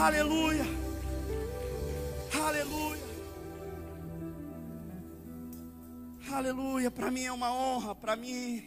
Aleluia. 0.00 0.64
Aleluia. 2.32 3.02
Aleluia. 6.32 6.90
Para 6.90 7.10
mim 7.10 7.24
é 7.24 7.32
uma 7.32 7.52
honra, 7.52 7.94
para 7.94 8.16
mim 8.16 8.66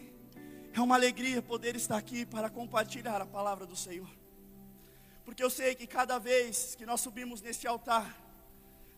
é 0.72 0.80
uma 0.80 0.94
alegria 0.94 1.42
poder 1.42 1.76
estar 1.76 1.98
aqui 1.98 2.24
para 2.24 2.52
compartilhar 2.52 3.20
a 3.20 3.26
palavra 3.26 3.66
do 3.66 3.76
Senhor. 3.76 4.08
Porque 5.26 5.44
eu 5.44 5.50
sei 5.50 5.74
que 5.74 5.88
cada 5.88 6.20
vez 6.20 6.76
que 6.76 6.86
nós 6.86 7.02
subimos 7.02 7.42
neste 7.42 7.66
altar, 7.66 8.16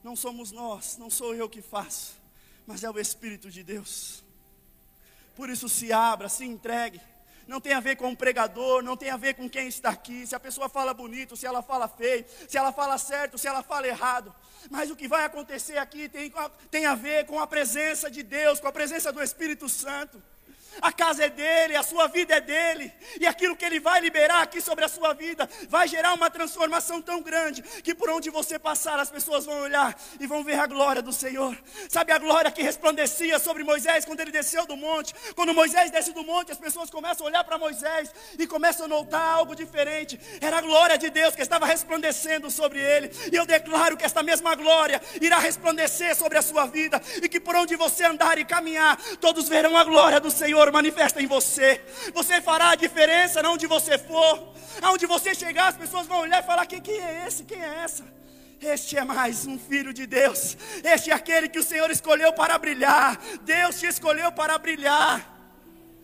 não 0.04 0.14
somos 0.14 0.52
nós, 0.52 0.98
não 0.98 1.10
sou 1.10 1.34
eu 1.34 1.48
que 1.48 1.62
faço, 1.62 2.22
mas 2.68 2.84
é 2.84 2.90
o 2.90 3.00
Espírito 3.00 3.50
de 3.50 3.64
Deus. 3.64 4.26
Por 5.38 5.50
isso 5.50 5.70
se 5.70 5.94
abra, 5.94 6.28
se 6.28 6.44
entregue. 6.44 7.00
Não 7.48 7.62
tem 7.62 7.74
a 7.74 7.80
ver 7.80 7.96
com 7.96 8.12
o 8.12 8.18
pregador, 8.18 8.82
não 8.82 8.98
tem 8.98 9.10
a 9.10 9.18
ver 9.18 9.36
com 9.36 9.50
quem 9.50 9.68
está 9.68 9.90
aqui, 9.90 10.26
se 10.26 10.36
a 10.36 10.40
pessoa 10.40 10.68
fala 10.68 10.94
bonito, 10.94 11.38
se 11.38 11.46
ela 11.46 11.62
fala 11.62 11.88
feio, 11.88 12.26
se 12.48 12.58
ela 12.58 12.72
fala 12.72 12.98
certo, 12.98 13.38
se 13.38 13.48
ela 13.48 13.62
fala 13.62 13.88
errado. 13.88 14.34
Mas 14.70 14.90
o 14.90 14.96
que 14.96 15.08
vai 15.08 15.26
acontecer 15.26 15.78
aqui 15.78 16.10
tem, 16.10 16.34
tem 16.72 16.86
a 16.86 16.96
ver 16.96 17.26
com 17.26 17.40
a 17.40 17.46
presença 17.46 18.10
de 18.10 18.24
Deus, 18.24 18.60
com 18.60 18.68
a 18.68 18.72
presença 18.72 19.12
do 19.12 19.22
Espírito 19.22 19.70
Santo. 19.70 20.22
A 20.82 20.92
casa 20.92 21.26
é 21.26 21.30
dele, 21.30 21.76
a 21.76 21.84
sua 21.84 22.08
vida 22.08 22.36
é 22.36 22.42
dele, 22.42 22.92
e 23.20 23.26
aquilo 23.26 23.56
que 23.56 23.66
ele 23.66 23.80
vai 23.80 24.02
liberar 24.02 24.42
aqui 24.42 24.62
sobre 24.62 24.86
a 24.86 24.88
sua 24.88 25.14
vida 25.14 25.50
vai 25.70 25.88
gerar 25.88 26.14
uma 26.14 26.30
transformação 26.30 27.02
tão 27.02 27.22
grande 27.22 27.62
que 27.62 27.96
por 27.96 28.10
onde 28.10 28.30
você 28.30 28.60
passar 28.60 29.00
as 29.00 29.10
pessoas 29.10 29.46
vão 29.46 29.62
olhar 29.62 29.98
e 30.20 30.28
vão 30.28 30.44
ver 30.44 30.60
a 30.60 30.68
glória 30.68 31.02
do 31.02 31.14
Senhor. 31.14 31.58
Sabe 31.90 32.12
a 32.12 32.18
glória 32.18 32.52
que 32.52 32.62
resplandecia 32.62 33.40
sobre 33.40 33.64
Moisés 33.64 34.06
quando 34.06 34.20
ele 34.20 34.32
desceu 34.32 34.66
do 34.66 34.76
monte? 34.76 35.14
Quando 35.36 35.54
Moisés 35.54 35.92
desce 35.92 36.12
do 36.12 36.24
monte, 36.24 36.52
as 36.52 36.58
pessoas 36.58 36.90
começam 36.90 37.26
a 37.26 37.30
olhar 37.30 37.44
para 37.44 37.58
Moisés 37.58 38.14
e 38.38 38.46
começam 38.46 38.86
a 38.86 38.90
notar 38.90 39.36
algo 39.36 39.56
diferente. 39.56 40.20
Era 40.42 40.58
a 40.58 40.62
glória 40.62 40.98
de 40.98 41.10
Deus 41.10 41.36
que 41.36 41.42
estava 41.42 41.66
resplandecendo 41.66 42.52
sobre 42.52 42.80
ele. 42.80 43.12
E 43.32 43.36
eu 43.36 43.46
declaro 43.46 43.98
que 43.98 44.06
esta 44.06 44.22
mesma 44.24 44.56
glória 44.56 45.02
irá 45.22 45.40
resplandecer 45.40 46.16
sobre 46.16 46.38
a 46.38 46.42
sua 46.42 46.66
vida 46.66 47.02
e 47.22 47.30
que 47.30 47.40
por 47.40 47.56
onde 47.56 47.76
você 47.76 48.04
andar 48.04 48.38
e 48.38 48.46
caminhar, 48.46 48.98
todos 49.20 49.48
verão 49.48 49.78
a 49.78 49.84
glória 49.84 50.20
do 50.20 50.32
Senhor 50.32 50.65
Manifesta 50.72 51.22
em 51.22 51.28
você. 51.28 51.82
Você 52.14 52.42
fará 52.42 52.70
a 52.72 52.76
diferença 52.76 53.48
onde 53.48 53.68
você 53.68 53.98
for. 53.98 54.54
Aonde 54.82 55.06
você 55.06 55.34
chegar, 55.34 55.68
as 55.68 55.78
pessoas 55.78 56.08
vão 56.08 56.22
olhar 56.22 56.44
e 56.44 56.46
falar: 56.46 56.66
quem, 56.66 56.82
quem 56.82 57.00
é 57.00 57.26
esse? 57.28 57.44
Quem 57.44 57.62
é 57.62 57.84
essa? 57.84 58.04
Este 58.62 58.98
é 58.98 59.04
mais 59.04 59.46
um 59.46 59.60
filho 59.60 59.94
de 59.94 60.06
Deus. 60.06 60.58
Este 60.84 61.12
é 61.12 61.14
aquele 61.14 61.48
que 61.50 61.60
o 61.60 61.64
Senhor 61.64 61.90
escolheu 61.92 62.34
para 62.34 62.58
brilhar. 62.58 63.20
Deus 63.42 63.80
te 63.80 63.86
escolheu 63.86 64.32
para 64.32 64.58
brilhar. 64.58 65.34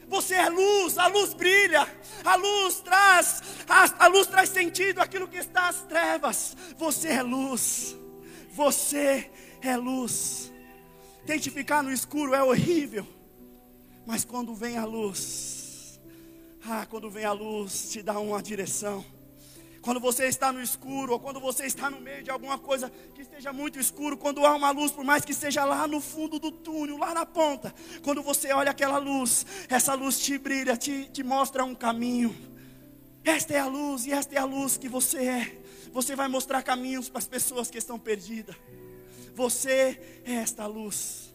Você 0.08 0.36
é 0.36 0.50
luz, 0.50 0.98
a 0.98 1.08
luz 1.08 1.34
brilha, 1.34 1.88
a 2.26 2.36
luz 2.36 2.82
traz, 2.82 3.42
a, 3.68 4.06
a 4.06 4.08
luz 4.08 4.28
traz 4.28 4.50
sentido 4.50 5.00
àquilo 5.00 5.26
que 5.26 5.38
está 5.38 5.70
às 5.70 5.84
trevas. 5.84 6.56
Você 6.78 7.08
é 7.08 7.22
luz, 7.24 7.96
você 8.50 9.32
é 9.62 9.78
luz. 9.78 10.52
Tente 11.26 11.50
ficar 11.50 11.82
no 11.82 11.94
escuro 11.94 12.36
é 12.36 12.44
horrível. 12.44 13.08
Mas 14.06 14.26
quando 14.26 14.54
vem 14.56 14.78
a 14.78 14.86
luz, 14.86 16.00
ah, 16.66 16.86
quando 16.86 17.10
vem 17.10 17.26
a 17.26 17.32
luz, 17.32 17.92
te 17.92 18.02
dá 18.02 18.20
uma 18.20 18.42
direção. 18.42 19.04
Quando 19.82 20.00
você 20.00 20.26
está 20.26 20.54
no 20.54 20.62
escuro, 20.62 21.14
ou 21.14 21.20
quando 21.20 21.40
você 21.40 21.66
está 21.66 21.90
no 21.90 22.00
meio 22.00 22.24
de 22.24 22.30
alguma 22.30 22.58
coisa 22.60 22.92
que 23.16 23.24
esteja 23.24 23.52
muito 23.52 23.80
escuro, 23.80 24.16
quando 24.16 24.46
há 24.46 24.56
uma 24.56 24.70
luz, 24.70 24.92
por 24.92 25.04
mais 25.04 25.26
que 25.26 25.32
esteja 25.32 25.66
lá 25.66 25.88
no 25.88 26.00
fundo 26.00 26.38
do 26.38 26.52
túnel, 26.52 26.98
lá 26.98 27.16
na 27.16 27.26
ponta, 27.26 27.74
quando 28.04 28.22
você 28.22 28.54
olha 28.54 28.70
aquela 28.70 29.00
luz, 29.00 29.44
essa 29.68 29.96
luz 29.96 30.20
te 30.20 30.38
brilha, 30.38 30.78
te, 30.78 31.10
te 31.10 31.24
mostra 31.24 31.66
um 31.66 31.74
caminho. 31.74 32.36
Esta 33.24 33.56
é 33.56 33.60
a 33.60 33.66
luz, 33.66 34.06
e 34.06 34.12
esta 34.12 34.36
é 34.36 34.38
a 34.38 34.46
luz 34.46 34.78
que 34.78 34.88
você 34.88 35.18
é. 35.18 35.62
Você 35.92 36.16
vai 36.16 36.28
mostrar 36.28 36.62
caminhos 36.62 37.10
para 37.10 37.20
as 37.20 37.28
pessoas 37.28 37.72
que 37.72 37.78
estão 37.80 37.98
perdidas. 37.98 38.56
Você 39.34 40.22
é 40.24 40.34
esta 40.34 40.68
luz. 40.68 41.34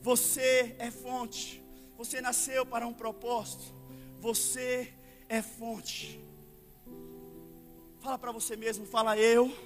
Você 0.00 0.74
é 0.78 0.90
fonte. 0.90 1.61
Você 2.02 2.20
nasceu 2.20 2.66
para 2.66 2.84
um 2.84 2.92
propósito. 2.92 3.62
Você 4.18 4.92
é 5.28 5.40
fonte. 5.40 6.20
Fala 8.00 8.18
para 8.18 8.32
você 8.32 8.56
mesmo, 8.56 8.84
fala 8.84 9.16
eu 9.16 9.56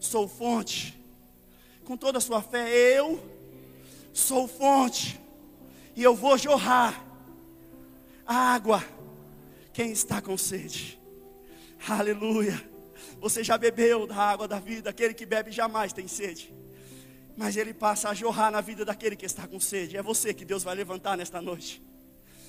sou 0.00 0.26
fonte. 0.26 0.98
Com 1.84 1.98
toda 1.98 2.16
a 2.16 2.20
sua 2.22 2.40
fé, 2.40 2.66
eu 2.96 3.22
sou 4.10 4.48
fonte. 4.48 5.20
E 5.94 6.02
eu 6.02 6.14
vou 6.14 6.38
jorrar 6.38 7.04
água 8.24 8.82
quem 9.74 9.92
está 9.92 10.22
com 10.22 10.38
sede. 10.38 10.98
Aleluia. 11.86 12.58
Você 13.20 13.44
já 13.44 13.58
bebeu 13.58 14.06
da 14.06 14.16
água 14.16 14.48
da 14.48 14.58
vida, 14.58 14.88
aquele 14.88 15.12
que 15.12 15.26
bebe 15.26 15.52
jamais 15.52 15.92
tem 15.92 16.08
sede 16.08 16.56
mas 17.38 17.56
ele 17.56 17.72
passa 17.72 18.08
a 18.08 18.14
jorrar 18.14 18.50
na 18.50 18.60
vida 18.60 18.84
daquele 18.84 19.14
que 19.14 19.24
está 19.24 19.46
com 19.46 19.60
sede. 19.60 19.96
É 19.96 20.02
você 20.02 20.34
que 20.34 20.44
Deus 20.44 20.64
vai 20.64 20.74
levantar 20.74 21.16
nesta 21.16 21.40
noite. 21.40 21.80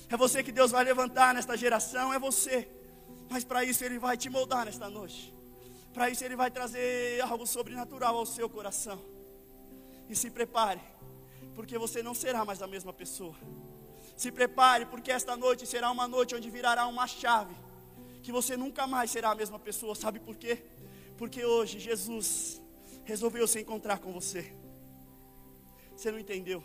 É 0.08 0.16
você 0.16 0.42
que 0.42 0.50
Deus 0.50 0.72
vai 0.72 0.82
levantar 0.82 1.32
nesta 1.32 1.56
geração, 1.56 2.12
é 2.12 2.18
você. 2.18 2.68
Mas 3.30 3.44
para 3.44 3.62
isso 3.62 3.84
ele 3.84 4.00
vai 4.00 4.16
te 4.16 4.28
moldar 4.28 4.64
nesta 4.64 4.90
noite. 4.90 5.32
Para 5.94 6.10
isso 6.10 6.24
ele 6.24 6.34
vai 6.34 6.50
trazer 6.50 7.20
algo 7.20 7.46
sobrenatural 7.46 8.16
ao 8.16 8.26
seu 8.26 8.50
coração. 8.50 9.00
E 10.08 10.16
se 10.16 10.28
prepare, 10.28 10.80
porque 11.54 11.78
você 11.78 12.02
não 12.02 12.12
será 12.12 12.44
mais 12.44 12.60
a 12.60 12.66
mesma 12.66 12.92
pessoa. 12.92 13.36
Se 14.16 14.32
prepare, 14.32 14.86
porque 14.86 15.12
esta 15.12 15.36
noite 15.36 15.68
será 15.68 15.88
uma 15.92 16.08
noite 16.08 16.34
onde 16.34 16.50
virará 16.50 16.88
uma 16.88 17.06
chave 17.06 17.54
que 18.24 18.32
você 18.32 18.56
nunca 18.56 18.88
mais 18.88 19.12
será 19.12 19.30
a 19.30 19.36
mesma 19.36 19.58
pessoa. 19.60 19.94
Sabe 19.94 20.18
por 20.18 20.34
quê? 20.34 20.64
Porque 21.16 21.44
hoje 21.44 21.78
Jesus 21.78 22.60
resolveu 23.04 23.46
se 23.46 23.60
encontrar 23.60 24.00
com 24.00 24.12
você. 24.12 24.58
Você 26.00 26.10
não 26.10 26.18
entendeu? 26.18 26.64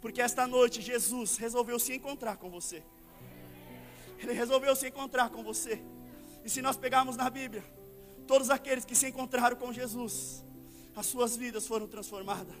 Porque 0.00 0.22
esta 0.22 0.46
noite 0.46 0.80
Jesus 0.80 1.36
resolveu 1.36 1.80
se 1.80 1.92
encontrar 1.92 2.36
com 2.36 2.48
você. 2.48 2.80
Ele 4.20 4.32
resolveu 4.32 4.76
se 4.76 4.86
encontrar 4.86 5.30
com 5.30 5.42
você. 5.42 5.82
E 6.44 6.48
se 6.48 6.62
nós 6.62 6.76
pegarmos 6.76 7.16
na 7.16 7.28
Bíblia, 7.28 7.64
todos 8.24 8.48
aqueles 8.48 8.84
que 8.84 8.94
se 8.94 9.08
encontraram 9.08 9.56
com 9.56 9.72
Jesus, 9.72 10.44
as 10.94 11.06
suas 11.06 11.36
vidas 11.36 11.66
foram 11.66 11.88
transformadas, 11.88 12.54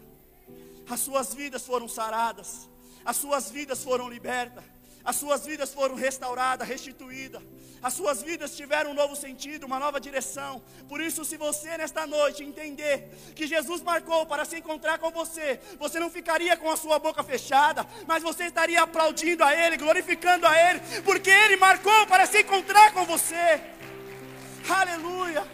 as 0.90 0.98
suas 0.98 1.32
vidas 1.32 1.64
foram 1.64 1.86
saradas, 1.86 2.68
as 3.04 3.16
suas 3.16 3.48
vidas 3.48 3.84
foram 3.84 4.08
libertas 4.08 4.64
as 5.06 5.14
suas 5.14 5.46
vidas 5.46 5.72
foram 5.72 5.94
restauradas, 5.94 6.66
restituídas, 6.66 7.40
as 7.80 7.94
suas 7.94 8.22
vidas 8.22 8.56
tiveram 8.56 8.90
um 8.90 8.94
novo 8.94 9.14
sentido, 9.14 9.64
uma 9.64 9.78
nova 9.78 10.00
direção. 10.00 10.60
Por 10.88 11.00
isso, 11.00 11.24
se 11.24 11.36
você 11.36 11.78
nesta 11.78 12.04
noite 12.08 12.42
entender 12.42 13.16
que 13.36 13.46
Jesus 13.46 13.82
marcou 13.82 14.26
para 14.26 14.44
se 14.44 14.58
encontrar 14.58 14.98
com 14.98 15.12
você, 15.12 15.60
você 15.78 16.00
não 16.00 16.10
ficaria 16.10 16.56
com 16.56 16.68
a 16.68 16.76
sua 16.76 16.98
boca 16.98 17.22
fechada, 17.22 17.86
mas 18.04 18.24
você 18.24 18.46
estaria 18.46 18.82
aplaudindo 18.82 19.44
a 19.44 19.54
Ele, 19.54 19.76
glorificando 19.76 20.44
a 20.44 20.70
Ele, 20.70 20.80
porque 21.04 21.30
Ele 21.30 21.56
marcou 21.56 22.04
para 22.08 22.26
se 22.26 22.40
encontrar 22.40 22.92
com 22.92 23.04
você. 23.04 23.60
Aleluia. 24.68 25.46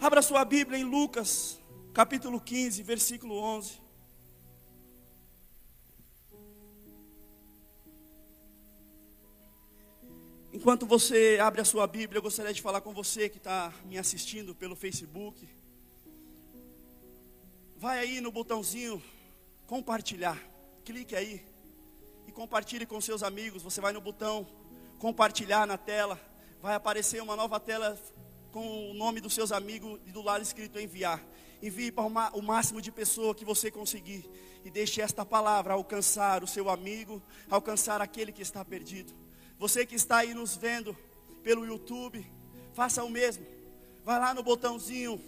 Abra 0.00 0.22
sua 0.22 0.42
Bíblia 0.42 0.78
em 0.78 0.84
Lucas, 0.84 1.60
capítulo 1.92 2.40
15, 2.40 2.82
versículo 2.82 3.38
11. 3.38 3.83
Enquanto 10.54 10.86
você 10.86 11.36
abre 11.42 11.60
a 11.60 11.64
sua 11.64 11.84
Bíblia, 11.84 12.18
eu 12.18 12.22
gostaria 12.22 12.54
de 12.54 12.62
falar 12.62 12.80
com 12.80 12.94
você 12.94 13.28
que 13.28 13.38
está 13.38 13.72
me 13.86 13.98
assistindo 13.98 14.54
pelo 14.54 14.76
Facebook. 14.76 15.48
Vai 17.76 17.98
aí 17.98 18.20
no 18.20 18.30
botãozinho 18.30 19.02
compartilhar, 19.66 20.40
clique 20.84 21.16
aí 21.16 21.44
e 22.28 22.30
compartilhe 22.30 22.86
com 22.86 23.00
seus 23.00 23.24
amigos. 23.24 23.64
Você 23.64 23.80
vai 23.80 23.92
no 23.92 24.00
botão 24.00 24.46
compartilhar 25.00 25.66
na 25.66 25.76
tela, 25.76 26.20
vai 26.62 26.76
aparecer 26.76 27.20
uma 27.20 27.34
nova 27.34 27.58
tela 27.58 28.00
com 28.52 28.92
o 28.92 28.94
nome 28.94 29.20
dos 29.20 29.34
seus 29.34 29.50
amigos 29.50 29.98
e 30.06 30.12
do 30.12 30.22
lado 30.22 30.42
escrito 30.42 30.78
enviar. 30.78 31.20
Envie 31.60 31.90
para 31.90 32.04
o 32.04 32.40
máximo 32.40 32.80
de 32.80 32.92
pessoas 32.92 33.36
que 33.36 33.44
você 33.44 33.72
conseguir 33.72 34.30
e 34.64 34.70
deixe 34.70 35.00
esta 35.00 35.26
palavra 35.26 35.74
alcançar 35.74 36.44
o 36.44 36.46
seu 36.46 36.70
amigo, 36.70 37.20
alcançar 37.50 38.00
aquele 38.00 38.30
que 38.30 38.42
está 38.42 38.64
perdido. 38.64 39.23
Você 39.58 39.86
que 39.86 39.94
está 39.94 40.18
aí 40.18 40.34
nos 40.34 40.56
vendo 40.56 40.96
pelo 41.42 41.64
YouTube, 41.64 42.26
faça 42.72 43.04
o 43.04 43.10
mesmo. 43.10 43.46
Vai 44.04 44.18
lá 44.18 44.34
no 44.34 44.42
botãozinho, 44.42 45.20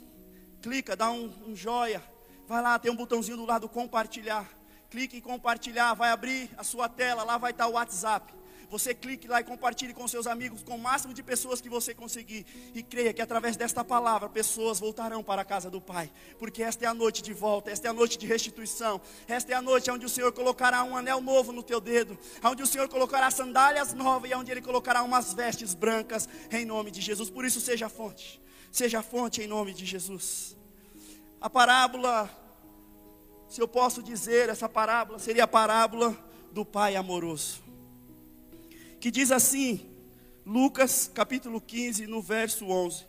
clica, 0.61 0.97
dá 0.97 1.11
um, 1.11 1.33
um 1.47 1.57
joia. 1.57 2.03
Vai 2.47 2.63
lá, 2.63 2.79
tem 2.79 2.91
um 2.91 2.97
botãozinho 2.97 3.37
do 3.37 3.47
lado 3.47 3.69
compartilhar. 3.69 4.49
Clique 4.91 5.17
em 5.17 5.21
compartilhar, 5.21 5.95
vai 5.95 6.11
abrir 6.11 6.51
a 6.57 6.63
sua 6.63 6.89
tela, 6.89 7.25
lá 7.25 7.39
vai 7.39 7.51
estar 7.51 7.67
o 7.67 7.73
WhatsApp. 7.73 8.33
Você 8.69 8.93
clique 8.95 9.29
lá 9.29 9.41
e 9.41 9.45
compartilhe 9.45 9.95
com 9.95 10.07
seus 10.09 10.27
amigos, 10.27 10.63
com 10.63 10.75
o 10.75 10.79
máximo 10.79 11.15
de 11.15 11.23
pessoas 11.23 11.61
que 11.61 11.69
você 11.69 11.95
conseguir. 11.95 12.45
E 12.75 12.83
creia 12.83 13.13
que 13.13 13.23
através 13.23 13.57
desta 13.57 13.85
palavra, 13.85 14.29
pessoas 14.29 14.81
voltarão 14.81 15.23
para 15.23 15.43
a 15.43 15.45
casa 15.45 15.71
do 15.71 15.81
Pai. 15.81 16.11
Porque 16.39 16.63
esta 16.63 16.85
é 16.85 16.89
a 16.89 16.95
noite 16.95 17.23
de 17.23 17.33
volta, 17.33 17.71
esta 17.71 17.87
é 17.87 17.91
a 17.91 17.93
noite 17.93 18.19
de 18.19 18.27
restituição. 18.27 19.01
Esta 19.29 19.53
é 19.53 19.55
a 19.55 19.63
noite 19.63 19.91
onde 19.91 20.05
o 20.05 20.09
Senhor 20.09 20.33
colocará 20.33 20.83
um 20.83 20.97
anel 20.97 21.21
novo 21.21 21.53
no 21.53 21.63
teu 21.63 21.81
dedo. 21.81 22.19
Onde 22.43 22.63
o 22.63 22.67
Senhor 22.67 22.89
colocará 22.89 23.31
sandálias 23.31 23.95
novas 23.95 24.31
e 24.31 24.35
onde 24.35 24.51
Ele 24.51 24.63
colocará 24.63 25.03
umas 25.03 25.33
vestes 25.33 25.73
brancas 25.73 26.29
em 26.51 26.65
nome 26.65 26.91
de 26.91 27.01
Jesus. 27.01 27.31
Por 27.31 27.45
isso, 27.45 27.61
seja 27.61 27.87
a 27.87 27.91
fonte. 27.91 28.43
Seja 28.73 28.99
a 28.99 29.03
fonte 29.03 29.41
em 29.41 29.47
nome 29.47 29.73
de 29.73 29.87
Jesus. 29.87 30.57
A 31.41 31.49
parábola, 31.49 32.29
se 33.49 33.61
eu 33.61 33.69
posso 33.69 34.03
dizer, 34.03 34.49
essa 34.49 34.69
parábola 34.69 35.21
seria 35.21 35.45
a 35.45 35.49
parábola 35.49 36.17
do 36.51 36.65
Pai 36.65 36.97
amoroso 36.97 37.66
que 39.01 39.11
diz 39.11 39.31
assim, 39.31 39.89
Lucas 40.45 41.11
capítulo 41.13 41.61
15, 41.61 42.07
no 42.07 42.23
verso 42.23 42.67
11: 42.67 43.07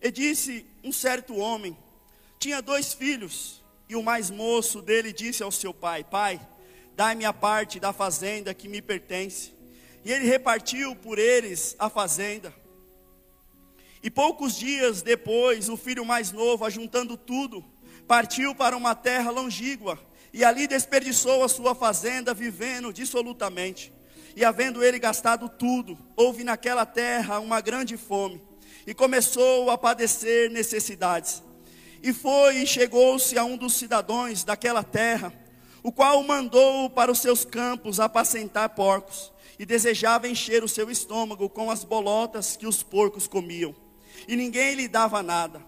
E 0.00 0.10
disse 0.10 0.66
um 0.82 0.92
certo 0.92 1.36
homem, 1.36 1.76
tinha 2.38 2.60
dois 2.60 2.92
filhos, 2.92 3.62
e 3.88 3.96
o 3.96 4.02
mais 4.02 4.30
moço 4.30 4.82
dele 4.82 5.12
disse 5.12 5.42
ao 5.42 5.50
seu 5.50 5.72
pai: 5.72 6.04
Pai, 6.04 6.40
dai-me 6.96 7.24
a 7.24 7.32
parte 7.32 7.78
da 7.80 7.92
fazenda 7.92 8.52
que 8.52 8.68
me 8.68 8.82
pertence. 8.82 9.54
E 10.04 10.12
ele 10.12 10.26
repartiu 10.26 10.94
por 10.96 11.18
eles 11.18 11.74
a 11.78 11.88
fazenda. 11.88 12.54
E 14.02 14.10
poucos 14.10 14.54
dias 14.56 15.00
depois, 15.00 15.70
o 15.70 15.78
filho 15.78 16.04
mais 16.04 16.30
novo, 16.30 16.66
ajuntando 16.66 17.16
tudo, 17.16 17.64
partiu 18.06 18.54
para 18.54 18.76
uma 18.76 18.94
terra 18.94 19.30
longínqua 19.30 19.98
e 20.30 20.44
ali 20.44 20.66
desperdiçou 20.66 21.42
a 21.42 21.48
sua 21.48 21.74
fazenda, 21.74 22.34
vivendo 22.34 22.92
dissolutamente. 22.92 23.93
E 24.36 24.44
havendo 24.44 24.82
ele 24.82 24.98
gastado 24.98 25.48
tudo, 25.48 25.96
houve 26.16 26.42
naquela 26.42 26.84
terra 26.84 27.38
uma 27.38 27.60
grande 27.60 27.96
fome, 27.96 28.42
e 28.86 28.92
começou 28.92 29.70
a 29.70 29.78
padecer 29.78 30.50
necessidades. 30.50 31.42
E 32.02 32.12
foi 32.12 32.56
e 32.58 32.66
chegou-se 32.66 33.38
a 33.38 33.44
um 33.44 33.56
dos 33.56 33.74
cidadãos 33.74 34.42
daquela 34.42 34.82
terra, 34.82 35.32
o 35.82 35.92
qual 35.92 36.22
mandou 36.22 36.90
para 36.90 37.12
os 37.12 37.20
seus 37.20 37.44
campos 37.44 38.00
apacentar 38.00 38.70
porcos, 38.70 39.32
e 39.56 39.64
desejava 39.64 40.28
encher 40.28 40.64
o 40.64 40.68
seu 40.68 40.90
estômago 40.90 41.48
com 41.48 41.70
as 41.70 41.84
bolotas 41.84 42.56
que 42.56 42.66
os 42.66 42.82
porcos 42.82 43.28
comiam. 43.28 43.74
E 44.26 44.34
ninguém 44.34 44.74
lhe 44.74 44.88
dava 44.88 45.22
nada. 45.22 45.62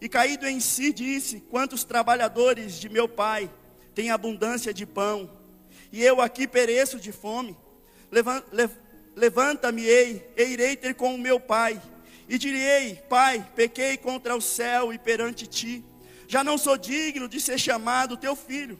E 0.00 0.08
caído 0.08 0.46
em 0.48 0.58
si, 0.58 0.92
disse: 0.92 1.40
Quantos 1.40 1.84
trabalhadores 1.84 2.80
de 2.80 2.88
meu 2.88 3.08
pai 3.08 3.48
têm 3.94 4.10
abundância 4.10 4.74
de 4.74 4.84
pão, 4.84 5.30
e 5.92 6.02
eu 6.02 6.20
aqui 6.20 6.48
pereço 6.48 6.98
de 6.98 7.12
fome? 7.12 7.56
Levanta-me-ei, 9.16 10.32
e 10.36 10.44
irei 10.44 10.76
ter 10.76 10.94
com 10.94 11.14
o 11.14 11.18
meu 11.18 11.38
pai. 11.38 11.80
E 12.28 12.38
direi: 12.38 12.96
Pai, 13.08 13.46
pequei 13.56 13.96
contra 13.96 14.36
o 14.36 14.40
céu 14.40 14.92
e 14.92 14.98
perante 14.98 15.46
ti. 15.46 15.84
Já 16.26 16.44
não 16.44 16.58
sou 16.58 16.76
digno 16.76 17.26
de 17.26 17.40
ser 17.40 17.58
chamado 17.58 18.16
teu 18.16 18.36
filho. 18.36 18.78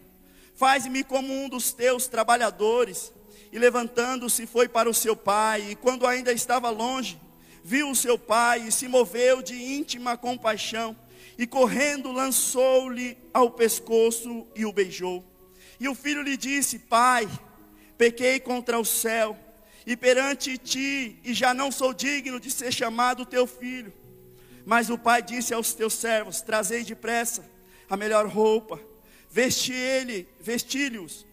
Faz-me 0.54 1.02
como 1.02 1.32
um 1.32 1.48
dos 1.48 1.72
teus 1.72 2.06
trabalhadores. 2.06 3.12
E 3.50 3.58
levantando-se, 3.58 4.46
foi 4.46 4.68
para 4.68 4.90
o 4.90 4.94
seu 4.94 5.16
pai. 5.16 5.70
E 5.70 5.74
quando 5.74 6.06
ainda 6.06 6.32
estava 6.32 6.68
longe, 6.68 7.18
viu 7.64 7.90
o 7.90 7.96
seu 7.96 8.18
pai 8.18 8.68
e 8.68 8.72
se 8.72 8.86
moveu 8.86 9.40
de 9.40 9.54
íntima 9.54 10.16
compaixão. 10.16 10.94
E 11.38 11.46
correndo, 11.46 12.12
lançou-lhe 12.12 13.16
ao 13.32 13.50
pescoço 13.50 14.46
e 14.54 14.66
o 14.66 14.72
beijou. 14.72 15.24
E 15.80 15.88
o 15.88 15.94
filho 15.94 16.20
lhe 16.20 16.36
disse: 16.36 16.78
Pai, 16.78 17.26
pequei 17.98 18.40
contra 18.40 18.78
o 18.78 18.84
céu 18.84 19.36
e 19.86 19.96
perante 19.96 20.56
ti, 20.56 21.18
e 21.24 21.34
já 21.34 21.52
não 21.52 21.70
sou 21.70 21.92
digno 21.92 22.38
de 22.40 22.50
ser 22.50 22.72
chamado 22.72 23.26
teu 23.26 23.46
filho. 23.46 23.92
Mas 24.64 24.88
o 24.88 24.96
pai 24.96 25.20
disse 25.20 25.52
aos 25.52 25.74
teus 25.74 25.92
servos: 25.94 26.40
Trazei 26.40 26.84
depressa 26.84 27.44
a 27.90 27.96
melhor 27.96 28.26
roupa, 28.26 28.80
vesti 29.28 29.72
ele, 29.72 30.28
vesti-lhes, 30.40 31.26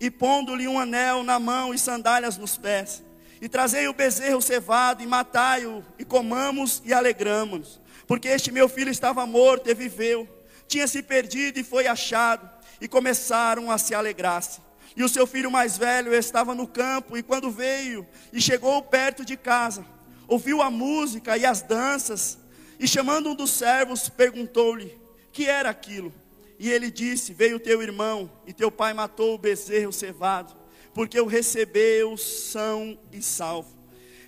e 0.00 0.10
pondo-lhe 0.10 0.66
um 0.66 0.78
anel 0.78 1.22
na 1.22 1.38
mão 1.38 1.72
e 1.72 1.78
sandálias 1.78 2.36
nos 2.36 2.56
pés. 2.56 3.02
E 3.40 3.48
trazei 3.48 3.86
o 3.86 3.94
bezerro 3.94 4.42
cevado, 4.42 5.02
e 5.02 5.06
matai-o, 5.06 5.84
e 5.98 6.04
comamos 6.04 6.82
e 6.84 6.92
alegramos 6.92 7.80
porque 8.08 8.26
este 8.26 8.50
meu 8.50 8.70
filho 8.70 8.90
estava 8.90 9.26
morto 9.26 9.70
e 9.70 9.74
viveu, 9.74 10.26
tinha 10.66 10.88
se 10.88 11.02
perdido 11.02 11.60
e 11.60 11.62
foi 11.62 11.86
achado, 11.86 12.48
e 12.80 12.88
começaram 12.88 13.70
a 13.70 13.76
se 13.76 13.94
alegrar-se. 13.94 14.60
E 14.98 15.04
o 15.04 15.08
seu 15.08 15.28
filho 15.28 15.48
mais 15.48 15.78
velho 15.78 16.12
estava 16.12 16.56
no 16.56 16.66
campo, 16.66 17.16
e 17.16 17.22
quando 17.22 17.52
veio 17.52 18.04
e 18.32 18.40
chegou 18.40 18.82
perto 18.82 19.24
de 19.24 19.36
casa, 19.36 19.86
ouviu 20.26 20.60
a 20.60 20.72
música 20.72 21.38
e 21.38 21.46
as 21.46 21.62
danças, 21.62 22.36
e 22.80 22.88
chamando 22.88 23.30
um 23.30 23.34
dos 23.36 23.52
servos, 23.52 24.08
perguntou-lhe: 24.08 25.00
que 25.30 25.46
era 25.46 25.70
aquilo? 25.70 26.12
E 26.58 26.68
ele 26.68 26.90
disse: 26.90 27.32
Veio 27.32 27.60
teu 27.60 27.80
irmão, 27.80 28.28
e 28.44 28.52
teu 28.52 28.72
pai 28.72 28.92
matou 28.92 29.36
o 29.36 29.38
bezerro 29.38 29.92
cevado, 29.92 30.56
porque 30.92 31.20
o 31.20 31.26
recebeu 31.26 32.16
são 32.16 32.98
e 33.12 33.22
salvo. 33.22 33.78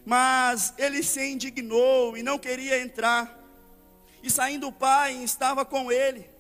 Mas 0.06 0.72
ele 0.78 1.02
se 1.02 1.20
indignou 1.32 2.16
e 2.16 2.22
não 2.22 2.38
queria 2.38 2.80
entrar. 2.80 3.44
E 4.22 4.30
saindo 4.30 4.68
o 4.68 4.72
pai, 4.72 5.14
estava 5.24 5.64
com 5.64 5.90
ele. 5.90 6.30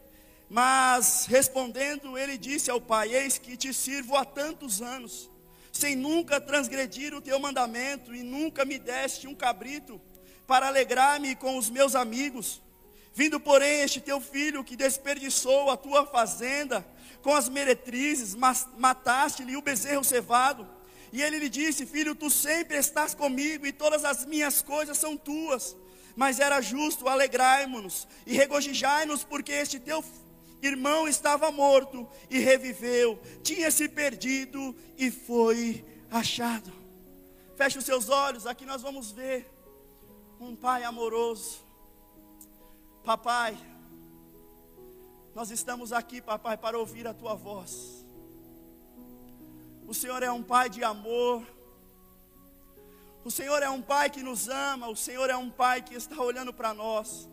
Mas 0.50 1.26
respondendo, 1.26 2.18
ele 2.18 2.36
disse 2.36 2.72
ao 2.72 2.80
pai: 2.80 3.14
Eis 3.14 3.38
que 3.38 3.56
te 3.56 3.72
sirvo 3.72 4.16
há 4.16 4.24
tantos 4.24 4.82
anos, 4.82 5.30
sem 5.70 5.94
nunca 5.94 6.40
transgredir 6.40 7.14
o 7.14 7.20
teu 7.20 7.38
mandamento, 7.38 8.12
e 8.12 8.24
nunca 8.24 8.64
me 8.64 8.76
deste 8.76 9.28
um 9.28 9.34
cabrito 9.34 10.00
para 10.48 10.66
alegrar-me 10.66 11.36
com 11.36 11.56
os 11.56 11.70
meus 11.70 11.94
amigos. 11.94 12.60
Vindo, 13.14 13.38
porém, 13.38 13.82
este 13.82 14.00
teu 14.00 14.20
filho 14.20 14.64
que 14.64 14.74
desperdiçou 14.74 15.70
a 15.70 15.76
tua 15.76 16.04
fazenda 16.04 16.84
com 17.22 17.32
as 17.32 17.48
meretrizes, 17.48 18.34
mataste-lhe 18.76 19.56
o 19.56 19.62
bezerro 19.62 20.02
cevado. 20.02 20.68
E 21.12 21.22
ele 21.22 21.38
lhe 21.38 21.48
disse: 21.48 21.86
Filho, 21.86 22.16
tu 22.16 22.28
sempre 22.28 22.76
estás 22.76 23.14
comigo, 23.14 23.64
e 23.68 23.72
todas 23.72 24.04
as 24.04 24.26
minhas 24.26 24.62
coisas 24.62 24.98
são 24.98 25.16
tuas. 25.16 25.76
Mas 26.16 26.40
era 26.40 26.60
justo 26.60 27.08
alegrarmos-nos 27.08 28.08
e 28.26 28.36
regozijai-nos, 28.36 29.22
porque 29.22 29.52
este 29.52 29.78
teu 29.78 30.02
irmão 30.62 31.08
estava 31.08 31.50
morto 31.50 32.06
e 32.28 32.38
reviveu, 32.38 33.20
tinha 33.42 33.70
se 33.70 33.88
perdido 33.88 34.74
e 34.96 35.10
foi 35.10 35.84
achado. 36.10 36.72
Feche 37.56 37.78
os 37.78 37.84
seus 37.84 38.08
olhos, 38.08 38.46
aqui 38.46 38.64
nós 38.64 38.82
vamos 38.82 39.10
ver 39.10 39.50
um 40.40 40.56
pai 40.56 40.84
amoroso. 40.84 41.64
Papai, 43.04 43.56
nós 45.34 45.50
estamos 45.50 45.92
aqui, 45.92 46.20
papai, 46.20 46.56
para 46.56 46.78
ouvir 46.78 47.06
a 47.06 47.14
tua 47.14 47.34
voz. 47.34 48.04
O 49.86 49.94
Senhor 49.94 50.22
é 50.22 50.30
um 50.30 50.42
pai 50.42 50.68
de 50.68 50.84
amor. 50.84 51.42
O 53.24 53.30
Senhor 53.30 53.62
é 53.62 53.68
um 53.68 53.82
pai 53.82 54.08
que 54.08 54.22
nos 54.22 54.48
ama, 54.48 54.88
o 54.88 54.96
Senhor 54.96 55.28
é 55.28 55.36
um 55.36 55.50
pai 55.50 55.82
que 55.82 55.94
está 55.94 56.20
olhando 56.22 56.54
para 56.54 56.72
nós. 56.72 57.28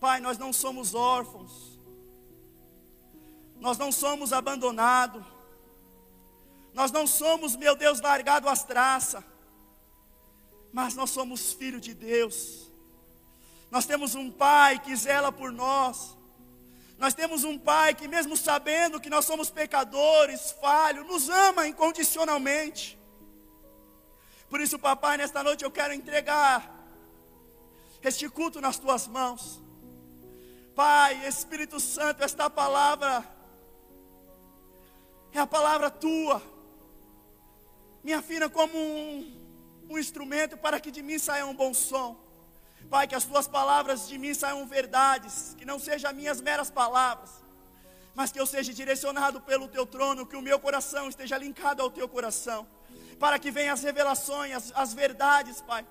Pai, 0.00 0.20
nós 0.20 0.38
não 0.38 0.52
somos 0.52 0.94
órfãos, 0.94 1.80
nós 3.58 3.78
não 3.78 3.90
somos 3.90 4.32
abandonados, 4.32 5.24
nós 6.72 6.92
não 6.92 7.06
somos, 7.06 7.56
meu 7.56 7.74
Deus, 7.74 8.00
largado 8.00 8.48
às 8.48 8.62
traças, 8.62 9.24
mas 10.72 10.94
nós 10.94 11.10
somos 11.10 11.52
filho 11.54 11.80
de 11.80 11.94
Deus. 11.94 12.70
Nós 13.70 13.86
temos 13.86 14.14
um 14.14 14.30
Pai 14.30 14.78
que 14.78 14.94
zela 14.94 15.32
por 15.32 15.50
nós. 15.50 16.16
Nós 16.98 17.14
temos 17.14 17.44
um 17.44 17.58
Pai 17.58 17.94
que, 17.94 18.06
mesmo 18.06 18.36
sabendo 18.36 19.00
que 19.00 19.10
nós 19.10 19.24
somos 19.24 19.50
pecadores, 19.50 20.52
falhos, 20.60 21.06
nos 21.06 21.28
ama 21.28 21.66
incondicionalmente. 21.66 22.98
Por 24.48 24.60
isso, 24.60 24.78
papai, 24.78 25.16
nesta 25.16 25.42
noite 25.42 25.64
eu 25.64 25.70
quero 25.70 25.92
entregar 25.92 26.72
este 28.02 28.28
culto 28.28 28.60
nas 28.60 28.78
tuas 28.78 29.06
mãos. 29.08 29.60
Pai, 30.76 31.26
Espírito 31.26 31.80
Santo, 31.80 32.22
esta 32.22 32.50
palavra 32.50 33.26
é 35.32 35.38
a 35.38 35.46
palavra 35.46 35.88
tua. 35.90 36.42
Me 38.04 38.12
afina 38.12 38.46
como 38.50 38.76
um, 38.76 39.88
um 39.88 39.98
instrumento 39.98 40.54
para 40.58 40.78
que 40.78 40.90
de 40.90 41.00
mim 41.00 41.18
saia 41.18 41.46
um 41.46 41.54
bom 41.54 41.72
som. 41.72 42.14
Pai, 42.90 43.06
que 43.06 43.14
as 43.14 43.24
tuas 43.24 43.48
palavras 43.48 44.06
de 44.06 44.18
mim 44.18 44.34
saiam 44.34 44.66
verdades, 44.66 45.54
que 45.56 45.64
não 45.64 45.78
sejam 45.78 46.12
minhas 46.12 46.42
meras 46.42 46.70
palavras, 46.70 47.30
mas 48.14 48.30
que 48.30 48.38
eu 48.38 48.44
seja 48.44 48.74
direcionado 48.74 49.40
pelo 49.40 49.68
teu 49.68 49.86
trono, 49.86 50.26
que 50.26 50.36
o 50.36 50.42
meu 50.42 50.60
coração 50.60 51.08
esteja 51.08 51.38
linkado 51.38 51.80
ao 51.80 51.90
teu 51.90 52.06
coração, 52.06 52.66
para 53.18 53.38
que 53.38 53.50
venham 53.50 53.72
as 53.72 53.82
revelações, 53.82 54.52
as, 54.54 54.72
as 54.76 54.92
verdades, 54.92 55.62
Pai, 55.62 55.86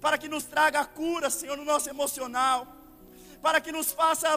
para 0.00 0.16
que 0.16 0.28
nos 0.28 0.44
traga 0.44 0.78
a 0.78 0.86
cura, 0.86 1.30
Senhor, 1.30 1.56
no 1.56 1.64
nosso 1.64 1.90
emocional 1.90 2.73
para 3.44 3.60
que 3.60 3.70
nos 3.70 3.92
faça 3.92 4.28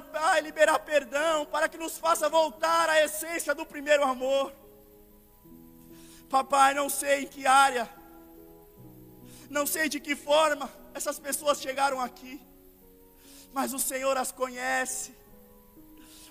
liberar 0.43 0.79
perdão, 0.79 1.45
para 1.45 1.69
que 1.69 1.77
nos 1.77 1.97
faça 1.97 2.27
voltar 2.27 2.89
à 2.89 3.01
essência 3.05 3.55
do 3.55 3.65
primeiro 3.65 4.03
amor. 4.03 4.51
Papai, 6.29 6.73
não 6.73 6.89
sei 6.89 7.21
em 7.21 7.25
que 7.25 7.47
área, 7.47 7.89
não 9.49 9.65
sei 9.65 9.87
de 9.87 10.01
que 10.01 10.13
forma 10.13 10.69
essas 10.93 11.17
pessoas 11.17 11.61
chegaram 11.61 12.01
aqui, 12.01 12.41
mas 13.53 13.73
o 13.73 13.79
Senhor 13.79 14.17
as 14.17 14.29
conhece. 14.29 15.15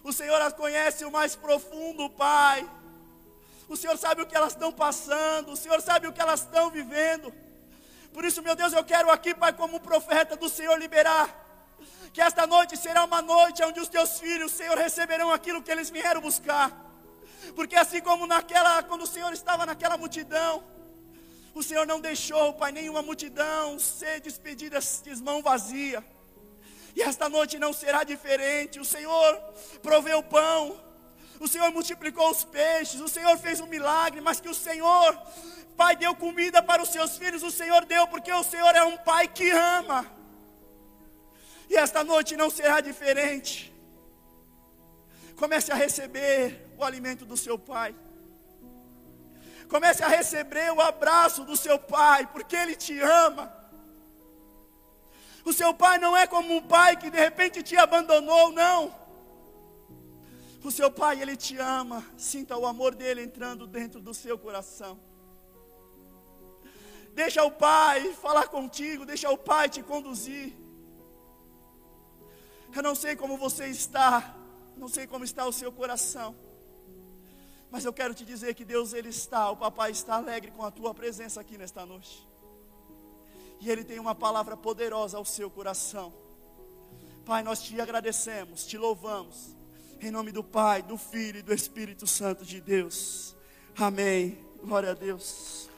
O 0.04 0.12
Senhor 0.12 0.40
as 0.42 0.52
conhece 0.52 1.06
o 1.06 1.10
mais 1.10 1.34
profundo, 1.34 2.10
Pai. 2.10 2.68
O 3.70 3.74
Senhor 3.74 3.96
sabe 3.96 4.20
o 4.20 4.26
que 4.26 4.36
elas 4.36 4.52
estão 4.52 4.70
passando, 4.70 5.52
o 5.52 5.56
Senhor 5.56 5.80
sabe 5.80 6.08
o 6.08 6.12
que 6.12 6.20
elas 6.20 6.40
estão 6.40 6.70
vivendo. 6.70 7.32
Por 8.12 8.22
isso, 8.22 8.42
meu 8.42 8.54
Deus, 8.54 8.74
eu 8.74 8.84
quero 8.84 9.10
aqui, 9.10 9.34
Pai, 9.34 9.54
como 9.54 9.80
profeta 9.80 10.36
do 10.36 10.50
Senhor, 10.50 10.78
liberar 10.78 11.45
que 12.12 12.20
esta 12.20 12.46
noite 12.46 12.76
será 12.76 13.04
uma 13.04 13.20
noite 13.20 13.62
onde 13.62 13.80
os 13.80 13.88
teus 13.88 14.18
filhos, 14.18 14.52
Senhor, 14.52 14.76
receberão 14.76 15.30
aquilo 15.30 15.62
que 15.62 15.70
eles 15.70 15.90
vieram 15.90 16.20
buscar. 16.20 16.72
Porque 17.54 17.76
assim 17.76 18.00
como 18.00 18.26
naquela, 18.26 18.82
quando 18.82 19.02
o 19.02 19.06
Senhor 19.06 19.32
estava 19.32 19.66
naquela 19.66 19.96
multidão, 19.96 20.64
o 21.54 21.62
Senhor 21.62 21.86
não 21.86 22.00
deixou, 22.00 22.52
Pai, 22.54 22.72
nenhuma 22.72 23.02
multidão 23.02 23.78
ser 23.78 24.20
despedida 24.20 24.78
de 24.80 25.22
mão 25.22 25.42
vazia. 25.42 26.04
E 26.94 27.02
esta 27.02 27.28
noite 27.28 27.58
não 27.58 27.72
será 27.72 28.04
diferente. 28.04 28.80
O 28.80 28.84
Senhor 28.84 29.38
proveu 29.82 30.22
pão, 30.22 30.80
o 31.38 31.46
Senhor 31.46 31.70
multiplicou 31.70 32.30
os 32.30 32.44
peixes, 32.44 33.00
o 33.00 33.08
Senhor 33.08 33.36
fez 33.38 33.60
um 33.60 33.66
milagre, 33.66 34.20
mas 34.22 34.40
que 34.40 34.48
o 34.48 34.54
Senhor, 34.54 35.18
Pai, 35.76 35.96
deu 35.96 36.14
comida 36.14 36.62
para 36.62 36.82
os 36.82 36.88
seus 36.88 37.18
filhos, 37.18 37.42
o 37.42 37.50
Senhor 37.50 37.84
deu, 37.84 38.06
porque 38.06 38.32
o 38.32 38.42
Senhor 38.42 38.74
é 38.74 38.82
um 38.82 38.96
Pai 38.96 39.28
que 39.28 39.50
ama. 39.50 40.15
E 41.68 41.76
esta 41.76 42.02
noite 42.04 42.36
não 42.36 42.50
será 42.50 42.80
diferente. 42.80 43.72
Comece 45.36 45.70
a 45.72 45.74
receber 45.74 46.72
o 46.78 46.84
alimento 46.84 47.24
do 47.24 47.36
seu 47.36 47.58
Pai. 47.58 47.94
Comece 49.68 50.02
a 50.02 50.08
receber 50.08 50.72
o 50.72 50.80
abraço 50.80 51.44
do 51.44 51.56
seu 51.56 51.78
Pai, 51.78 52.26
porque 52.26 52.56
Ele 52.56 52.76
te 52.76 52.98
ama. 53.00 53.56
O 55.46 55.52
seu 55.52 55.72
pai 55.72 55.96
não 55.96 56.16
é 56.16 56.26
como 56.26 56.56
um 56.56 56.60
pai 56.60 56.96
que 56.96 57.08
de 57.08 57.20
repente 57.20 57.62
te 57.62 57.76
abandonou, 57.76 58.50
não. 58.50 58.92
O 60.64 60.72
seu 60.72 60.90
pai, 60.90 61.22
ele 61.22 61.36
te 61.36 61.56
ama. 61.56 62.04
Sinta 62.16 62.56
o 62.56 62.66
amor 62.66 62.96
dele 62.96 63.22
entrando 63.22 63.64
dentro 63.64 64.00
do 64.00 64.12
seu 64.12 64.36
coração. 64.36 64.98
Deixa 67.14 67.44
o 67.44 67.52
pai 67.52 68.12
falar 68.14 68.48
contigo, 68.48 69.06
deixa 69.06 69.30
o 69.30 69.38
pai 69.38 69.68
te 69.68 69.84
conduzir. 69.84 70.52
Eu 72.76 72.82
não 72.82 72.94
sei 72.94 73.16
como 73.16 73.38
você 73.38 73.68
está, 73.68 74.36
não 74.76 74.86
sei 74.86 75.06
como 75.06 75.24
está 75.24 75.46
o 75.46 75.52
seu 75.52 75.72
coração. 75.72 76.36
Mas 77.70 77.86
eu 77.86 77.92
quero 77.92 78.12
te 78.12 78.22
dizer 78.22 78.54
que 78.54 78.66
Deus 78.66 78.92
ele 78.92 79.08
está, 79.08 79.50
o 79.50 79.56
papai 79.56 79.92
está 79.92 80.16
alegre 80.16 80.50
com 80.50 80.62
a 80.62 80.70
tua 80.70 80.92
presença 80.92 81.40
aqui 81.40 81.56
nesta 81.56 81.86
noite. 81.86 82.28
E 83.62 83.70
ele 83.70 83.82
tem 83.82 83.98
uma 83.98 84.14
palavra 84.14 84.58
poderosa 84.58 85.16
ao 85.16 85.24
seu 85.24 85.50
coração. 85.50 86.12
Pai, 87.24 87.42
nós 87.42 87.62
te 87.62 87.80
agradecemos, 87.80 88.66
te 88.66 88.76
louvamos. 88.76 89.56
Em 89.98 90.10
nome 90.10 90.30
do 90.30 90.44
Pai, 90.44 90.82
do 90.82 90.98
Filho 90.98 91.38
e 91.38 91.42
do 91.42 91.54
Espírito 91.54 92.06
Santo 92.06 92.44
de 92.44 92.60
Deus. 92.60 93.34
Amém. 93.74 94.38
Glória 94.62 94.90
a 94.90 94.94
Deus. 94.94 95.70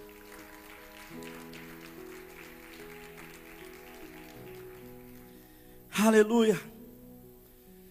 Aleluia. 5.96 6.77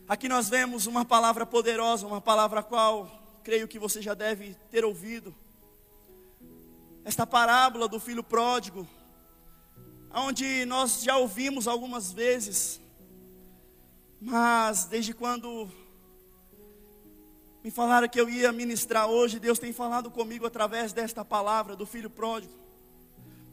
Aqui 0.10 0.30
nós 0.30 0.48
vemos 0.48 0.88
uma 0.88 1.04
palavra 1.04 1.46
poderosa, 1.46 2.08
uma 2.08 2.22
palavra 2.22 2.62
a 2.62 2.64
qual 2.64 3.12
creio 3.44 3.68
que 3.68 3.78
você 3.78 4.02
já 4.02 4.14
deve 4.14 4.54
ter 4.72 4.86
ouvido. 4.86 5.36
Esta 7.04 7.28
parábola 7.28 7.90
do 7.90 8.00
filho 8.00 8.24
pródigo, 8.24 8.88
onde 10.14 10.64
nós 10.64 11.04
já 11.04 11.18
ouvimos 11.18 11.68
algumas 11.68 12.14
vezes, 12.14 12.80
mas 14.22 14.86
desde 14.86 15.14
quando 15.14 15.70
me 17.62 17.70
falaram 17.70 18.08
que 18.08 18.22
eu 18.22 18.30
ia 18.30 18.50
ministrar 18.54 19.08
hoje, 19.08 19.40
Deus 19.40 19.60
tem 19.60 19.74
falado 19.74 20.10
comigo 20.10 20.48
através 20.48 20.94
desta 20.94 21.26
palavra 21.26 21.76
do 21.76 21.86
filho 21.86 22.10
pródigo. 22.10 22.54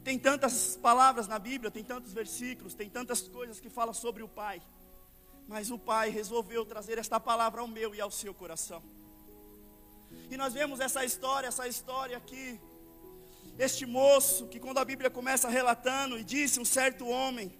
Tem 0.05 0.17
tantas 0.17 0.77
palavras 0.77 1.27
na 1.27 1.37
Bíblia, 1.37 1.69
tem 1.69 1.83
tantos 1.83 2.13
versículos, 2.13 2.73
tem 2.73 2.89
tantas 2.89 3.27
coisas 3.27 3.59
que 3.59 3.69
falam 3.69 3.93
sobre 3.93 4.23
o 4.23 4.27
Pai. 4.29 4.61
Mas 5.47 5.69
o 5.69 5.77
Pai 5.77 6.09
resolveu 6.09 6.65
trazer 6.65 6.97
esta 6.97 7.19
palavra 7.19 7.61
ao 7.61 7.67
meu 7.67 7.93
e 7.93 8.01
ao 8.01 8.11
seu 8.11 8.33
coração. 8.33 8.81
E 10.29 10.37
nós 10.37 10.53
vemos 10.53 10.79
essa 10.79 11.05
história, 11.05 11.47
essa 11.47 11.67
história 11.67 12.17
aqui. 12.17 12.59
Este 13.57 13.85
moço, 13.85 14.47
que 14.47 14.59
quando 14.59 14.79
a 14.79 14.85
Bíblia 14.85 15.09
começa 15.09 15.47
relatando, 15.47 16.17
e 16.17 16.23
disse 16.23 16.59
um 16.59 16.65
certo 16.65 17.07
homem. 17.07 17.53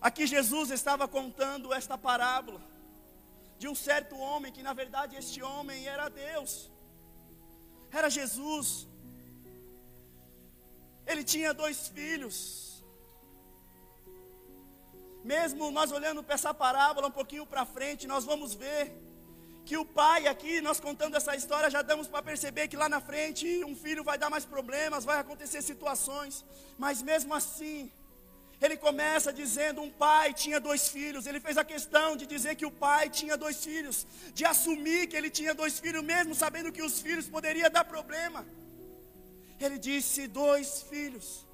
Aqui 0.00 0.26
Jesus 0.26 0.70
estava 0.70 1.06
contando 1.06 1.72
esta 1.72 1.96
parábola 1.96 2.60
de 3.58 3.68
um 3.68 3.74
certo 3.74 4.16
homem, 4.16 4.52
que 4.52 4.62
na 4.62 4.72
verdade 4.72 5.16
este 5.16 5.42
homem 5.42 5.86
era 5.86 6.08
Deus, 6.08 6.70
era 7.90 8.10
Jesus. 8.10 8.86
Ele 11.06 11.22
tinha 11.22 11.54
dois 11.54 11.88
filhos, 11.88 12.75
mesmo 15.34 15.70
nós 15.78 15.90
olhando 15.98 16.22
para 16.22 16.36
essa 16.38 16.52
parábola 16.54 17.08
um 17.08 17.16
pouquinho 17.20 17.44
para 17.52 17.64
frente, 17.66 18.06
nós 18.06 18.24
vamos 18.24 18.54
ver 18.54 18.82
que 19.68 19.76
o 19.76 19.84
pai 19.84 20.28
aqui, 20.32 20.60
nós 20.60 20.78
contando 20.78 21.16
essa 21.16 21.34
história, 21.34 21.68
já 21.76 21.82
damos 21.82 22.06
para 22.06 22.22
perceber 22.22 22.68
que 22.68 22.76
lá 22.82 22.88
na 22.88 23.00
frente 23.00 23.46
um 23.70 23.74
filho 23.84 24.04
vai 24.04 24.16
dar 24.16 24.30
mais 24.30 24.44
problemas, 24.44 25.04
vai 25.04 25.18
acontecer 25.18 25.60
situações, 25.60 26.44
mas 26.78 27.02
mesmo 27.02 27.34
assim, 27.34 27.90
ele 28.60 28.76
começa 28.76 29.32
dizendo: 29.32 29.82
um 29.82 29.90
pai 29.90 30.32
tinha 30.32 30.58
dois 30.60 30.88
filhos. 30.88 31.26
Ele 31.26 31.40
fez 31.40 31.58
a 31.58 31.64
questão 31.64 32.16
de 32.16 32.26
dizer 32.26 32.54
que 32.54 32.64
o 32.64 32.70
pai 32.70 33.10
tinha 33.10 33.36
dois 33.36 33.64
filhos, 33.64 34.06
de 34.32 34.44
assumir 34.44 35.08
que 35.08 35.16
ele 35.16 35.30
tinha 35.30 35.54
dois 35.54 35.78
filhos, 35.78 36.02
mesmo 36.02 36.34
sabendo 36.34 36.72
que 36.72 36.82
os 36.82 37.00
filhos 37.00 37.28
poderiam 37.28 37.70
dar 37.70 37.84
problema. 37.84 38.46
Ele 39.60 39.78
disse: 39.78 40.26
dois 40.26 40.82
filhos. 40.82 41.45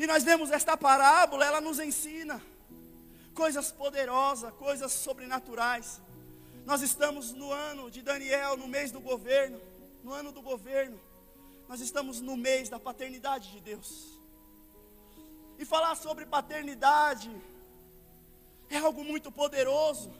E 0.00 0.06
nós 0.06 0.24
vemos 0.24 0.50
esta 0.50 0.78
parábola, 0.78 1.44
ela 1.44 1.60
nos 1.60 1.78
ensina 1.78 2.40
coisas 3.34 3.70
poderosas, 3.70 4.50
coisas 4.54 4.90
sobrenaturais. 4.92 6.00
Nós 6.64 6.80
estamos 6.80 7.34
no 7.34 7.52
ano 7.52 7.90
de 7.90 8.00
Daniel, 8.00 8.56
no 8.56 8.66
mês 8.66 8.90
do 8.90 8.98
governo, 8.98 9.60
no 10.02 10.14
ano 10.14 10.32
do 10.32 10.40
governo. 10.40 10.98
Nós 11.68 11.82
estamos 11.82 12.18
no 12.18 12.34
mês 12.34 12.70
da 12.70 12.80
paternidade 12.80 13.52
de 13.52 13.60
Deus. 13.60 14.18
E 15.58 15.66
falar 15.66 15.94
sobre 15.96 16.24
paternidade 16.24 17.30
é 18.70 18.78
algo 18.78 19.04
muito 19.04 19.30
poderoso. 19.30 20.10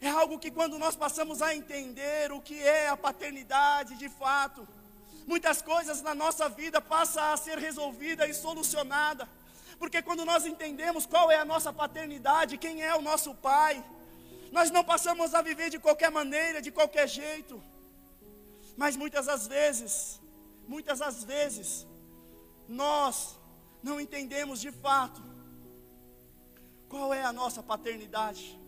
É 0.00 0.08
algo 0.08 0.38
que 0.38 0.50
quando 0.50 0.78
nós 0.78 0.96
passamos 0.96 1.42
a 1.42 1.54
entender 1.54 2.32
o 2.32 2.40
que 2.40 2.58
é 2.62 2.88
a 2.88 2.96
paternidade 2.96 3.98
de 3.98 4.08
fato, 4.08 4.66
muitas 5.32 5.60
coisas 5.60 6.00
na 6.08 6.14
nossa 6.14 6.48
vida 6.48 6.80
passam 6.80 7.22
a 7.32 7.36
ser 7.36 7.58
resolvida 7.58 8.26
e 8.26 8.32
solucionada. 8.32 9.28
Porque 9.78 10.00
quando 10.06 10.24
nós 10.24 10.46
entendemos 10.52 11.04
qual 11.04 11.30
é 11.30 11.38
a 11.38 11.44
nossa 11.44 11.70
paternidade, 11.82 12.56
quem 12.64 12.82
é 12.82 12.94
o 12.96 13.02
nosso 13.10 13.34
pai, 13.34 13.74
nós 14.50 14.70
não 14.70 14.82
passamos 14.92 15.34
a 15.34 15.42
viver 15.42 15.68
de 15.74 15.78
qualquer 15.78 16.10
maneira, 16.10 16.62
de 16.62 16.72
qualquer 16.78 17.06
jeito. 17.06 17.62
Mas 18.74 18.96
muitas 18.96 19.26
das 19.26 19.46
vezes, 19.46 19.92
muitas 20.66 20.98
das 21.00 21.22
vezes, 21.24 21.86
nós 22.66 23.38
não 23.82 24.00
entendemos 24.00 24.58
de 24.66 24.72
fato 24.72 25.22
qual 26.88 27.12
é 27.12 27.22
a 27.22 27.32
nossa 27.32 27.62
paternidade. 27.62 28.58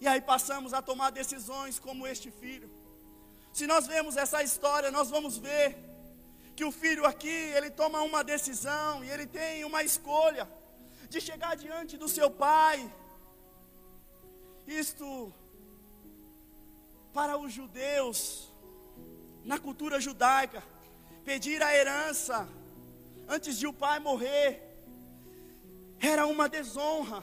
E 0.00 0.08
aí 0.08 0.20
passamos 0.20 0.74
a 0.74 0.82
tomar 0.82 1.10
decisões 1.10 1.78
como 1.78 2.08
este 2.08 2.30
filho. 2.42 2.79
Se 3.52 3.66
nós 3.66 3.86
vemos 3.86 4.16
essa 4.16 4.42
história, 4.42 4.90
nós 4.90 5.10
vamos 5.10 5.38
ver 5.38 5.76
que 6.56 6.64
o 6.64 6.70
filho 6.70 7.04
aqui, 7.06 7.28
ele 7.28 7.70
toma 7.70 8.02
uma 8.02 8.22
decisão 8.22 9.04
e 9.04 9.10
ele 9.10 9.26
tem 9.26 9.64
uma 9.64 9.82
escolha 9.82 10.48
de 11.08 11.20
chegar 11.20 11.56
diante 11.56 11.96
do 11.96 12.08
seu 12.08 12.30
pai. 12.30 12.78
Isto 14.66 15.32
para 17.12 17.36
os 17.36 17.52
judeus, 17.52 18.52
na 19.44 19.58
cultura 19.58 20.00
judaica, 20.00 20.62
pedir 21.24 21.62
a 21.62 21.74
herança 21.74 22.48
antes 23.28 23.58
de 23.58 23.66
o 23.66 23.72
pai 23.72 23.98
morrer 23.98 24.70
era 26.00 26.26
uma 26.26 26.48
desonra. 26.48 27.22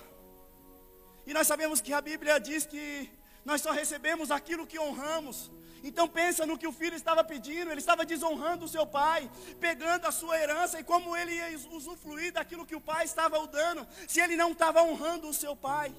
E 1.25 1.33
nós 1.33 1.47
sabemos 1.47 1.81
que 1.81 1.93
a 1.93 2.01
Bíblia 2.01 2.39
diz 2.39 2.65
que 2.65 3.09
nós 3.43 3.61
só 3.61 3.71
recebemos 3.71 4.29
aquilo 4.31 4.67
que 4.67 4.79
honramos. 4.79 5.51
Então 5.83 6.07
pensa 6.07 6.45
no 6.45 6.57
que 6.57 6.67
o 6.67 6.71
filho 6.71 6.95
estava 6.95 7.23
pedindo, 7.23 7.71
ele 7.71 7.79
estava 7.79 8.05
desonrando 8.05 8.65
o 8.65 8.67
seu 8.67 8.85
pai, 8.85 9.29
pegando 9.59 10.05
a 10.05 10.11
sua 10.11 10.39
herança 10.39 10.79
e 10.79 10.83
como 10.83 11.15
ele 11.15 11.33
ia 11.33 11.59
usufruir 11.71 12.33
daquilo 12.33 12.65
que 12.65 12.75
o 12.75 12.81
pai 12.81 13.05
estava 13.05 13.39
o 13.39 13.47
dando, 13.47 13.87
se 14.07 14.19
ele 14.19 14.35
não 14.35 14.51
estava 14.51 14.81
honrando 14.83 15.27
o 15.27 15.33
seu 15.33 15.55
pai. 15.55 15.93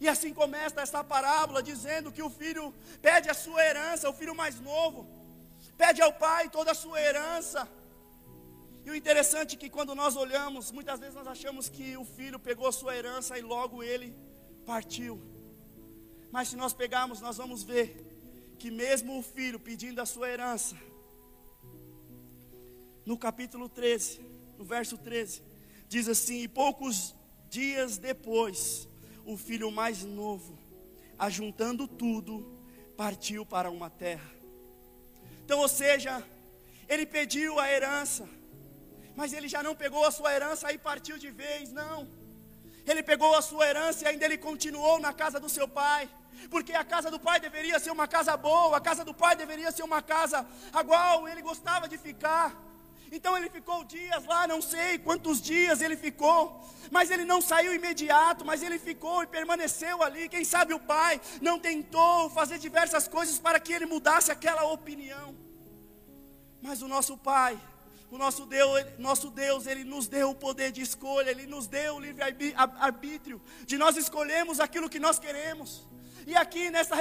E 0.00 0.08
assim 0.08 0.34
começa 0.34 0.80
essa 0.80 1.04
parábola 1.04 1.62
dizendo 1.62 2.10
que 2.10 2.22
o 2.22 2.28
filho 2.28 2.74
pede 3.00 3.30
a 3.30 3.34
sua 3.34 3.64
herança, 3.64 4.10
o 4.10 4.12
filho 4.12 4.34
mais 4.34 4.58
novo, 4.60 5.06
pede 5.76 6.02
ao 6.02 6.12
pai 6.12 6.48
toda 6.48 6.72
a 6.72 6.74
sua 6.74 7.00
herança. 7.00 7.68
E 8.84 8.90
o 8.90 8.96
interessante 8.96 9.54
é 9.54 9.58
que 9.58 9.70
quando 9.70 9.94
nós 9.94 10.16
olhamos, 10.16 10.72
muitas 10.72 10.98
vezes 10.98 11.14
nós 11.14 11.28
achamos 11.28 11.68
que 11.68 11.96
o 11.96 12.04
filho 12.04 12.38
pegou 12.38 12.66
a 12.66 12.72
sua 12.72 12.96
herança 12.96 13.38
e 13.38 13.42
logo 13.42 13.80
ele 13.80 14.12
partiu. 14.66 15.31
Mas 16.32 16.48
se 16.48 16.56
nós 16.56 16.72
pegarmos, 16.72 17.20
nós 17.20 17.36
vamos 17.36 17.62
ver 17.62 18.56
que 18.58 18.70
mesmo 18.70 19.18
o 19.18 19.22
filho 19.22 19.60
pedindo 19.60 20.00
a 20.00 20.06
sua 20.06 20.30
herança, 20.30 20.76
no 23.04 23.18
capítulo 23.18 23.68
13, 23.68 24.20
no 24.56 24.64
verso 24.64 24.96
13, 24.96 25.42
diz 25.86 26.08
assim: 26.08 26.38
E 26.40 26.48
poucos 26.48 27.14
dias 27.50 27.98
depois, 27.98 28.88
o 29.26 29.36
filho 29.36 29.70
mais 29.70 30.04
novo, 30.04 30.58
ajuntando 31.18 31.86
tudo, 31.86 32.58
partiu 32.96 33.44
para 33.44 33.70
uma 33.70 33.90
terra. 33.90 34.32
Então, 35.44 35.58
ou 35.58 35.68
seja, 35.68 36.26
ele 36.88 37.04
pediu 37.04 37.58
a 37.58 37.70
herança, 37.70 38.26
mas 39.14 39.34
ele 39.34 39.48
já 39.48 39.62
não 39.62 39.76
pegou 39.76 40.06
a 40.06 40.10
sua 40.10 40.32
herança 40.32 40.72
e 40.72 40.78
partiu 40.78 41.18
de 41.18 41.30
vez, 41.30 41.70
não. 41.70 42.21
Ele 42.86 43.02
pegou 43.02 43.34
a 43.34 43.42
sua 43.42 43.68
herança 43.68 44.04
e 44.04 44.08
ainda 44.08 44.24
ele 44.24 44.38
continuou 44.38 44.98
na 44.98 45.12
casa 45.12 45.38
do 45.38 45.48
seu 45.48 45.68
pai, 45.68 46.08
porque 46.50 46.72
a 46.72 46.84
casa 46.84 47.10
do 47.10 47.20
pai 47.20 47.38
deveria 47.38 47.78
ser 47.78 47.90
uma 47.90 48.08
casa 48.08 48.36
boa, 48.36 48.76
a 48.76 48.80
casa 48.80 49.04
do 49.04 49.14
pai 49.14 49.36
deveria 49.36 49.70
ser 49.70 49.82
uma 49.82 50.02
casa 50.02 50.46
a 50.72 50.84
qual 50.84 51.28
ele 51.28 51.42
gostava 51.42 51.88
de 51.88 51.96
ficar. 51.96 52.54
Então 53.16 53.36
ele 53.36 53.50
ficou 53.50 53.84
dias 53.84 54.24
lá, 54.24 54.46
não 54.46 54.62
sei 54.62 54.98
quantos 54.98 55.40
dias 55.40 55.82
ele 55.82 55.96
ficou, 55.96 56.66
mas 56.90 57.10
ele 57.10 57.26
não 57.26 57.42
saiu 57.42 57.74
imediato, 57.74 58.42
mas 58.42 58.62
ele 58.62 58.78
ficou 58.78 59.22
e 59.22 59.26
permaneceu 59.26 60.02
ali. 60.02 60.30
Quem 60.30 60.44
sabe 60.44 60.72
o 60.72 60.80
pai 60.80 61.20
não 61.40 61.58
tentou 61.58 62.30
fazer 62.30 62.58
diversas 62.58 63.06
coisas 63.06 63.38
para 63.38 63.60
que 63.60 63.72
ele 63.72 63.84
mudasse 63.84 64.32
aquela 64.32 64.64
opinião. 64.64 65.36
Mas 66.62 66.80
o 66.80 66.88
nosso 66.88 67.18
pai, 67.18 67.58
o 68.12 68.18
nosso 68.18 68.44
Deus, 68.44 68.84
nosso 68.98 69.30
Deus, 69.30 69.66
ele 69.66 69.84
nos 69.84 70.06
deu 70.06 70.28
o 70.28 70.34
poder 70.34 70.70
de 70.70 70.82
escolha, 70.82 71.30
ele 71.30 71.46
nos 71.46 71.66
deu 71.66 71.94
o 71.94 72.00
livre 72.00 72.22
arbítrio 72.78 73.40
de 73.64 73.78
nós 73.78 73.96
escolhermos 73.96 74.60
aquilo 74.60 74.90
que 74.90 75.00
nós 75.00 75.18
queremos. 75.18 75.88
E 76.26 76.36
aqui 76.36 76.68
nessa 76.68 76.94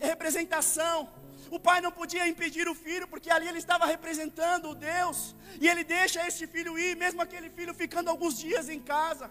representação, 0.00 1.08
o 1.52 1.60
pai 1.60 1.80
não 1.80 1.92
podia 1.92 2.26
impedir 2.26 2.68
o 2.68 2.74
filho, 2.74 3.06
porque 3.06 3.30
ali 3.30 3.46
ele 3.46 3.58
estava 3.58 3.86
representando 3.86 4.70
o 4.70 4.74
Deus. 4.74 5.36
E 5.60 5.68
ele 5.68 5.84
deixa 5.84 6.26
este 6.26 6.48
filho 6.48 6.76
ir, 6.76 6.96
mesmo 6.96 7.22
aquele 7.22 7.48
filho 7.48 7.72
ficando 7.72 8.10
alguns 8.10 8.36
dias 8.36 8.68
em 8.68 8.80
casa. 8.80 9.30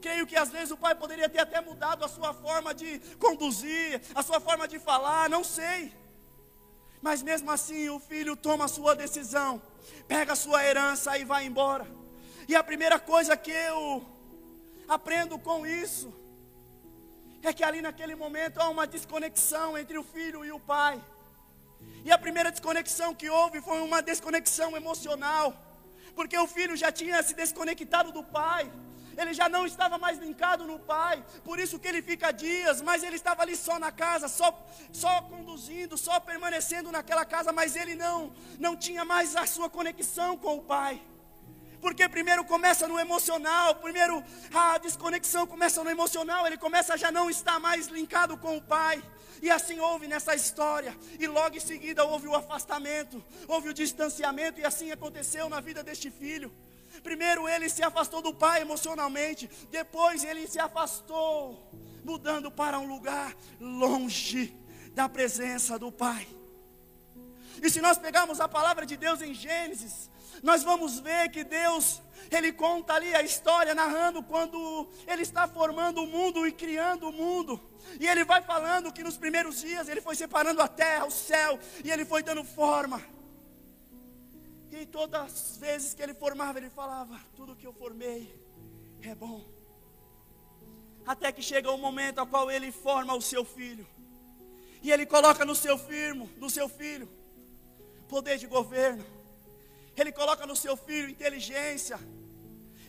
Creio 0.00 0.26
que 0.26 0.34
às 0.34 0.48
vezes 0.48 0.70
o 0.70 0.78
pai 0.78 0.94
poderia 0.94 1.28
ter 1.28 1.40
até 1.40 1.60
mudado 1.60 2.06
a 2.06 2.08
sua 2.08 2.32
forma 2.32 2.72
de 2.72 3.00
conduzir, 3.18 4.00
a 4.14 4.22
sua 4.22 4.40
forma 4.40 4.66
de 4.66 4.78
falar, 4.78 5.28
não 5.28 5.44
sei. 5.44 5.92
Mas 7.02 7.22
mesmo 7.22 7.50
assim 7.50 7.90
o 7.90 8.00
filho 8.00 8.34
toma 8.34 8.64
a 8.64 8.68
sua 8.68 8.94
decisão, 8.96 9.60
pega 10.06 10.32
a 10.32 10.36
sua 10.36 10.64
herança 10.64 11.16
e 11.18 11.24
vai 11.24 11.44
embora. 11.44 11.86
E 12.48 12.54
a 12.56 12.62
primeira 12.62 12.98
coisa 12.98 13.36
que 13.36 13.50
eu 13.50 14.04
aprendo 14.88 15.38
com 15.38 15.66
isso 15.66 16.12
é 17.42 17.52
que 17.52 17.64
ali 17.64 17.80
naquele 17.80 18.14
momento 18.14 18.58
há 18.60 18.68
uma 18.68 18.86
desconexão 18.86 19.78
entre 19.78 19.96
o 19.96 20.02
filho 20.02 20.44
e 20.44 20.52
o 20.52 20.60
pai. 20.60 21.00
E 22.04 22.10
a 22.10 22.18
primeira 22.18 22.50
desconexão 22.50 23.14
que 23.14 23.28
houve 23.30 23.60
foi 23.60 23.80
uma 23.80 24.02
desconexão 24.02 24.76
emocional, 24.76 25.54
porque 26.14 26.36
o 26.36 26.46
filho 26.46 26.76
já 26.76 26.90
tinha 26.90 27.22
se 27.22 27.34
desconectado 27.34 28.12
do 28.12 28.22
pai, 28.22 28.70
ele 29.20 29.34
já 29.34 29.48
não 29.48 29.66
estava 29.66 29.98
mais 29.98 30.18
linkado 30.18 30.66
no 30.66 30.78
pai, 30.78 31.22
por 31.44 31.58
isso 31.58 31.78
que 31.78 31.88
ele 31.88 32.02
fica 32.02 32.32
dias, 32.32 32.80
mas 32.80 33.02
ele 33.02 33.16
estava 33.16 33.42
ali 33.42 33.56
só 33.56 33.78
na 33.78 33.92
casa, 33.92 34.28
só, 34.28 34.48
só 34.92 35.22
conduzindo, 35.22 35.96
só 35.98 36.18
permanecendo 36.18 36.90
naquela 36.90 37.24
casa, 37.24 37.52
mas 37.52 37.76
ele 37.76 37.94
não, 37.94 38.32
não 38.58 38.76
tinha 38.76 39.04
mais 39.04 39.36
a 39.36 39.46
sua 39.46 39.68
conexão 39.68 40.36
com 40.36 40.56
o 40.56 40.62
pai. 40.62 41.00
Porque 41.80 42.08
primeiro 42.08 42.44
começa 42.44 42.86
no 42.86 42.98
emocional, 42.98 43.74
primeiro 43.76 44.22
a 44.52 44.78
desconexão 44.78 45.46
começa 45.46 45.82
no 45.82 45.90
emocional, 45.90 46.46
ele 46.46 46.58
começa 46.58 46.94
a 46.94 46.96
já 46.96 47.10
não 47.10 47.30
estar 47.30 47.58
mais 47.58 47.86
linkado 47.86 48.36
com 48.36 48.56
o 48.56 48.62
pai. 48.62 49.02
E 49.42 49.50
assim 49.50 49.80
houve 49.80 50.06
nessa 50.06 50.34
história. 50.34 50.94
E 51.18 51.26
logo 51.26 51.56
em 51.56 51.60
seguida 51.60 52.04
houve 52.04 52.28
o 52.28 52.34
afastamento, 52.34 53.24
houve 53.48 53.70
o 53.70 53.74
distanciamento, 53.74 54.60
e 54.60 54.64
assim 54.66 54.92
aconteceu 54.92 55.48
na 55.48 55.60
vida 55.60 55.82
deste 55.82 56.10
filho. 56.10 56.52
Primeiro 57.02 57.48
ele 57.48 57.68
se 57.68 57.82
afastou 57.82 58.20
do 58.20 58.34
pai 58.34 58.62
emocionalmente, 58.62 59.48
depois 59.70 60.24
ele 60.24 60.46
se 60.46 60.58
afastou, 60.58 61.70
mudando 62.04 62.50
para 62.50 62.78
um 62.78 62.86
lugar 62.86 63.34
longe 63.60 64.56
da 64.92 65.08
presença 65.08 65.78
do 65.78 65.90
pai. 65.90 66.26
E 67.62 67.70
se 67.70 67.80
nós 67.80 67.98
pegarmos 67.98 68.40
a 68.40 68.48
palavra 68.48 68.86
de 68.86 68.96
Deus 68.96 69.20
em 69.22 69.34
Gênesis, 69.34 70.10
nós 70.42 70.62
vamos 70.62 70.98
ver 71.00 71.30
que 71.30 71.44
Deus, 71.44 72.00
Ele 72.30 72.52
conta 72.52 72.94
ali 72.94 73.14
a 73.14 73.22
história, 73.22 73.74
narrando 73.74 74.22
quando 74.22 74.88
Ele 75.06 75.22
está 75.22 75.46
formando 75.46 76.02
o 76.02 76.06
mundo 76.06 76.46
e 76.46 76.52
criando 76.52 77.08
o 77.08 77.12
mundo. 77.12 77.60
E 77.98 78.06
Ele 78.06 78.24
vai 78.24 78.40
falando 78.42 78.92
que 78.92 79.02
nos 79.02 79.16
primeiros 79.16 79.60
dias 79.60 79.88
Ele 79.88 80.00
foi 80.00 80.14
separando 80.14 80.62
a 80.62 80.68
terra, 80.68 81.06
o 81.06 81.10
céu, 81.10 81.58
e 81.84 81.90
Ele 81.90 82.04
foi 82.04 82.22
dando 82.22 82.44
forma. 82.44 83.02
E 84.72 84.86
todas 84.86 85.20
as 85.20 85.56
vezes 85.56 85.94
que 85.94 86.02
Ele 86.02 86.14
formava, 86.14 86.58
Ele 86.58 86.70
falava: 86.70 87.20
Tudo 87.36 87.56
que 87.56 87.66
eu 87.66 87.72
formei 87.72 88.32
é 89.02 89.14
bom. 89.14 89.44
Até 91.06 91.32
que 91.32 91.42
chega 91.42 91.70
o 91.70 91.78
momento 91.78 92.18
ao 92.18 92.26
qual 92.26 92.50
Ele 92.50 92.70
forma 92.70 93.14
o 93.14 93.22
seu 93.22 93.44
filho. 93.44 93.86
E 94.82 94.90
Ele 94.90 95.04
coloca 95.06 95.44
no 95.44 95.54
seu 95.54 95.76
firmo, 95.76 96.30
no 96.36 96.48
seu 96.48 96.68
filho, 96.68 97.08
poder 98.08 98.38
de 98.38 98.46
governo 98.46 99.04
ele 100.00 100.12
coloca 100.12 100.46
no 100.46 100.56
seu 100.56 100.76
filho 100.76 101.08
inteligência, 101.08 101.98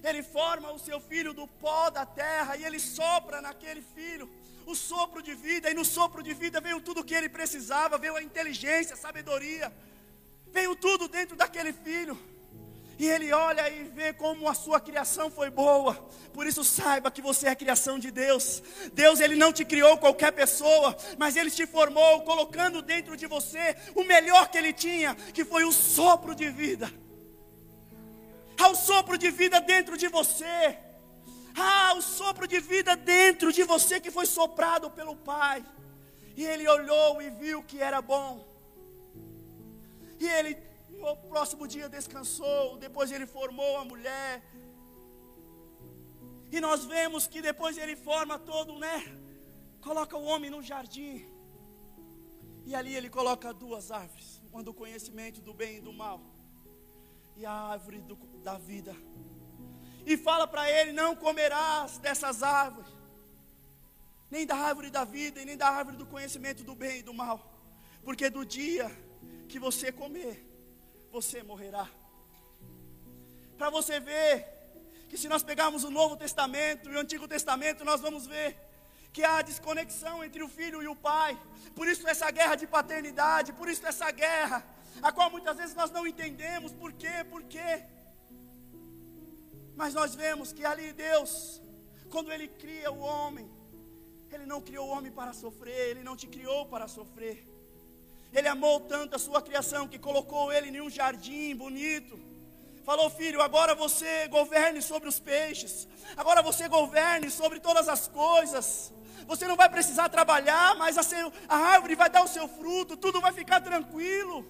Ele 0.03 0.23
forma 0.23 0.71
o 0.71 0.79
seu 0.79 0.99
filho 0.99 1.33
do 1.33 1.47
pó 1.47 1.89
da 1.89 2.05
terra 2.05 2.55
e 2.55 2.63
Ele 2.63 2.79
sopra 2.79 3.41
naquele 3.41 3.81
filho 3.81 4.29
o 4.65 4.75
sopro 4.75 5.21
de 5.21 5.33
vida, 5.33 5.69
e 5.69 5.73
no 5.73 5.83
sopro 5.83 6.21
de 6.23 6.33
vida 6.33 6.61
veio 6.61 6.79
tudo 6.79 7.01
o 7.01 7.03
que 7.03 7.15
ele 7.15 7.27
precisava, 7.27 7.97
veio 7.97 8.15
a 8.15 8.21
inteligência, 8.21 8.93
a 8.93 8.97
sabedoria, 8.97 9.73
veio 10.51 10.75
tudo 10.75 11.07
dentro 11.07 11.35
daquele 11.35 11.73
filho. 11.73 12.17
E 13.01 13.07
ele 13.07 13.33
olha 13.33 13.67
e 13.67 13.85
vê 13.85 14.13
como 14.13 14.47
a 14.47 14.53
sua 14.53 14.79
criação 14.79 15.31
foi 15.31 15.49
boa. 15.49 15.95
Por 16.33 16.45
isso 16.45 16.63
saiba 16.63 17.09
que 17.09 17.19
você 17.19 17.47
é 17.47 17.49
a 17.49 17.55
criação 17.55 17.97
de 17.97 18.11
Deus. 18.11 18.61
Deus 18.93 19.19
ele 19.19 19.35
não 19.35 19.51
te 19.51 19.65
criou 19.65 19.97
qualquer 19.97 20.31
pessoa, 20.31 20.95
mas 21.17 21.35
ele 21.35 21.49
te 21.49 21.65
formou 21.65 22.21
colocando 22.21 22.79
dentro 22.79 23.17
de 23.17 23.25
você 23.25 23.75
o 23.95 24.03
melhor 24.03 24.49
que 24.49 24.57
ele 24.59 24.71
tinha, 24.71 25.15
que 25.33 25.43
foi 25.43 25.63
o 25.63 25.71
sopro 25.71 26.35
de 26.35 26.47
vida. 26.51 26.91
Há 28.55 28.67
o 28.67 28.75
sopro 28.75 29.17
de 29.17 29.31
vida 29.31 29.59
dentro 29.59 29.97
de 29.97 30.07
você. 30.07 30.77
Há 31.55 31.95
o 31.95 32.03
sopro 32.03 32.47
de 32.47 32.59
vida 32.59 32.95
dentro 32.95 33.51
de 33.51 33.63
você 33.63 33.99
que 33.99 34.11
foi 34.11 34.27
soprado 34.27 34.91
pelo 34.91 35.15
Pai. 35.15 35.65
E 36.37 36.45
ele 36.45 36.67
olhou 36.67 37.19
e 37.19 37.31
viu 37.31 37.63
que 37.63 37.81
era 37.81 37.99
bom. 37.99 38.50
E 40.21 40.27
ele 40.37 40.51
no 41.03 41.13
próximo 41.31 41.67
dia 41.73 41.87
descansou, 41.89 42.77
depois 42.77 43.11
ele 43.11 43.25
formou 43.25 43.71
a 43.77 43.85
mulher. 43.91 44.43
E 46.51 46.59
nós 46.65 46.85
vemos 46.85 47.25
que 47.31 47.41
depois 47.41 47.75
ele 47.83 47.95
forma 47.95 48.37
todo, 48.37 48.77
né? 48.77 48.97
Coloca 49.87 50.15
o 50.15 50.25
homem 50.31 50.51
no 50.51 50.61
jardim. 50.61 51.25
E 52.69 52.75
ali 52.75 52.93
ele 52.95 53.09
coloca 53.09 53.51
duas 53.51 53.89
árvores, 53.89 54.39
uma 54.51 54.61
do 54.61 54.73
conhecimento 54.81 55.41
do 55.41 55.55
bem 55.55 55.77
e 55.77 55.81
do 55.81 55.91
mal, 55.91 56.21
e 57.35 57.43
a 57.43 57.55
árvore 57.75 57.99
do, 58.01 58.15
da 58.49 58.57
vida. 58.59 58.95
E 60.05 60.15
fala 60.15 60.45
para 60.47 60.69
ele: 60.69 60.91
não 60.91 61.15
comerás 61.15 61.97
dessas 61.97 62.43
árvores, 62.43 62.93
nem 64.29 64.45
da 64.45 64.55
árvore 64.55 64.91
da 64.91 65.03
vida, 65.03 65.41
e 65.41 65.45
nem 65.45 65.57
da 65.57 65.67
árvore 65.67 65.97
do 65.97 66.05
conhecimento 66.05 66.63
do 66.63 66.75
bem 66.75 66.99
e 66.99 67.07
do 67.09 67.13
mal, 67.13 67.39
porque 68.03 68.29
do 68.29 68.45
dia 68.45 68.91
que 69.51 69.59
você 69.67 69.91
comer, 69.91 70.35
você 71.11 71.43
morrerá. 71.43 71.85
Para 73.57 73.69
você 73.77 73.99
ver 73.99 74.33
que 75.09 75.17
se 75.21 75.27
nós 75.33 75.43
pegarmos 75.43 75.83
o 75.83 75.91
Novo 75.99 76.15
Testamento 76.15 76.89
e 76.89 76.95
o 76.95 76.99
Antigo 76.99 77.27
Testamento, 77.27 77.83
nós 77.89 77.99
vamos 78.05 78.25
ver 78.25 78.49
que 79.11 79.23
há 79.25 79.41
desconexão 79.41 80.23
entre 80.23 80.41
o 80.41 80.47
filho 80.47 80.81
e 80.81 80.87
o 80.87 80.95
pai. 80.95 81.37
Por 81.75 81.85
isso 81.91 82.07
essa 82.07 82.31
guerra 82.31 82.55
de 82.55 82.65
paternidade, 82.65 83.51
por 83.51 83.67
isso 83.67 83.85
essa 83.85 84.09
guerra, 84.09 84.65
a 85.01 85.11
qual 85.11 85.29
muitas 85.29 85.57
vezes 85.57 85.75
nós 85.75 85.91
não 85.91 86.07
entendemos 86.07 86.71
por 86.71 86.93
quê, 86.93 87.15
por 87.29 87.43
quê. 87.43 87.83
Mas 89.75 89.93
nós 89.93 90.15
vemos 90.15 90.53
que 90.53 90.63
ali 90.63 90.93
Deus, 90.93 91.61
quando 92.09 92.31
ele 92.31 92.47
cria 92.47 92.89
o 92.89 92.99
homem, 92.99 93.51
ele 94.31 94.45
não 94.45 94.61
criou 94.61 94.87
o 94.87 94.91
homem 94.91 95.11
para 95.11 95.33
sofrer, 95.33 95.89
ele 95.89 96.03
não 96.03 96.15
te 96.15 96.27
criou 96.35 96.67
para 96.67 96.87
sofrer. 96.87 97.50
Ele 98.33 98.47
amou 98.47 98.79
tanto 98.79 99.15
a 99.15 99.19
sua 99.19 99.41
criação 99.41 99.87
que 99.87 99.99
colocou 99.99 100.51
ele 100.51 100.69
em 100.69 100.81
um 100.81 100.89
jardim 100.89 101.55
bonito. 101.55 102.19
Falou, 102.85 103.09
filho, 103.09 103.41
agora 103.41 103.75
você 103.75 104.27
governe 104.27 104.81
sobre 104.81 105.07
os 105.07 105.19
peixes. 105.19 105.87
Agora 106.15 106.41
você 106.41 106.67
governe 106.67 107.29
sobre 107.29 107.59
todas 107.59 107.87
as 107.89 108.07
coisas. 108.07 108.93
você 109.27 109.47
não 109.47 109.55
vai 109.55 109.69
precisar 109.69 110.09
trabalhar, 110.09 110.75
mas 110.75 110.97
a, 110.97 111.03
seu, 111.03 111.31
a 111.47 111.55
árvore 111.57 111.95
vai 111.95 112.09
dar 112.09 112.23
o 112.23 112.27
seu 112.27 112.47
fruto, 112.47 112.97
tudo 112.97 113.21
vai 113.21 113.31
ficar 113.31 113.61
tranquilo. 113.61 114.45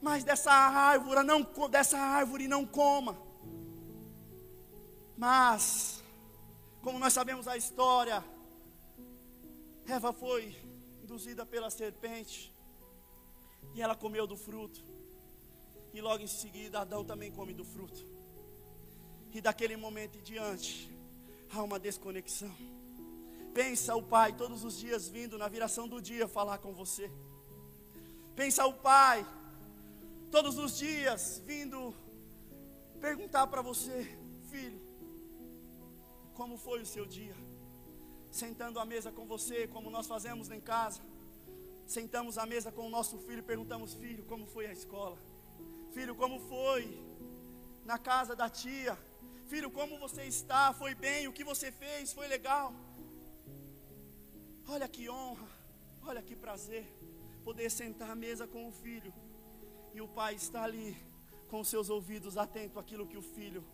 Mas 0.00 0.22
dessa 0.22 0.52
árvore 0.52 1.22
não, 1.22 1.42
dessa 1.68 1.98
árvore 1.98 2.46
não 2.46 2.64
coma. 2.64 3.16
Mas, 5.16 6.02
como 6.82 6.98
nós 6.98 7.12
sabemos 7.12 7.48
a 7.48 7.56
história, 7.56 8.22
Eva 9.86 10.12
foi 10.12 10.63
induzida 11.04 11.44
pela 11.44 11.68
serpente 11.68 12.52
e 13.74 13.82
ela 13.82 13.94
comeu 13.94 14.26
do 14.26 14.36
fruto. 14.36 14.82
E 15.92 16.00
logo 16.00 16.22
em 16.22 16.26
seguida 16.26 16.80
Adão 16.80 17.04
também 17.04 17.30
come 17.30 17.52
do 17.52 17.64
fruto. 17.64 18.04
E 19.32 19.40
daquele 19.40 19.76
momento 19.76 20.18
em 20.18 20.22
diante, 20.22 20.90
há 21.50 21.62
uma 21.62 21.78
desconexão. 21.78 22.54
Pensa 23.52 23.94
o 23.94 24.02
pai 24.02 24.32
todos 24.32 24.64
os 24.64 24.78
dias 24.78 25.08
vindo 25.08 25.36
na 25.36 25.46
viração 25.46 25.86
do 25.86 26.00
dia 26.00 26.26
falar 26.26 26.58
com 26.58 26.72
você. 26.72 27.10
Pensa 28.34 28.66
o 28.66 28.72
pai 28.72 29.24
todos 30.30 30.56
os 30.58 30.78
dias 30.78 31.42
vindo 31.44 31.94
perguntar 33.00 33.46
para 33.46 33.60
você, 33.60 33.96
filho, 34.50 34.80
como 36.32 36.56
foi 36.56 36.80
o 36.80 36.86
seu 36.86 37.04
dia? 37.04 37.36
Sentando 38.40 38.80
à 38.80 38.84
mesa 38.84 39.12
com 39.12 39.24
você, 39.26 39.68
como 39.68 39.88
nós 39.96 40.08
fazemos 40.08 40.50
em 40.50 40.60
casa. 40.60 41.00
Sentamos 41.86 42.36
à 42.36 42.44
mesa 42.44 42.72
com 42.72 42.84
o 42.88 42.90
nosso 42.90 43.16
filho 43.18 43.38
e 43.38 43.42
perguntamos, 43.42 43.94
filho, 43.94 44.24
como 44.24 44.44
foi 44.54 44.66
a 44.66 44.72
escola? 44.72 45.16
Filho, 45.92 46.16
como 46.16 46.40
foi 46.48 46.82
na 47.84 47.96
casa 47.96 48.34
da 48.34 48.48
tia? 48.50 48.98
Filho, 49.46 49.70
como 49.70 50.00
você 50.00 50.24
está? 50.24 50.72
Foi 50.72 50.96
bem? 50.96 51.28
O 51.28 51.32
que 51.32 51.44
você 51.44 51.70
fez? 51.70 52.12
Foi 52.12 52.26
legal? 52.26 52.74
Olha 54.66 54.88
que 54.88 55.08
honra, 55.08 55.48
olha 56.02 56.20
que 56.20 56.34
prazer 56.34 56.84
poder 57.44 57.70
sentar 57.70 58.10
à 58.10 58.16
mesa 58.16 58.48
com 58.48 58.66
o 58.66 58.72
filho 58.72 59.14
e 59.92 60.00
o 60.00 60.08
pai 60.08 60.34
está 60.34 60.64
ali 60.64 60.96
com 61.48 61.62
seus 61.62 61.88
ouvidos 61.88 62.36
atentos 62.36 62.78
àquilo 62.78 63.06
que 63.06 63.16
o 63.16 63.22
filho 63.22 63.64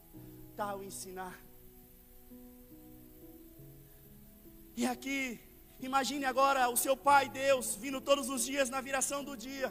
está 0.51 0.73
a 0.73 0.85
ensinar. 0.85 1.50
E 4.81 4.87
aqui, 4.87 5.39
imagine 5.79 6.25
agora 6.25 6.71
o 6.71 6.77
seu 6.85 6.97
pai 6.97 7.29
Deus 7.29 7.77
vindo 7.77 8.01
todos 8.01 8.31
os 8.31 8.47
dias 8.47 8.71
na 8.71 8.81
viração 8.81 9.23
do 9.23 9.37
dia 9.37 9.69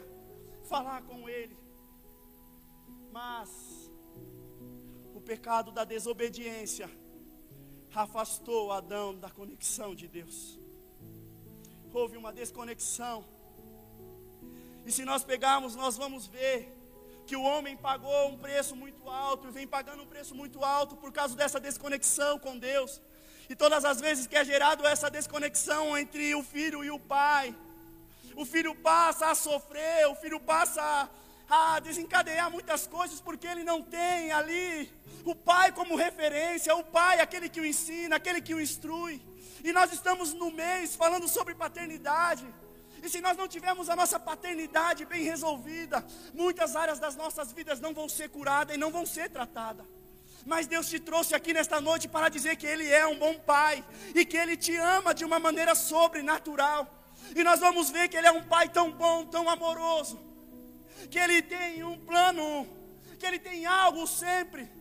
falar 0.68 1.02
com 1.02 1.28
ele. 1.28 1.58
Mas 3.10 3.50
o 5.12 5.20
pecado 5.20 5.72
da 5.72 5.84
desobediência 5.84 6.88
afastou 7.92 8.70
Adão 8.70 9.18
da 9.18 9.28
conexão 9.28 9.96
de 9.96 10.06
Deus. 10.06 10.60
Houve 11.92 12.16
uma 12.16 12.32
desconexão. 12.32 13.24
E 14.86 14.92
se 14.92 15.04
nós 15.04 15.24
pegarmos, 15.24 15.74
nós 15.74 15.96
vamos 15.96 16.28
ver 16.28 16.72
que 17.26 17.34
o 17.34 17.42
homem 17.42 17.76
pagou 17.76 18.28
um 18.28 18.38
preço 18.38 18.76
muito 18.76 19.10
alto 19.10 19.48
e 19.48 19.50
vem 19.50 19.66
pagando 19.66 20.04
um 20.04 20.06
preço 20.06 20.36
muito 20.36 20.64
alto 20.64 20.94
por 20.94 21.10
causa 21.10 21.34
dessa 21.34 21.58
desconexão 21.58 22.38
com 22.38 22.56
Deus. 22.56 23.02
E 23.50 23.56
todas 23.56 23.84
as 23.84 24.00
vezes 24.00 24.28
que 24.28 24.36
é 24.36 24.44
gerado 24.44 24.86
essa 24.86 25.10
desconexão 25.10 25.98
entre 25.98 26.32
o 26.36 26.42
filho 26.42 26.84
e 26.84 26.90
o 26.92 27.00
pai, 27.00 27.52
o 28.36 28.44
filho 28.46 28.76
passa 28.76 29.26
a 29.26 29.34
sofrer, 29.34 30.06
o 30.06 30.14
filho 30.14 30.38
passa 30.38 31.10
a 31.48 31.80
desencadear 31.80 32.48
muitas 32.48 32.86
coisas, 32.86 33.20
porque 33.20 33.48
ele 33.48 33.64
não 33.64 33.82
tem 33.82 34.30
ali 34.30 34.88
o 35.24 35.34
pai 35.34 35.72
como 35.72 35.96
referência, 35.96 36.76
o 36.76 36.84
pai, 36.84 37.18
aquele 37.18 37.48
que 37.48 37.60
o 37.60 37.66
ensina, 37.66 38.14
aquele 38.14 38.40
que 38.40 38.54
o 38.54 38.60
instrui. 38.60 39.20
E 39.64 39.72
nós 39.72 39.92
estamos 39.92 40.32
no 40.32 40.52
mês 40.52 40.94
falando 40.94 41.26
sobre 41.26 41.52
paternidade. 41.52 42.46
E 43.02 43.08
se 43.08 43.20
nós 43.20 43.36
não 43.36 43.48
tivermos 43.48 43.90
a 43.90 43.96
nossa 43.96 44.20
paternidade 44.20 45.04
bem 45.04 45.24
resolvida, 45.24 46.06
muitas 46.34 46.76
áreas 46.76 47.00
das 47.00 47.16
nossas 47.16 47.50
vidas 47.50 47.80
não 47.80 47.92
vão 47.92 48.08
ser 48.08 48.28
curadas 48.28 48.76
e 48.76 48.78
não 48.78 48.92
vão 48.92 49.04
ser 49.04 49.28
tratadas. 49.28 49.84
Mas 50.46 50.66
Deus 50.66 50.88
te 50.88 50.98
trouxe 50.98 51.34
aqui 51.34 51.52
nesta 51.52 51.80
noite 51.80 52.08
para 52.08 52.28
dizer 52.28 52.56
que 52.56 52.66
Ele 52.66 52.88
é 52.88 53.06
um 53.06 53.18
bom 53.18 53.34
Pai 53.34 53.84
e 54.14 54.24
que 54.24 54.36
Ele 54.36 54.56
te 54.56 54.74
ama 54.76 55.14
de 55.14 55.24
uma 55.24 55.38
maneira 55.38 55.74
sobrenatural. 55.74 56.88
E 57.34 57.44
nós 57.44 57.60
vamos 57.60 57.90
ver 57.90 58.08
que 58.08 58.16
Ele 58.16 58.26
é 58.26 58.32
um 58.32 58.42
Pai 58.42 58.68
tão 58.68 58.90
bom, 58.90 59.26
tão 59.26 59.48
amoroso, 59.48 60.18
que 61.10 61.18
Ele 61.18 61.42
tem 61.42 61.84
um 61.84 61.98
plano, 61.98 62.66
que 63.18 63.26
Ele 63.26 63.38
tem 63.38 63.66
algo 63.66 64.06
sempre 64.06 64.79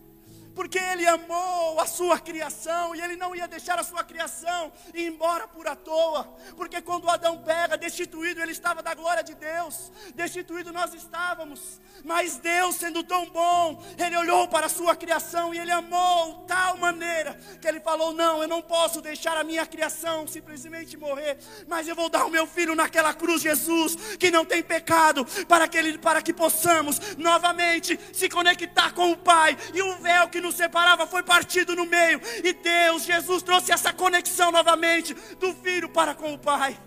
porque 0.60 0.78
Ele 0.78 1.08
amou 1.08 1.80
a 1.80 1.86
sua 1.86 2.20
criação 2.20 2.94
e 2.94 3.00
Ele 3.00 3.16
não 3.16 3.34
ia 3.34 3.48
deixar 3.48 3.80
a 3.80 3.84
sua 3.84 4.04
criação 4.04 4.74
ir 4.94 5.08
embora 5.08 5.48
por 5.48 5.66
à 5.66 5.74
toa, 5.74 6.36
porque 6.58 6.82
quando 6.82 7.10
Adão 7.10 7.38
pega, 7.38 7.78
destituído, 7.78 8.42
ele 8.42 8.52
estava 8.52 8.84
da 8.84 8.94
glória 8.94 9.24
de 9.24 9.36
Deus, 9.36 9.90
destituído 10.14 10.74
nós 10.74 10.94
estávamos, 10.94 11.80
mas 12.04 12.36
Deus, 12.36 12.76
sendo 12.76 13.06
tão 13.06 13.30
bom, 13.30 13.82
Ele 13.98 14.18
olhou 14.18 14.50
para 14.50 14.66
a 14.66 14.70
sua 14.70 14.98
criação 14.98 15.54
e 15.54 15.60
Ele 15.60 15.72
amou 15.72 16.44
tal 16.46 16.76
maneira 16.76 17.40
que 17.62 17.68
Ele 17.68 17.80
falou: 17.80 18.14
Não, 18.14 18.42
eu 18.42 18.48
não 18.48 18.62
posso 18.62 19.00
deixar 19.00 19.38
a 19.38 19.46
minha 19.46 19.66
criação 19.66 20.28
simplesmente 20.28 20.98
morrer, 20.98 21.38
mas 21.70 21.88
eu 21.88 21.96
vou 21.96 22.10
dar 22.10 22.26
o 22.26 22.30
meu 22.30 22.46
filho 22.46 22.76
naquela 22.76 23.14
cruz, 23.14 23.42
Jesus, 23.42 23.96
que 24.18 24.30
não 24.30 24.44
tem 24.44 24.62
pecado, 24.62 25.26
para 25.48 25.70
que, 25.70 25.78
ele, 25.78 25.98
para 25.98 26.22
que 26.22 26.34
possamos 26.34 27.16
novamente 27.16 27.98
se 28.12 28.28
conectar 28.28 28.92
com 28.94 29.12
o 29.12 29.18
Pai 29.18 29.58
e 29.74 29.82
o 29.82 29.98
véu 30.00 30.28
que 30.28 30.42
nos 30.42 30.49
nos 30.50 30.56
separava 30.56 31.06
foi 31.06 31.22
partido 31.22 31.76
no 31.76 31.86
meio. 31.86 32.20
E 32.44 32.54
Deus, 32.54 33.04
Jesus, 33.04 33.44
trouxe 33.44 33.72
essa 33.72 33.94
conexão 33.94 34.52
novamente 34.52 35.14
do 35.14 35.54
filho 35.54 35.88
para 35.90 36.16
com 36.16 36.34
o 36.34 36.40
Pai. 36.40 36.78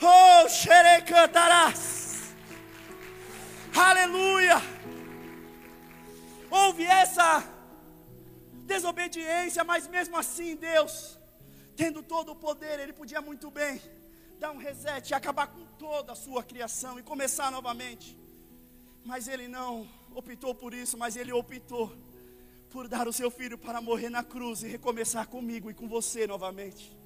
Oh, 0.00 0.48
xerecantarás. 0.48 2.34
Aleluia. 3.74 4.60
Houve 6.50 6.84
essa 6.84 7.42
desobediência, 8.66 9.64
mas 9.64 9.88
mesmo 9.88 10.16
assim, 10.16 10.54
Deus, 10.54 11.18
tendo 11.74 12.02
todo 12.02 12.32
o 12.32 12.36
poder, 12.36 12.78
Ele 12.78 12.92
podia 12.92 13.22
muito 13.22 13.50
bem 13.50 13.80
dar 14.38 14.52
um 14.52 14.58
reset 14.58 15.10
e 15.10 15.14
acabar 15.14 15.46
com 15.48 15.64
toda 15.78 16.12
a 16.12 16.14
sua 16.14 16.42
criação 16.42 16.98
e 16.98 17.02
começar 17.02 17.50
novamente. 17.50 18.16
Mas 19.04 19.26
Ele 19.26 19.48
não 19.48 19.88
optou 20.14 20.54
por 20.54 20.74
isso, 20.74 20.98
mas 20.98 21.16
Ele 21.16 21.32
optou 21.32 21.96
por 22.70 22.86
dar 22.86 23.08
o 23.08 23.12
seu 23.12 23.30
filho 23.30 23.56
para 23.56 23.80
morrer 23.80 24.10
na 24.10 24.22
cruz 24.22 24.62
e 24.62 24.68
recomeçar 24.68 25.26
comigo 25.26 25.70
e 25.70 25.74
com 25.74 25.88
você 25.88 26.26
novamente. 26.26 26.96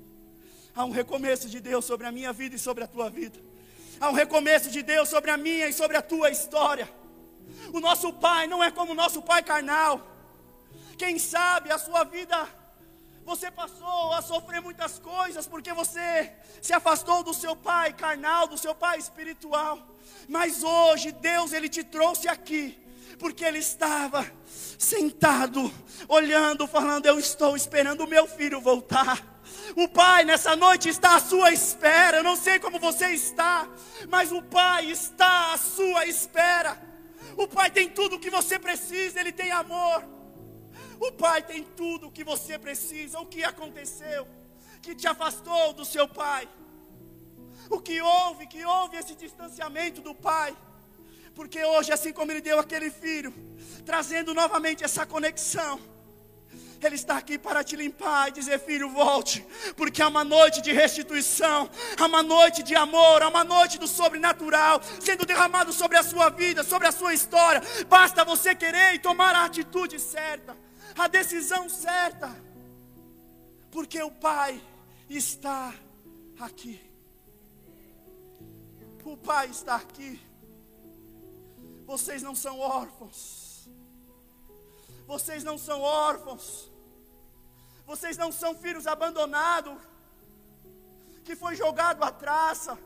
Há 0.75 0.85
um 0.85 0.91
recomeço 0.91 1.49
de 1.49 1.61
Deus 1.61 1.85
sobre 1.85 2.07
a 2.07 2.13
minha 2.13 2.33
vida 2.33 2.57
e 2.57 2.59
sobre 2.59 2.83
a 2.83 2.87
tua 2.87 3.09
vida. 3.09 3.39
Há 4.01 4.09
um 4.09 4.13
recomeço 4.13 4.71
de 4.71 4.83
Deus 4.83 5.09
sobre 5.09 5.31
a 5.31 5.37
minha 5.37 5.69
e 5.69 5.73
sobre 5.73 5.97
a 5.97 6.03
tua 6.03 6.31
história. 6.31 6.91
O 7.73 7.81
nosso 7.81 8.13
pai 8.13 8.47
não 8.47 8.63
é 8.63 8.71
como 8.71 8.93
o 8.93 8.95
nosso 8.95 9.23
pai 9.23 9.43
carnal. 9.43 10.05
Quem 10.97 11.19
sabe 11.19 11.71
a 11.71 11.79
sua 11.79 12.05
vida 12.05 12.49
você 13.25 13.53
passou 13.53 14.13
a 14.15 14.21
sofrer 14.21 14.61
muitas 14.61 14.99
coisas 14.99 15.47
porque 15.47 15.73
você 15.73 16.33
se 16.61 16.73
afastou 16.73 17.23
do 17.23 17.33
seu 17.33 17.55
pai 17.55 17.93
carnal, 17.93 18.49
do 18.49 18.59
seu 18.59 18.75
pai 18.75 18.99
espiritual. 18.99 19.79
Mas 20.29 20.65
hoje 20.65 21.13
Deus 21.13 21.53
ele 21.53 21.69
te 21.69 21.85
trouxe 21.85 22.27
aqui 22.27 22.82
porque 23.19 23.45
ele 23.45 23.59
estava 23.59 24.27
sentado, 24.79 25.73
olhando, 26.09 26.67
falando: 26.67 27.07
Eu 27.07 27.19
estou 27.19 27.57
esperando 27.57 28.03
o 28.03 28.09
meu 28.09 28.27
filho 28.27 28.61
voltar. 28.61 29.33
O 29.77 29.89
Pai 29.89 30.25
nessa 30.25 30.55
noite 30.57 30.89
está 30.89 31.17
à 31.17 31.21
sua 31.21 31.53
espera. 31.53 32.19
Eu 32.19 32.25
não 32.25 32.37
sei 32.37 32.59
como 32.59 32.79
você 32.79 33.09
está, 33.09 33.69
mas 34.09 34.33
o 34.33 34.43
Pai 34.43 34.91
está 34.91 35.53
à 35.53 35.59
sua 35.59 36.07
espera. 36.07 36.81
O 37.37 37.47
Pai 37.49 37.71
tem 37.71 37.89
tudo 37.89 38.17
o 38.17 38.19
que 38.19 38.31
você 38.31 38.59
precisa, 38.59 39.21
Ele 39.21 39.33
tem 39.33 39.51
amor. 39.51 40.05
O 41.01 41.13
Pai 41.13 41.43
tem 41.43 41.63
tudo 41.65 42.09
o 42.09 42.13
que 42.13 42.25
você 42.25 42.59
precisa. 42.59 43.19
O 43.21 43.27
que 43.27 43.43
aconteceu 43.45 44.27
que 44.81 44.95
te 44.95 45.07
afastou 45.07 45.73
do 45.73 45.85
seu 45.85 46.07
Pai? 46.09 46.49
O 47.71 47.81
que 47.81 48.01
houve, 48.01 48.47
que 48.47 48.65
houve 48.65 48.97
esse 48.97 49.15
distanciamento 49.15 50.01
do 50.01 50.15
Pai? 50.15 50.57
Porque 51.35 51.65
hoje, 51.65 51.93
assim 51.93 52.13
como 52.13 52.31
Ele 52.31 52.41
deu 52.41 52.59
aquele 52.59 52.91
filho, 52.91 53.33
trazendo 53.85 54.35
novamente 54.35 54.85
essa 54.85 55.07
conexão, 55.07 55.81
ele 56.87 56.97
está 56.97 57.17
aqui 57.17 57.39
para 57.39 57.63
te 57.63 57.77
limpar 57.77 58.29
e 58.29 58.33
dizer: 58.33 58.59
Filho, 58.59 58.91
volte, 58.91 59.45
porque 59.77 60.03
há 60.03 60.09
uma 60.09 60.25
noite 60.25 60.61
de 60.61 60.73
restituição, 60.73 61.71
há 61.97 62.07
uma 62.07 62.23
noite 62.23 62.63
de 62.63 62.75
amor, 62.75 63.23
há 63.23 63.29
uma 63.29 63.45
noite 63.45 63.79
do 63.79 63.87
sobrenatural 63.87 64.81
sendo 65.01 65.25
derramado 65.25 65.73
sobre 65.73 65.97
a 65.97 66.03
sua 66.03 66.29
vida, 66.31 66.63
sobre 66.65 66.89
a 66.89 66.93
sua 66.93 67.15
história. 67.15 67.63
Basta 67.89 68.25
você 68.25 68.55
querer 68.55 68.95
e 68.95 68.99
tomar 68.99 69.35
a 69.35 69.45
atitude 69.45 69.99
certa, 70.01 70.57
a 70.97 71.07
decisão 71.07 71.69
certa, 71.69 72.35
porque 73.71 74.03
o 74.03 74.11
Pai 74.11 74.61
está 75.09 75.73
aqui. 76.41 76.81
O 79.05 79.17
Pai 79.17 79.49
está 79.49 79.77
aqui. 79.77 80.32
Vocês 81.87 82.23
não 82.23 82.35
são 82.35 82.59
órfãos. 82.59 83.69
Vocês 85.07 85.45
não 85.45 85.59
são 85.59 85.81
órfãos. 85.81 86.71
Vocês 87.85 88.17
não 88.17 88.31
são 88.31 88.55
filhos 88.55 88.87
abandonados, 88.87 89.77
que 91.25 91.35
foi 91.37 91.55
jogado 91.57 92.03
à 92.03 92.11
traça. 92.11 92.79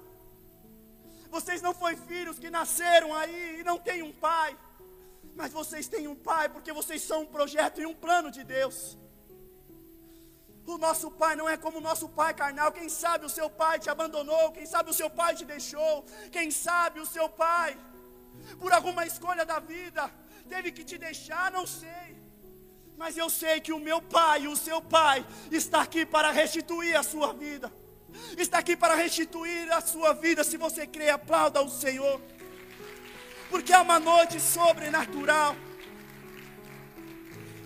Vocês 1.30 1.60
não 1.60 1.74
foram 1.74 1.96
filhos 1.96 2.38
que 2.38 2.50
nasceram 2.50 3.14
aí 3.14 3.60
e 3.60 3.64
não 3.64 3.78
têm 3.78 4.02
um 4.02 4.12
pai. 4.12 4.56
Mas 5.34 5.52
vocês 5.52 5.86
têm 5.86 6.08
um 6.08 6.16
pai 6.16 6.48
porque 6.48 6.72
vocês 6.72 7.02
são 7.02 7.22
um 7.22 7.26
projeto 7.26 7.80
e 7.80 7.86
um 7.86 7.94
plano 7.94 8.30
de 8.30 8.42
Deus. 8.42 8.96
O 10.66 10.78
nosso 10.78 11.10
pai 11.10 11.36
não 11.36 11.48
é 11.48 11.56
como 11.56 11.78
o 11.78 11.86
nosso 11.88 12.08
pai 12.08 12.32
carnal. 12.34 12.72
Quem 12.72 12.88
sabe 12.88 13.26
o 13.26 13.34
seu 13.38 13.48
pai 13.48 13.78
te 13.78 13.88
abandonou, 13.88 14.50
quem 14.50 14.66
sabe 14.66 14.90
o 14.90 14.94
seu 14.94 15.08
pai 15.08 15.34
te 15.36 15.44
deixou, 15.44 16.04
quem 16.32 16.50
sabe 16.50 16.98
o 17.00 17.06
seu 17.06 17.28
pai, 17.28 17.78
por 18.58 18.72
alguma 18.72 19.06
escolha 19.06 19.44
da 19.44 19.58
vida, 19.58 20.10
teve 20.48 20.72
que 20.72 20.84
te 20.84 20.96
deixar, 20.96 21.50
não 21.50 21.66
sei. 21.66 22.16
Mas 22.96 23.16
eu 23.16 23.28
sei 23.28 23.60
que 23.60 23.72
o 23.72 23.78
meu 23.78 24.00
pai, 24.00 24.48
o 24.48 24.56
seu 24.56 24.80
pai, 24.80 25.24
está 25.50 25.82
aqui 25.82 26.06
para 26.06 26.30
restituir 26.30 26.96
a 26.96 27.02
sua 27.02 27.32
vida. 27.32 27.72
Está 28.38 28.58
aqui 28.58 28.76
para 28.76 28.94
restituir 28.94 29.70
a 29.72 29.80
sua 29.80 30.14
vida. 30.14 30.42
Se 30.42 30.56
você 30.56 30.86
crê, 30.86 31.10
aplauda 31.10 31.60
o 31.62 31.68
Senhor. 31.68 32.20
Porque 33.50 33.72
é 33.72 33.78
uma 33.78 33.98
noite 34.00 34.40
sobrenatural. 34.40 35.54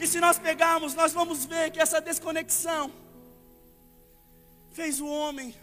E 0.00 0.06
se 0.06 0.18
nós 0.18 0.38
pegarmos, 0.38 0.94
nós 0.94 1.12
vamos 1.12 1.44
ver 1.44 1.70
que 1.70 1.80
essa 1.80 2.00
desconexão 2.00 2.90
fez 4.72 5.00
o 5.00 5.06
homem, 5.06 5.54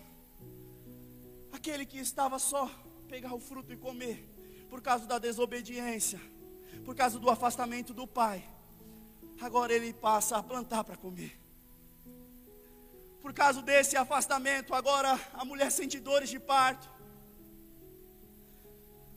aquele 1.52 1.86
que 1.86 1.98
estava 1.98 2.38
só 2.38 2.70
pegar 3.08 3.34
o 3.34 3.40
fruto 3.40 3.74
e 3.74 3.78
comer, 3.78 4.30
por 4.70 4.82
causa 4.82 5.06
da 5.06 5.18
desobediência, 5.18 6.20
por 6.86 6.96
causa 6.96 7.20
do 7.20 7.30
afastamento 7.30 7.94
do 7.94 8.08
pai, 8.08 8.44
agora 9.42 9.74
ele 9.74 9.94
passa 9.94 10.38
a 10.38 10.44
plantar 10.44 10.84
para 10.84 10.98
comer. 10.98 11.40
Por 13.22 13.34
causa 13.34 13.62
desse 13.62 13.98
afastamento, 13.98 14.74
agora 14.74 15.20
a 15.34 15.44
mulher 15.44 15.72
sente 15.72 16.00
dores 16.00 16.30
de 16.30 16.40
parto. 16.40 16.90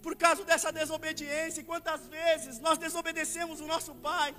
Por 0.02 0.16
causa 0.16 0.44
dessa 0.44 0.72
desobediência, 0.72 1.62
quantas 1.62 2.06
vezes 2.06 2.58
nós 2.58 2.78
desobedecemos 2.78 3.60
o 3.60 3.66
nosso 3.66 3.94
pai? 3.94 4.34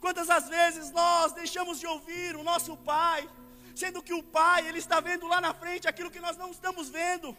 Quantas 0.00 0.30
as 0.30 0.48
vezes 0.48 0.90
nós 0.90 1.32
deixamos 1.32 1.78
de 1.78 1.86
ouvir 1.86 2.34
o 2.34 2.42
nosso 2.42 2.74
Pai, 2.78 3.28
sendo 3.74 4.02
que 4.02 4.14
o 4.14 4.22
Pai, 4.22 4.66
Ele 4.66 4.78
está 4.78 4.98
vendo 4.98 5.26
lá 5.28 5.40
na 5.40 5.52
frente 5.52 5.86
aquilo 5.86 6.10
que 6.10 6.20
nós 6.20 6.36
não 6.38 6.50
estamos 6.50 6.88
vendo. 6.88 7.36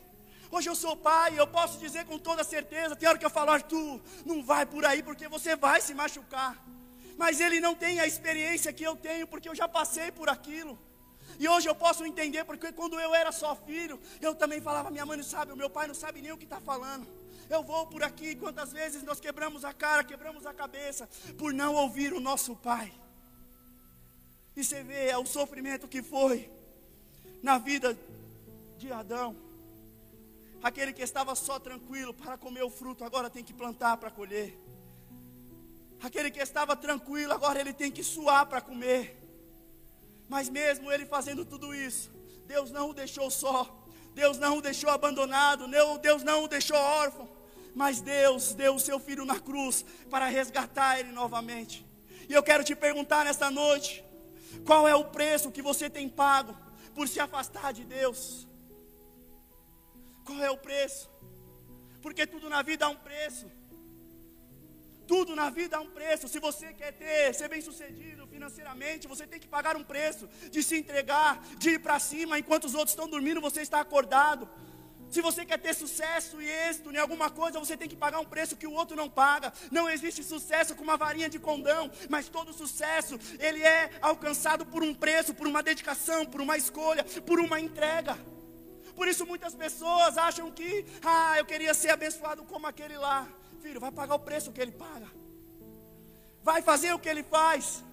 Hoje 0.51 0.69
eu 0.69 0.75
sou 0.75 0.95
pai, 0.97 1.39
eu 1.39 1.47
posso 1.47 1.79
dizer 1.79 2.05
com 2.05 2.19
toda 2.19 2.43
certeza, 2.43 2.95
tem 2.95 3.07
hora 3.07 3.17
que 3.17 3.25
eu 3.25 3.29
falo, 3.29 3.51
Arthur, 3.51 4.01
não 4.25 4.43
vai 4.43 4.65
por 4.65 4.85
aí 4.85 5.01
porque 5.01 5.27
você 5.27 5.55
vai 5.55 5.79
se 5.81 5.93
machucar. 5.93 6.61
Mas 7.17 7.39
ele 7.39 7.59
não 7.59 7.73
tem 7.73 7.99
a 7.99 8.07
experiência 8.07 8.73
que 8.73 8.83
eu 8.83 8.95
tenho, 8.95 9.25
porque 9.27 9.47
eu 9.47 9.55
já 9.55 9.67
passei 9.67 10.11
por 10.11 10.27
aquilo. 10.27 10.77
E 11.39 11.47
hoje 11.47 11.69
eu 11.69 11.75
posso 11.75 12.05
entender, 12.05 12.43
porque 12.43 12.71
quando 12.71 12.99
eu 12.99 13.15
era 13.15 13.31
só 13.31 13.55
filho, 13.55 13.99
eu 14.19 14.35
também 14.35 14.59
falava, 14.59 14.91
minha 14.91 15.05
mãe 15.05 15.17
não 15.17 15.23
sabe, 15.23 15.51
o 15.51 15.55
meu 15.55 15.69
pai 15.69 15.87
não 15.87 15.95
sabe 15.95 16.21
nem 16.21 16.31
o 16.31 16.37
que 16.37 16.43
está 16.43 16.59
falando 16.59 17.07
eu 17.51 17.61
vou 17.61 17.85
por 17.85 18.01
aqui. 18.01 18.35
Quantas 18.35 18.71
vezes 18.71 19.03
nós 19.03 19.19
quebramos 19.19 19.65
a 19.65 19.73
cara, 19.73 20.03
quebramos 20.03 20.45
a 20.45 20.53
cabeça, 20.53 21.07
por 21.37 21.53
não 21.53 21.75
ouvir 21.75 22.13
o 22.13 22.19
nosso 22.19 22.55
Pai. 22.55 22.91
E 24.55 24.63
você 24.63 24.83
vê 24.83 25.07
é 25.07 25.17
o 25.17 25.25
sofrimento 25.25 25.87
que 25.87 26.01
foi 26.01 26.49
na 27.43 27.57
vida 27.57 27.97
de 28.77 28.91
Adão. 28.91 29.35
Aquele 30.61 30.93
que 30.93 31.01
estava 31.01 31.33
só 31.35 31.59
tranquilo 31.59 32.13
para 32.13 32.37
comer 32.37 32.63
o 32.63 32.69
fruto, 32.69 33.03
agora 33.03 33.29
tem 33.29 33.43
que 33.43 33.53
plantar 33.53 33.97
para 33.97 34.11
colher. 34.11 34.57
Aquele 36.01 36.31
que 36.31 36.39
estava 36.39 36.75
tranquilo, 36.75 37.33
agora 37.33 37.59
ele 37.59 37.73
tem 37.73 37.91
que 37.91 38.03
suar 38.03 38.45
para 38.45 38.61
comer. 38.61 39.17
Mas 40.29 40.49
mesmo 40.49 40.91
ele 40.91 41.05
fazendo 41.05 41.43
tudo 41.45 41.73
isso, 41.73 42.11
Deus 42.45 42.71
não 42.71 42.89
o 42.89 42.93
deixou 42.93 43.29
só. 43.29 43.77
Deus 44.13 44.37
não 44.37 44.57
o 44.57 44.61
deixou 44.61 44.89
abandonado, 44.89 45.67
Deus 46.01 46.21
não 46.23 46.43
o 46.43 46.47
deixou 46.47 46.77
órfão 46.77 47.41
mas 47.73 48.01
Deus 48.01 48.53
deu 48.53 48.75
o 48.75 48.79
seu 48.79 48.99
filho 48.99 49.25
na 49.25 49.39
cruz 49.39 49.85
para 50.09 50.27
resgatar 50.27 50.99
ele 50.99 51.11
novamente. 51.11 51.85
E 52.27 52.33
eu 52.33 52.43
quero 52.43 52.63
te 52.63 52.75
perguntar 52.75 53.25
nesta 53.25 53.49
noite: 53.49 54.03
qual 54.65 54.87
é 54.87 54.95
o 54.95 55.05
preço 55.05 55.51
que 55.51 55.61
você 55.61 55.89
tem 55.89 56.07
pago 56.07 56.55
por 56.93 57.07
se 57.07 57.19
afastar 57.19 57.73
de 57.73 57.83
Deus? 57.83 58.47
Qual 60.25 60.39
é 60.43 60.49
o 60.49 60.57
preço? 60.57 61.09
Porque 62.01 62.25
tudo 62.25 62.49
na 62.49 62.61
vida 62.61 62.85
há 62.85 62.89
um 62.89 62.95
preço. 62.95 63.49
Tudo 65.07 65.35
na 65.35 65.49
vida 65.49 65.77
há 65.77 65.81
um 65.81 65.89
preço. 65.89 66.27
Se 66.27 66.39
você 66.39 66.73
quer 66.73 66.93
ter, 66.93 67.33
ser 67.33 67.49
bem 67.49 67.61
sucedido 67.61 68.25
financeiramente, 68.27 69.07
você 69.07 69.27
tem 69.27 69.39
que 69.39 69.47
pagar 69.47 69.75
um 69.75 69.83
preço 69.83 70.27
de 70.49 70.63
se 70.63 70.77
entregar, 70.77 71.41
de 71.57 71.71
ir 71.71 71.79
para 71.79 71.99
cima 71.99 72.39
enquanto 72.39 72.65
os 72.65 72.73
outros 72.73 72.91
estão 72.91 73.09
dormindo, 73.09 73.41
você 73.41 73.61
está 73.61 73.81
acordado. 73.81 74.47
Se 75.09 75.21
você 75.21 75.45
quer 75.45 75.59
ter 75.59 75.75
sucesso 75.75 76.41
e 76.41 76.49
êxito 76.49 76.89
em 76.89 76.97
alguma 76.97 77.29
coisa, 77.29 77.59
você 77.59 77.75
tem 77.75 77.89
que 77.89 77.97
pagar 77.97 78.21
um 78.21 78.25
preço 78.25 78.55
que 78.55 78.65
o 78.65 78.71
outro 78.71 78.95
não 78.95 79.09
paga. 79.09 79.51
Não 79.69 79.89
existe 79.89 80.23
sucesso 80.23 80.73
com 80.73 80.83
uma 80.83 80.95
varinha 80.95 81.29
de 81.29 81.37
condão, 81.37 81.91
mas 82.07 82.29
todo 82.29 82.53
sucesso, 82.53 83.19
ele 83.37 83.61
é 83.61 83.91
alcançado 84.01 84.65
por 84.65 84.81
um 84.81 84.93
preço, 84.93 85.33
por 85.33 85.45
uma 85.45 85.61
dedicação, 85.61 86.25
por 86.25 86.39
uma 86.39 86.55
escolha, 86.55 87.03
por 87.25 87.41
uma 87.41 87.59
entrega. 87.59 88.17
Por 89.01 89.07
isso 89.07 89.25
muitas 89.25 89.55
pessoas 89.55 90.15
acham 90.15 90.51
que, 90.51 90.85
ah, 91.03 91.35
eu 91.39 91.43
queria 91.43 91.73
ser 91.73 91.89
abençoado 91.89 92.43
como 92.43 92.67
aquele 92.67 92.95
lá. 92.99 93.27
Filho, 93.59 93.79
vai 93.79 93.91
pagar 93.91 94.13
o 94.13 94.19
preço 94.19 94.51
que 94.51 94.61
ele 94.61 94.71
paga. 94.71 95.09
Vai 96.43 96.61
fazer 96.61 96.93
o 96.93 96.99
que 96.99 97.09
ele 97.09 97.23
faz. 97.23 97.83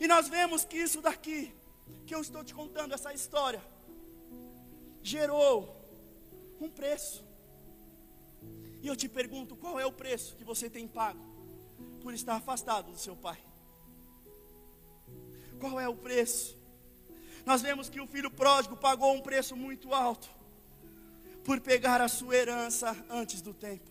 E 0.00 0.08
nós 0.08 0.26
vemos 0.26 0.64
que 0.64 0.78
isso 0.78 1.02
daqui, 1.02 1.54
que 2.06 2.14
eu 2.14 2.22
estou 2.22 2.42
te 2.42 2.54
contando, 2.54 2.94
essa 2.94 3.12
história, 3.12 3.62
gerou 5.02 5.76
um 6.58 6.70
preço. 6.70 7.22
E 8.80 8.88
eu 8.88 8.96
te 8.96 9.10
pergunto: 9.10 9.56
qual 9.56 9.78
é 9.78 9.84
o 9.84 9.92
preço 9.92 10.36
que 10.36 10.42
você 10.52 10.70
tem 10.70 10.88
pago 10.88 11.20
por 12.00 12.14
estar 12.14 12.36
afastado 12.36 12.92
do 12.92 12.98
seu 12.98 13.14
pai? 13.14 13.38
Qual 15.60 15.78
é 15.78 15.86
o 15.86 15.96
preço? 15.96 16.57
Nós 17.48 17.62
vemos 17.62 17.88
que 17.88 17.98
o 17.98 18.06
filho 18.06 18.30
pródigo 18.30 18.76
pagou 18.76 19.14
um 19.14 19.22
preço 19.22 19.56
muito 19.56 19.94
alto 19.94 20.28
por 21.42 21.58
pegar 21.58 21.98
a 21.98 22.06
sua 22.06 22.36
herança 22.36 22.94
antes 23.08 23.40
do 23.40 23.54
tempo. 23.54 23.90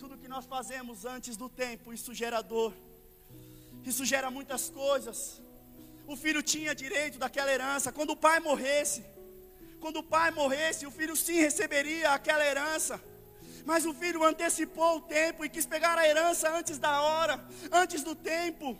Tudo 0.00 0.18
que 0.18 0.26
nós 0.26 0.44
fazemos 0.44 1.04
antes 1.04 1.36
do 1.36 1.48
tempo, 1.48 1.92
isso 1.92 2.12
gera 2.12 2.42
dor, 2.42 2.74
isso 3.84 4.04
gera 4.04 4.32
muitas 4.32 4.68
coisas. 4.68 5.40
O 6.08 6.16
filho 6.16 6.42
tinha 6.42 6.74
direito 6.74 7.20
daquela 7.20 7.52
herança, 7.52 7.92
quando 7.92 8.10
o 8.10 8.16
pai 8.16 8.40
morresse, 8.40 9.04
quando 9.78 9.98
o 9.98 10.02
pai 10.02 10.32
morresse, 10.32 10.88
o 10.88 10.90
filho 10.90 11.14
sim 11.14 11.34
receberia 11.34 12.10
aquela 12.10 12.44
herança. 12.44 13.00
Mas 13.64 13.86
o 13.86 13.94
filho 13.94 14.24
antecipou 14.24 14.96
o 14.96 15.02
tempo 15.02 15.44
e 15.44 15.48
quis 15.48 15.66
pegar 15.66 15.96
a 15.96 16.08
herança 16.08 16.50
antes 16.50 16.78
da 16.78 17.00
hora, 17.00 17.46
antes 17.70 18.02
do 18.02 18.16
tempo. 18.16 18.76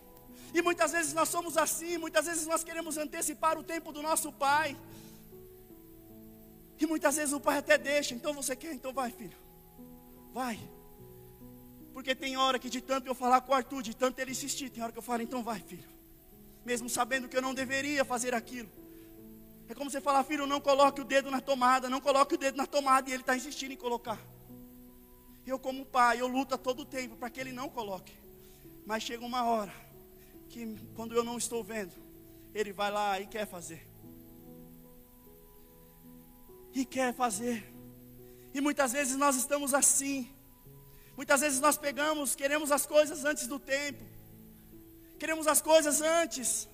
E 0.55 0.62
muitas 0.62 0.93
vezes 0.93 1.12
nós 1.12 1.29
somos 1.29 1.57
assim, 1.57 1.99
muitas 1.99 2.27
vezes 2.27 2.47
nós 2.47 2.62
queremos 2.62 2.97
antecipar 2.97 3.59
o 3.59 3.64
tempo 3.64 3.90
do 3.90 4.01
nosso 4.01 4.31
pai. 4.31 4.77
E 6.79 6.87
muitas 6.87 7.17
vezes 7.17 7.35
o 7.35 7.40
pai 7.40 7.59
até 7.59 7.77
deixa, 7.77 8.14
então 8.14 8.33
você 8.33 8.55
quer, 8.55 8.73
então 8.73 8.93
vai, 8.93 9.11
filho. 9.11 9.37
Vai. 10.33 10.61
Porque 11.93 12.14
tem 12.14 12.37
hora 12.37 12.57
que 12.57 12.71
de 12.71 12.81
tanto 12.81 13.09
eu 13.09 13.17
falar 13.17 13.40
com 13.40 13.51
o 13.51 13.55
Arthur, 13.55 13.83
de 13.83 13.97
tanto 13.97 14.21
ele 14.21 14.31
insistir, 14.31 14.71
tem 14.71 14.81
hora 14.81 14.93
que 14.93 14.99
eu 14.99 15.03
falo, 15.03 15.23
então 15.23 15.43
vai, 15.43 15.59
filho. 15.59 15.88
Mesmo 16.64 16.88
sabendo 16.88 17.29
que 17.29 17.37
eu 17.37 17.43
não 17.43 17.53
deveria 17.53 18.05
fazer 18.05 18.33
aquilo. 18.33 18.69
É 19.69 19.75
como 19.75 19.90
você 19.90 20.01
falar, 20.01 20.23
filho, 20.23 20.47
não 20.47 20.61
coloque 20.61 21.01
o 21.01 21.05
dedo 21.05 21.33
na 21.33 21.40
tomada, 21.40 21.90
não 21.90 22.01
coloque 22.01 22.37
o 22.37 22.38
dedo 22.38 22.57
na 22.57 22.67
tomada, 22.67 23.11
e 23.11 23.12
ele 23.12 23.23
está 23.23 23.37
insistindo 23.37 23.73
em 23.73 23.77
colocar. 23.77 24.21
Eu, 25.45 25.59
como 25.59 25.85
pai, 25.85 26.21
eu 26.21 26.29
luto 26.29 26.57
todo 26.57 26.85
tempo 26.85 27.17
para 27.17 27.29
que 27.29 27.40
ele 27.40 27.51
não 27.51 27.69
coloque. 27.69 28.12
Mas 28.87 29.03
chega 29.03 29.25
uma 29.25 29.43
hora 29.45 29.85
que, 30.55 30.79
quando 30.95 31.14
eu 31.14 31.25
não 31.25 31.37
estou 31.37 31.64
vendo, 31.64 31.95
ele 32.55 32.73
vai 32.73 32.90
lá 32.90 33.21
e 33.21 33.27
quer 33.27 33.47
fazer. 33.47 33.85
E 36.73 36.85
quer 36.85 37.12
fazer. 37.12 37.59
E 38.53 38.61
muitas 38.61 38.93
vezes 38.93 39.17
nós 39.17 39.35
estamos 39.35 39.75
assim. 39.75 40.33
Muitas 41.17 41.40
vezes 41.40 41.61
nós 41.61 41.77
pegamos, 41.77 42.37
queremos 42.37 42.71
as 42.71 42.87
coisas 42.87 43.25
antes 43.25 43.49
do 43.49 43.59
tempo. 43.59 44.05
Queremos 45.19 45.47
as 45.49 45.61
coisas 45.61 46.01
antes 46.01 46.69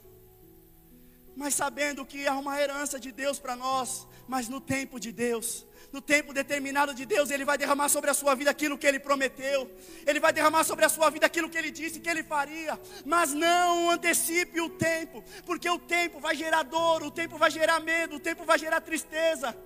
mas 1.41 1.55
sabendo 1.55 2.05
que 2.05 2.27
há 2.27 2.37
uma 2.37 2.61
herança 2.61 3.01
de 3.01 3.11
Deus 3.11 3.39
para 3.39 3.57
nós, 3.57 4.07
mas 4.29 4.47
no 4.47 4.61
tempo 4.61 5.01
de 5.01 5.11
Deus, 5.11 5.67
no 5.93 6.01
tempo 6.01 6.33
determinado 6.33 6.95
de 6.95 7.05
Deus, 7.05 7.31
Ele 7.31 7.45
vai 7.45 7.59
derramar 7.59 7.89
sobre 7.89 8.11
a 8.11 8.15
sua 8.15 8.35
vida 8.35 8.51
aquilo 8.51 8.79
que 8.79 8.87
Ele 8.87 8.99
prometeu, 8.99 9.71
Ele 10.07 10.21
vai 10.21 10.33
derramar 10.33 10.65
sobre 10.65 10.85
a 10.85 10.89
sua 10.89 11.11
vida 11.11 11.27
aquilo 11.27 11.49
que 11.49 11.59
Ele 11.59 11.71
disse 11.71 12.01
que 12.01 12.09
Ele 12.09 12.23
faria, 12.23 12.79
mas 13.05 13.33
não 13.33 13.91
antecipe 13.91 14.61
o 14.61 14.71
tempo, 14.71 15.25
porque 15.45 15.69
o 15.69 15.79
tempo 15.79 16.21
vai 16.21 16.35
gerar 16.35 16.63
dor, 16.63 17.03
o 17.03 17.11
tempo 17.11 17.37
vai 17.37 17.51
gerar 17.51 17.81
medo, 17.81 18.17
o 18.17 18.21
tempo 18.21 18.45
vai 18.45 18.59
gerar 18.59 18.81
tristeza. 18.81 19.57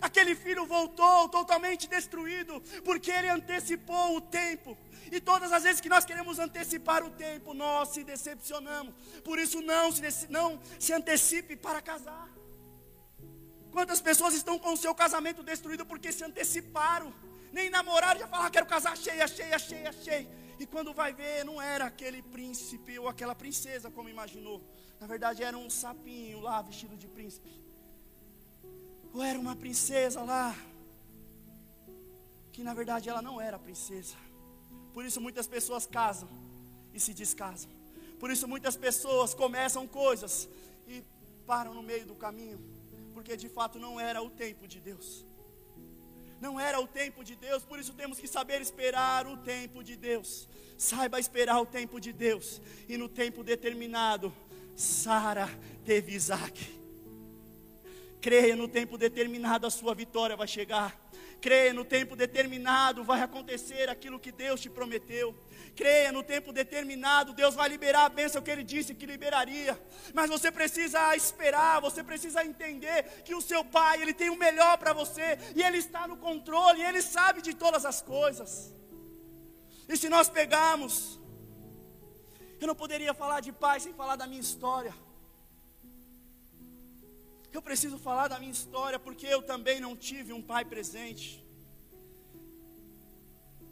Aquele 0.00 0.34
filho 0.34 0.66
voltou 0.66 1.28
totalmente 1.28 1.88
destruído, 1.88 2.60
porque 2.84 3.10
ele 3.10 3.28
antecipou 3.28 4.16
o 4.16 4.20
tempo. 4.20 4.76
E 5.10 5.20
todas 5.20 5.52
as 5.52 5.62
vezes 5.62 5.80
que 5.80 5.88
nós 5.88 6.04
queremos 6.04 6.38
antecipar 6.38 7.04
o 7.04 7.10
tempo, 7.10 7.54
nós 7.54 7.90
se 7.90 8.02
decepcionamos. 8.02 8.94
Por 9.22 9.38
isso, 9.38 9.60
não 9.60 9.92
se, 9.92 10.02
não 10.28 10.60
se 10.78 10.92
antecipe 10.92 11.56
para 11.56 11.80
casar. 11.80 12.33
Quantas 13.74 14.00
pessoas 14.00 14.34
estão 14.34 14.56
com 14.56 14.72
o 14.72 14.76
seu 14.76 14.94
casamento 14.94 15.42
destruído 15.42 15.84
porque 15.84 16.12
se 16.12 16.22
anteciparam? 16.22 17.12
Nem 17.52 17.68
namoraram, 17.68 18.20
já 18.20 18.28
falaram, 18.28 18.50
quero 18.56 18.66
casar 18.66 18.96
cheia, 18.96 19.26
cheia, 19.26 19.58
cheia, 19.58 19.92
cheia. 19.92 20.28
E 20.60 20.64
quando 20.64 20.94
vai 20.94 21.12
ver, 21.12 21.44
não 21.44 21.60
era 21.60 21.84
aquele 21.86 22.22
príncipe 22.22 22.96
ou 23.00 23.08
aquela 23.08 23.34
princesa 23.34 23.90
como 23.90 24.08
imaginou. 24.08 24.62
Na 25.00 25.08
verdade, 25.08 25.42
era 25.42 25.58
um 25.58 25.68
sapinho 25.68 26.38
lá 26.40 26.62
vestido 26.62 26.96
de 26.96 27.08
príncipe. 27.08 27.50
Ou 29.12 29.20
era 29.20 29.38
uma 29.38 29.56
princesa 29.56 30.22
lá, 30.22 30.54
que 32.52 32.62
na 32.62 32.74
verdade 32.74 33.08
ela 33.08 33.20
não 33.20 33.40
era 33.40 33.58
princesa. 33.58 34.16
Por 34.92 35.04
isso 35.04 35.20
muitas 35.20 35.48
pessoas 35.48 35.84
casam 35.84 36.28
e 36.92 37.00
se 37.00 37.12
descasam. 37.12 37.72
Por 38.20 38.30
isso 38.30 38.46
muitas 38.46 38.76
pessoas 38.76 39.34
começam 39.34 39.84
coisas 39.88 40.48
e 40.86 41.02
param 41.44 41.74
no 41.74 41.82
meio 41.82 42.06
do 42.06 42.14
caminho, 42.14 42.58
porque 43.24 43.38
de 43.38 43.48
fato 43.48 43.78
não 43.78 43.98
era 43.98 44.20
o 44.22 44.28
tempo 44.28 44.68
de 44.68 44.78
Deus. 44.78 45.24
Não 46.38 46.60
era 46.60 46.78
o 46.78 46.86
tempo 46.86 47.24
de 47.24 47.34
Deus, 47.34 47.64
por 47.64 47.78
isso 47.78 47.94
temos 47.94 48.20
que 48.20 48.28
saber 48.28 48.60
esperar 48.60 49.26
o 49.26 49.38
tempo 49.38 49.82
de 49.82 49.96
Deus. 49.96 50.46
Saiba 50.76 51.18
esperar 51.18 51.58
o 51.58 51.64
tempo 51.64 51.98
de 51.98 52.12
Deus. 52.12 52.60
E 52.86 52.98
no 52.98 53.08
tempo 53.08 53.42
determinado, 53.42 54.30
Sara 54.76 55.48
teve 55.86 56.12
Isaac. 56.12 56.60
Creia 58.20 58.54
no 58.54 58.68
tempo 58.68 58.98
determinado, 58.98 59.66
a 59.66 59.70
sua 59.70 59.94
vitória 59.94 60.36
vai 60.36 60.46
chegar. 60.46 60.90
Creia 61.40 61.72
no 61.72 61.84
tempo 61.84 62.14
determinado, 62.14 63.02
vai 63.02 63.22
acontecer 63.22 63.88
aquilo 63.88 64.20
que 64.20 64.32
Deus 64.32 64.60
te 64.60 64.68
prometeu. 64.68 65.34
Creia 65.74 66.12
no 66.12 66.22
tempo 66.22 66.52
determinado, 66.52 67.32
Deus 67.32 67.54
vai 67.54 67.68
liberar 67.68 68.04
a 68.04 68.08
bênção 68.08 68.40
que 68.40 68.50
Ele 68.50 68.62
disse 68.62 68.94
que 68.94 69.06
liberaria. 69.06 69.80
Mas 70.12 70.30
você 70.30 70.50
precisa 70.50 71.16
esperar, 71.16 71.80
você 71.80 72.02
precisa 72.02 72.44
entender 72.44 73.22
que 73.24 73.34
o 73.34 73.40
seu 73.40 73.64
Pai, 73.64 74.00
Ele 74.00 74.14
tem 74.14 74.30
o 74.30 74.36
melhor 74.36 74.78
para 74.78 74.92
você, 74.92 75.38
e 75.56 75.62
Ele 75.62 75.78
está 75.78 76.06
no 76.06 76.16
controle, 76.16 76.80
e 76.80 76.84
Ele 76.84 77.02
sabe 77.02 77.42
de 77.42 77.54
todas 77.54 77.84
as 77.84 78.00
coisas. 78.00 78.72
E 79.88 79.96
se 79.96 80.08
nós 80.08 80.28
pegarmos, 80.28 81.18
eu 82.60 82.66
não 82.68 82.74
poderia 82.74 83.12
falar 83.12 83.40
de 83.40 83.52
Pai 83.52 83.80
sem 83.80 83.92
falar 83.92 84.16
da 84.16 84.26
minha 84.26 84.40
história. 84.40 84.94
Eu 87.56 87.62
preciso 87.62 87.98
falar 87.98 88.26
da 88.26 88.38
minha 88.40 88.50
história 88.50 88.98
porque 88.98 89.26
eu 89.26 89.40
também 89.40 89.78
não 89.78 89.96
tive 89.96 90.32
um 90.32 90.42
pai 90.42 90.64
presente. 90.64 91.26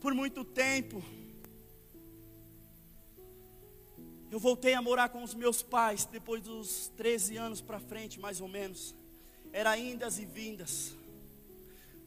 Por 0.01 0.15
muito 0.15 0.45
tempo, 0.45 1.03
eu 4.33 4.38
voltei 4.38 4.73
a 4.73 4.81
morar 4.81 5.11
com 5.11 5.23
os 5.23 5.35
meus 5.35 5.62
pais 5.62 6.07
depois 6.07 6.42
dos 6.42 6.90
13 6.97 7.37
anos 7.37 7.61
para 7.61 7.79
frente, 7.79 8.18
mais 8.18 8.40
ou 8.40 8.49
menos. 8.49 8.95
Era 9.53 9.77
indas 9.77 10.18
e 10.18 10.25
vindas. 10.25 10.95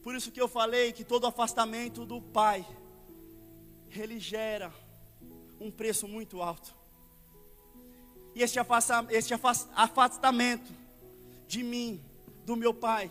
Por 0.02 0.12
isso 0.12 0.32
que 0.32 0.40
eu 0.40 0.48
falei 0.48 0.92
que 0.92 1.04
todo 1.04 1.24
afastamento 1.24 2.04
do 2.04 2.20
pai, 2.20 2.66
ele 3.92 4.18
gera 4.18 4.74
um 5.60 5.70
preço 5.70 6.08
muito 6.08 6.42
alto. 6.42 6.74
E 8.34 8.42
este 8.42 8.58
afastamento 9.76 10.72
de 11.46 11.62
mim, 11.62 12.04
do 12.44 12.56
meu 12.56 12.74
pai, 12.74 13.08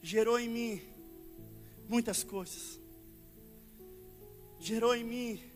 gerou 0.00 0.38
em 0.38 0.48
mim 0.48 0.80
muitas 1.88 2.22
coisas. 2.22 2.78
Gerou 4.60 4.94
em 4.94 5.02
mim 5.02 5.55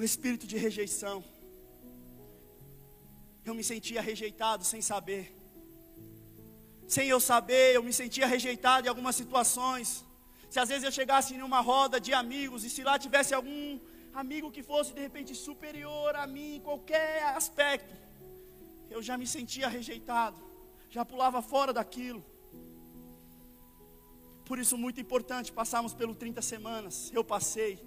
um 0.00 0.04
espírito 0.10 0.46
de 0.52 0.56
rejeição. 0.66 1.16
Eu 3.48 3.54
me 3.58 3.64
sentia 3.70 4.00
rejeitado 4.10 4.62
sem 4.70 4.80
saber. 4.90 5.24
Sem 6.94 7.06
eu 7.14 7.20
saber, 7.30 7.66
eu 7.74 7.82
me 7.88 7.92
sentia 7.92 8.26
rejeitado 8.34 8.86
em 8.86 8.90
algumas 8.92 9.14
situações. 9.14 9.88
Se 10.52 10.58
às 10.62 10.70
vezes 10.70 10.84
eu 10.84 10.94
chegasse 10.98 11.34
em 11.34 11.42
uma 11.42 11.60
roda 11.60 12.00
de 12.06 12.14
amigos 12.22 12.64
e 12.64 12.70
se 12.70 12.82
lá 12.88 12.98
tivesse 12.98 13.34
algum 13.34 13.78
amigo 14.22 14.50
que 14.50 14.62
fosse 14.62 14.94
de 14.94 15.02
repente 15.06 15.34
superior 15.34 16.16
a 16.16 16.26
mim 16.26 16.54
em 16.56 16.62
qualquer 16.68 17.22
aspecto, 17.40 17.94
eu 18.94 19.02
já 19.02 19.18
me 19.18 19.26
sentia 19.26 19.68
rejeitado, 19.68 20.40
já 20.88 21.04
pulava 21.04 21.42
fora 21.42 21.74
daquilo. 21.74 22.24
Por 24.46 24.58
isso, 24.58 24.78
muito 24.78 24.98
importante, 24.98 25.52
passarmos 25.52 25.92
pelo 25.92 26.14
30 26.14 26.42
semanas. 26.42 27.12
Eu 27.12 27.22
passei, 27.22 27.78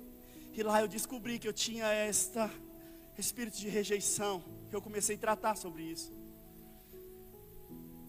e 0.54 0.63
lá 0.63 0.82
eu 0.82 0.88
descobri 0.88 1.39
que 1.39 1.48
eu 1.48 1.54
tinha 1.54 1.88
esta 1.88 2.50
espírito 3.18 3.58
de 3.58 3.70
rejeição. 3.70 4.44
Eu 4.72 4.82
comecei 4.82 5.16
a 5.16 5.20
tratar 5.20 5.56
sobre 5.56 5.84
isso. 5.84 6.12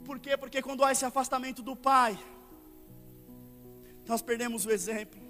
Por 0.05 0.19
quê? 0.19 0.37
Porque 0.37 0.63
quando 0.63 0.85
há 0.85 0.93
esse 0.93 1.05
afastamento 1.05 1.63
do 1.63 1.75
Pai, 1.75 2.19
nós 4.07 4.23
perdemos 4.23 4.67
o 4.67 4.71
exemplo. 4.71 5.21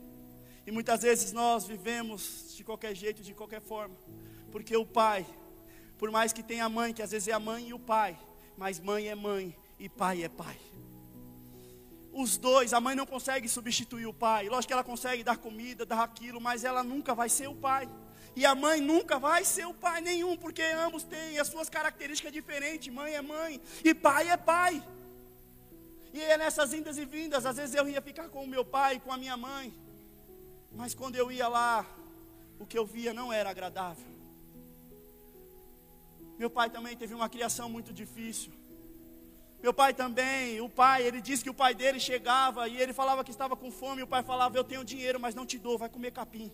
E 0.67 0.71
muitas 0.71 1.03
vezes 1.03 1.33
nós 1.33 1.67
vivemos 1.67 2.55
de 2.57 2.65
qualquer 2.65 2.95
jeito, 2.95 3.23
de 3.23 3.35
qualquer 3.35 3.61
forma. 3.61 3.97
Porque 4.51 4.77
o 4.77 4.87
Pai 4.87 5.27
por 5.99 6.11
mais 6.11 6.33
que 6.33 6.43
tenha 6.43 6.65
a 6.65 6.69
mãe, 6.69 6.93
que 6.93 7.03
às 7.03 7.13
vezes 7.13 7.29
é 7.29 7.33
a 7.33 7.41
mãe 7.41 7.69
e 7.69 7.75
o 7.75 7.79
pai, 7.79 8.19
mas 8.57 8.81
mãe 8.81 9.09
é 9.09 9.15
mãe 9.15 9.57
e 9.79 9.89
pai 9.89 10.23
é 10.23 10.29
pai. 10.29 10.59
Os 12.15 12.37
dois, 12.37 12.73
a 12.73 12.81
mãe 12.81 12.95
não 12.95 13.05
consegue 13.05 13.49
substituir 13.49 14.07
o 14.07 14.15
pai. 14.15 14.49
Lógico 14.49 14.69
que 14.69 14.73
ela 14.73 14.85
consegue 14.85 15.25
dar 15.25 15.37
comida, 15.37 15.85
dar 15.85 16.05
aquilo, 16.05 16.41
mas 16.41 16.63
ela 16.63 16.85
nunca 16.85 17.13
vai 17.13 17.29
ser 17.29 17.49
o 17.49 17.57
pai. 17.57 17.89
E 18.37 18.47
a 18.47 18.55
mãe 18.55 18.81
nunca 18.81 19.19
vai 19.19 19.45
ser 19.45 19.67
o 19.67 19.75
pai 19.75 20.01
nenhum, 20.01 20.37
porque 20.37 20.63
ambos 20.63 21.03
têm 21.03 21.41
as 21.41 21.49
suas 21.49 21.69
características 21.69 22.33
diferentes. 22.33 22.95
Mãe 22.95 23.15
é 23.15 23.21
mãe 23.21 23.61
e 23.85 23.93
pai 23.93 24.31
é 24.31 24.37
pai. 24.37 24.81
E 26.13 26.21
é 26.21 26.39
nessas 26.39 26.73
indas 26.73 26.97
e 26.99 27.05
vindas, 27.05 27.45
às 27.45 27.57
vezes 27.57 27.75
eu 27.75 27.89
ia 27.89 28.01
ficar 28.01 28.29
com 28.29 28.45
o 28.45 28.47
meu 28.47 28.65
pai, 28.65 29.01
com 29.01 29.13
a 29.13 29.17
minha 29.17 29.37
mãe. 29.37 29.75
Mas 30.71 30.95
quando 30.95 31.17
eu 31.17 31.33
ia 31.33 31.49
lá, 31.49 31.85
o 32.61 32.65
que 32.65 32.79
eu 32.79 32.87
via 32.87 33.13
não 33.13 33.33
era 33.33 33.51
agradável. 33.51 34.07
Meu 36.39 36.49
pai 36.49 36.71
também 36.71 36.97
teve 36.97 37.13
uma 37.13 37.29
criação 37.29 37.69
muito 37.69 37.93
difícil. 37.93 38.53
Meu 39.65 39.73
pai 39.73 39.93
também, 39.95 40.61
o 40.61 40.69
pai, 40.69 40.99
ele 41.07 41.21
disse 41.27 41.43
que 41.45 41.53
o 41.53 41.59
pai 41.61 41.73
dele 41.75 41.99
chegava 41.99 42.69
e 42.69 42.75
ele 42.83 42.93
falava 42.93 43.25
que 43.27 43.31
estava 43.35 43.55
com 43.61 43.71
fome, 43.71 44.01
e 44.01 44.07
o 44.07 44.11
pai 44.15 44.23
falava: 44.31 44.59
Eu 44.59 44.65
tenho 44.71 44.85
dinheiro, 44.91 45.19
mas 45.25 45.35
não 45.39 45.47
te 45.51 45.59
dou, 45.67 45.79
vai 45.83 45.89
comer 45.95 46.11
capim. 46.19 46.49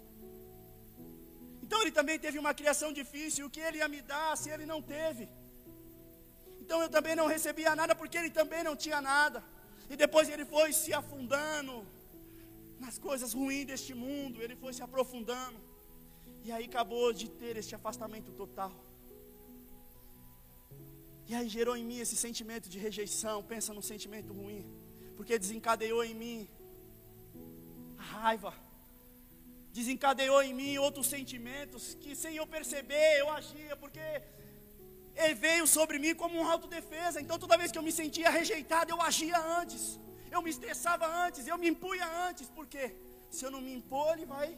Então 1.64 1.80
ele 1.82 1.90
também 1.90 2.16
teve 2.24 2.38
uma 2.42 2.52
criação 2.60 2.90
difícil, 3.00 3.46
o 3.46 3.50
que 3.54 3.62
ele 3.68 3.78
ia 3.78 3.88
me 3.94 4.00
dar 4.00 4.36
se 4.42 4.48
ele 4.48 4.64
não 4.64 4.80
teve? 4.80 5.24
Então 6.60 6.80
eu 6.84 6.88
também 6.96 7.16
não 7.20 7.26
recebia 7.26 7.74
nada 7.80 7.96
porque 7.96 8.16
ele 8.20 8.30
também 8.30 8.62
não 8.68 8.76
tinha 8.84 9.00
nada. 9.00 9.42
E 9.92 9.96
depois 9.96 10.28
ele 10.28 10.44
foi 10.44 10.68
se 10.72 10.94
afundando 11.00 11.74
nas 12.78 12.96
coisas 13.08 13.32
ruins 13.32 13.66
deste 13.72 13.92
mundo, 13.92 14.40
ele 14.40 14.54
foi 14.54 14.72
se 14.72 14.84
aprofundando. 14.88 15.58
E 16.44 16.52
aí 16.52 16.66
acabou 16.66 17.12
de 17.12 17.28
ter 17.42 17.56
este 17.56 17.74
afastamento 17.74 18.30
total. 18.42 18.72
E 21.30 21.34
aí 21.38 21.48
gerou 21.56 21.74
em 21.80 21.84
mim 21.88 21.98
esse 22.04 22.16
sentimento 22.24 22.66
de 22.72 22.78
rejeição. 22.84 23.36
Pensa 23.50 23.72
num 23.76 23.86
sentimento 23.90 24.30
ruim. 24.38 24.62
Porque 25.16 25.38
desencadeou 25.44 26.02
em 26.08 26.14
mim 26.22 26.38
a 28.02 28.06
raiva. 28.14 28.52
Desencadeou 29.78 30.40
em 30.48 30.52
mim 30.60 30.72
outros 30.86 31.06
sentimentos 31.14 31.82
que 32.02 32.16
sem 32.22 32.34
eu 32.40 32.46
perceber 32.56 33.08
eu 33.20 33.28
agia. 33.38 33.76
Porque 33.82 34.06
ele 35.24 35.36
veio 35.46 35.68
sobre 35.76 36.00
mim 36.04 36.16
como 36.22 36.34
uma 36.40 36.50
autodefesa. 36.54 37.20
Então 37.24 37.38
toda 37.44 37.60
vez 37.62 37.70
que 37.70 37.78
eu 37.78 37.86
me 37.88 37.94
sentia 38.00 38.28
rejeitado, 38.38 38.90
eu 38.90 39.00
agia 39.10 39.38
antes. 39.60 39.84
Eu 40.34 40.42
me 40.42 40.50
estressava 40.54 41.06
antes, 41.26 41.46
eu 41.46 41.58
me 41.62 41.68
impunha 41.74 42.08
antes. 42.28 42.48
Por 42.58 42.66
quê? 42.74 42.86
Se 43.36 43.44
eu 43.44 43.52
não 43.54 43.62
me 43.66 43.72
impor, 43.80 44.10
ele 44.14 44.26
vai, 44.34 44.48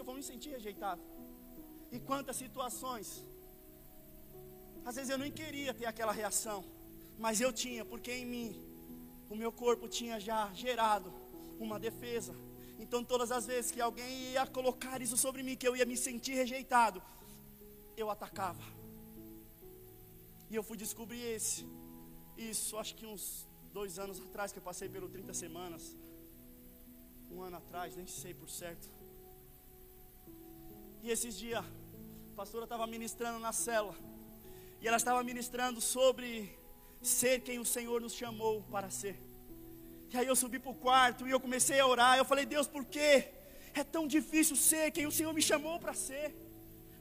eu 0.00 0.04
vou 0.08 0.16
me 0.18 0.24
sentir 0.32 0.50
rejeitado. 0.58 1.00
E 1.92 2.00
quantas 2.10 2.36
situações 2.44 3.08
às 4.88 4.96
vezes 4.96 5.10
eu 5.10 5.18
nem 5.18 5.30
queria 5.30 5.72
ter 5.74 5.84
aquela 5.84 6.12
reação, 6.12 6.64
mas 7.18 7.42
eu 7.42 7.52
tinha, 7.52 7.84
porque 7.84 8.10
em 8.10 8.24
mim, 8.24 8.48
o 9.28 9.36
meu 9.36 9.52
corpo 9.52 9.86
tinha 9.86 10.18
já 10.18 10.50
gerado 10.54 11.12
uma 11.60 11.78
defesa. 11.78 12.34
Então, 12.78 13.04
todas 13.04 13.30
as 13.30 13.44
vezes 13.44 13.70
que 13.70 13.82
alguém 13.82 14.10
ia 14.32 14.46
colocar 14.46 15.02
isso 15.02 15.14
sobre 15.24 15.42
mim, 15.42 15.56
que 15.56 15.68
eu 15.68 15.76
ia 15.76 15.84
me 15.84 15.94
sentir 15.94 16.36
rejeitado, 16.42 17.02
eu 17.98 18.08
atacava. 18.08 18.62
E 20.48 20.54
eu 20.54 20.62
fui 20.62 20.78
descobrir 20.78 21.22
esse, 21.36 21.66
isso, 22.38 22.78
acho 22.78 22.94
que 22.94 23.04
uns 23.04 23.46
dois 23.74 23.98
anos 23.98 24.18
atrás, 24.22 24.52
que 24.52 24.58
eu 24.58 24.62
passei 24.62 24.88
pelo 24.88 25.10
30 25.10 25.34
semanas. 25.34 25.94
Um 27.30 27.42
ano 27.42 27.58
atrás, 27.58 27.94
nem 27.94 28.06
sei 28.06 28.32
por 28.32 28.48
certo. 28.48 28.88
E 31.02 31.10
esses 31.10 31.36
dias, 31.36 31.62
a 31.62 32.34
pastora 32.34 32.64
estava 32.64 32.86
ministrando 32.86 33.38
na 33.38 33.52
cela. 33.52 33.94
E 34.80 34.86
ela 34.86 34.96
estava 34.96 35.22
ministrando 35.22 35.80
sobre 35.80 36.56
ser 37.02 37.40
quem 37.40 37.58
o 37.58 37.64
Senhor 37.64 38.00
nos 38.00 38.14
chamou 38.14 38.62
para 38.70 38.90
ser. 38.90 39.16
E 40.10 40.16
aí 40.16 40.26
eu 40.26 40.36
subi 40.36 40.58
para 40.58 40.70
o 40.70 40.74
quarto 40.74 41.26
e 41.26 41.30
eu 41.30 41.40
comecei 41.40 41.78
a 41.80 41.86
orar. 41.86 42.16
Eu 42.16 42.24
falei, 42.24 42.46
Deus, 42.46 42.66
por 42.66 42.84
que 42.84 43.28
é 43.74 43.84
tão 43.84 44.06
difícil 44.06 44.56
ser 44.56 44.90
quem 44.90 45.06
o 45.06 45.12
Senhor 45.12 45.32
me 45.34 45.42
chamou 45.42 45.78
para 45.78 45.94
ser? 45.94 46.34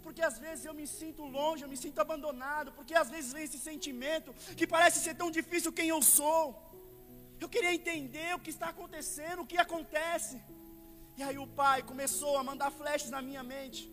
Porque 0.01 0.21
às 0.21 0.37
vezes 0.39 0.65
eu 0.65 0.73
me 0.73 0.87
sinto 0.87 1.23
longe, 1.23 1.63
eu 1.63 1.69
me 1.69 1.77
sinto 1.77 1.99
abandonado. 1.99 2.71
Porque 2.71 2.95
às 2.95 3.09
vezes 3.09 3.31
vem 3.31 3.43
esse 3.43 3.59
sentimento 3.59 4.33
que 4.55 4.65
parece 4.65 4.99
ser 4.99 5.15
tão 5.15 5.29
difícil 5.29 5.71
quem 5.71 5.89
eu 5.89 6.01
sou. 6.01 6.41
Eu 7.39 7.47
queria 7.47 7.73
entender 7.73 8.33
o 8.35 8.39
que 8.39 8.49
está 8.49 8.69
acontecendo, 8.69 9.43
o 9.43 9.45
que 9.45 9.57
acontece. 9.57 10.41
E 11.15 11.21
aí 11.21 11.37
o 11.37 11.47
pai 11.47 11.83
começou 11.83 12.37
a 12.37 12.43
mandar 12.43 12.71
flechas 12.71 13.11
na 13.11 13.21
minha 13.21 13.43
mente, 13.43 13.91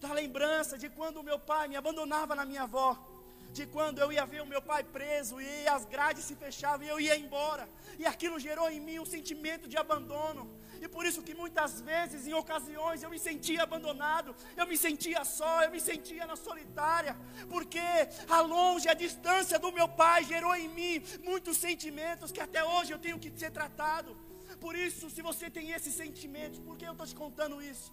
da 0.00 0.12
lembrança 0.12 0.78
de 0.78 0.88
quando 0.88 1.18
o 1.18 1.22
meu 1.22 1.38
pai 1.38 1.66
me 1.66 1.76
abandonava 1.76 2.34
na 2.34 2.44
minha 2.44 2.62
avó 2.62 3.13
de 3.56 3.64
quando 3.74 4.00
eu 4.00 4.10
ia 4.12 4.26
ver 4.32 4.42
o 4.42 4.50
meu 4.52 4.60
pai 4.70 4.82
preso 4.96 5.40
e 5.40 5.68
as 5.68 5.84
grades 5.84 6.24
se 6.28 6.34
fechavam 6.34 6.84
e 6.84 6.90
eu 6.92 6.98
ia 7.06 7.16
embora. 7.24 7.64
E 8.00 8.04
aquilo 8.12 8.36
gerou 8.46 8.68
em 8.68 8.80
mim 8.86 8.98
um 8.98 9.10
sentimento 9.16 9.68
de 9.72 9.76
abandono. 9.76 10.44
E 10.82 10.88
por 10.94 11.06
isso 11.08 11.22
que 11.26 11.34
muitas 11.42 11.80
vezes, 11.80 12.26
em 12.26 12.34
ocasiões, 12.34 13.02
eu 13.02 13.10
me 13.14 13.18
sentia 13.28 13.62
abandonado, 13.62 14.34
eu 14.56 14.66
me 14.66 14.76
sentia 14.76 15.24
só, 15.24 15.54
eu 15.62 15.70
me 15.70 15.80
sentia 15.80 16.26
na 16.26 16.36
solitária, 16.48 17.16
porque 17.48 17.86
a 18.28 18.40
longe, 18.40 18.88
a 18.88 18.96
distância 19.06 19.56
do 19.64 19.70
meu 19.78 19.88
pai 19.88 20.24
gerou 20.24 20.54
em 20.56 20.68
mim 20.68 20.94
muitos 21.22 21.56
sentimentos 21.56 22.32
que 22.32 22.40
até 22.40 22.62
hoje 22.64 22.92
eu 22.92 22.98
tenho 22.98 23.20
que 23.20 23.32
ser 23.42 23.52
tratado. 23.52 24.16
Por 24.64 24.74
isso, 24.74 25.08
se 25.14 25.22
você 25.22 25.48
tem 25.48 25.70
esses 25.70 25.94
sentimentos, 25.94 26.58
por 26.58 26.76
que 26.76 26.86
eu 26.86 26.92
estou 26.92 27.06
te 27.06 27.14
contando 27.14 27.62
isso? 27.62 27.92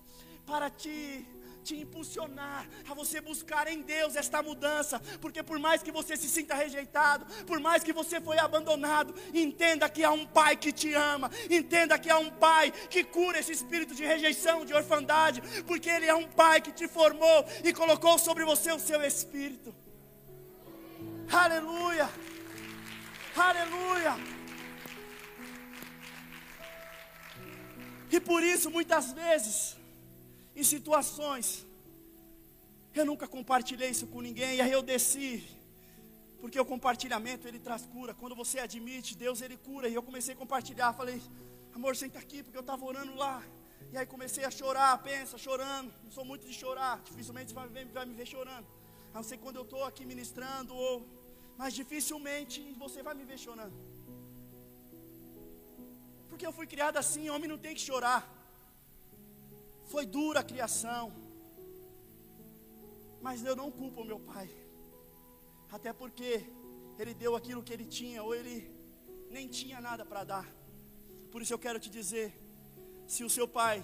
Para 0.51 0.69
te 0.71 0.95
te 1.63 1.75
impulsionar 1.75 2.67
a 2.89 2.93
você 2.93 3.21
buscar 3.21 3.67
em 3.67 3.81
Deus 3.81 4.15
esta 4.15 4.41
mudança, 4.41 4.99
porque 5.19 5.43
por 5.43 5.59
mais 5.59 5.81
que 5.83 5.91
você 5.91 6.17
se 6.17 6.29
sinta 6.29 6.55
rejeitado, 6.55 7.25
por 7.45 7.59
mais 7.59 7.83
que 7.83 7.93
você 7.93 8.19
foi 8.19 8.37
abandonado, 8.39 9.13
entenda 9.33 9.89
que 9.89 10.03
há 10.03 10.11
um 10.11 10.25
pai 10.25 10.55
que 10.55 10.71
te 10.71 10.93
ama, 10.93 11.29
entenda 11.49 11.97
que 11.97 12.09
há 12.09 12.17
um 12.17 12.29
pai 12.29 12.71
que 12.71 13.03
cura 13.03 13.39
esse 13.39 13.51
espírito 13.51 13.95
de 13.95 14.03
rejeição, 14.05 14.65
de 14.65 14.73
orfandade, 14.73 15.41
porque 15.65 15.89
ele 15.89 16.07
é 16.07 16.15
um 16.15 16.27
pai 16.27 16.61
que 16.61 16.71
te 16.71 16.87
formou 16.87 17.45
e 17.63 17.73
colocou 17.73 18.17
sobre 18.17 18.43
você 18.43 18.71
o 18.71 18.79
seu 18.79 19.01
espírito. 19.03 19.73
Aleluia! 21.31 22.09
Aleluia! 23.35 24.15
E 28.11 28.19
por 28.19 28.43
isso, 28.43 28.69
muitas 28.69 29.13
vezes, 29.13 29.77
em 30.55 30.63
situações. 30.63 31.65
Eu 32.93 33.05
nunca 33.05 33.27
compartilhei 33.27 33.89
isso 33.89 34.07
com 34.07 34.21
ninguém, 34.21 34.57
e 34.57 34.61
aí 34.61 34.71
eu 34.71 34.81
desci, 34.81 35.43
porque 36.41 36.59
o 36.59 36.65
compartilhamento 36.65 37.47
ele 37.47 37.59
traz 37.59 37.85
cura. 37.85 38.13
Quando 38.13 38.35
você 38.35 38.59
admite, 38.59 39.15
Deus 39.15 39.41
ele 39.41 39.57
cura. 39.57 39.87
E 39.87 39.93
eu 39.93 40.03
comecei 40.03 40.33
a 40.33 40.37
compartilhar, 40.37 40.93
falei, 40.93 41.21
amor, 41.73 41.95
senta 41.95 42.19
aqui, 42.19 42.43
porque 42.43 42.57
eu 42.57 42.61
estava 42.61 42.83
orando 42.83 43.15
lá. 43.15 43.43
E 43.91 43.97
aí 43.97 44.05
comecei 44.05 44.43
a 44.43 44.51
chorar, 44.51 44.97
pensa, 45.03 45.37
chorando. 45.37 45.93
Não 46.03 46.11
sou 46.11 46.25
muito 46.25 46.45
de 46.47 46.53
chorar, 46.53 47.01
dificilmente 47.03 47.49
você 47.49 47.55
vai, 47.55 47.67
ver, 47.67 47.85
vai 47.85 48.05
me 48.05 48.13
ver 48.13 48.25
chorando. 48.25 48.65
A 49.13 49.17
não 49.17 49.23
ser 49.23 49.37
quando 49.37 49.57
eu 49.57 49.63
estou 49.63 49.83
aqui 49.83 50.05
ministrando, 50.05 50.73
ou, 50.73 51.05
mas 51.57 51.73
dificilmente 51.73 52.75
você 52.77 53.03
vai 53.03 53.13
me 53.13 53.23
ver 53.23 53.37
chorando. 53.37 53.77
Porque 56.29 56.45
eu 56.45 56.53
fui 56.53 56.65
criado 56.65 56.97
assim, 56.97 57.29
homem 57.29 57.49
não 57.49 57.57
tem 57.57 57.75
que 57.75 57.81
chorar. 57.81 58.40
Foi 59.93 60.05
dura 60.17 60.39
a 60.39 60.49
criação. 60.51 61.05
Mas 63.25 63.43
eu 63.49 63.55
não 63.61 63.69
culpo 63.79 64.01
o 64.01 64.09
meu 64.11 64.19
pai. 64.31 64.49
Até 65.75 65.91
porque 66.01 66.29
ele 67.01 67.13
deu 67.23 67.35
aquilo 67.35 67.63
que 67.65 67.73
ele 67.75 67.85
tinha, 67.85 68.23
ou 68.25 68.33
ele 68.39 68.57
nem 69.35 69.47
tinha 69.47 69.79
nada 69.89 70.03
para 70.05 70.23
dar. 70.23 70.47
Por 71.31 71.41
isso 71.41 71.53
eu 71.53 71.59
quero 71.65 71.79
te 71.79 71.89
dizer: 71.89 72.27
se 73.13 73.23
o 73.27 73.29
seu 73.29 73.47
pai, 73.59 73.77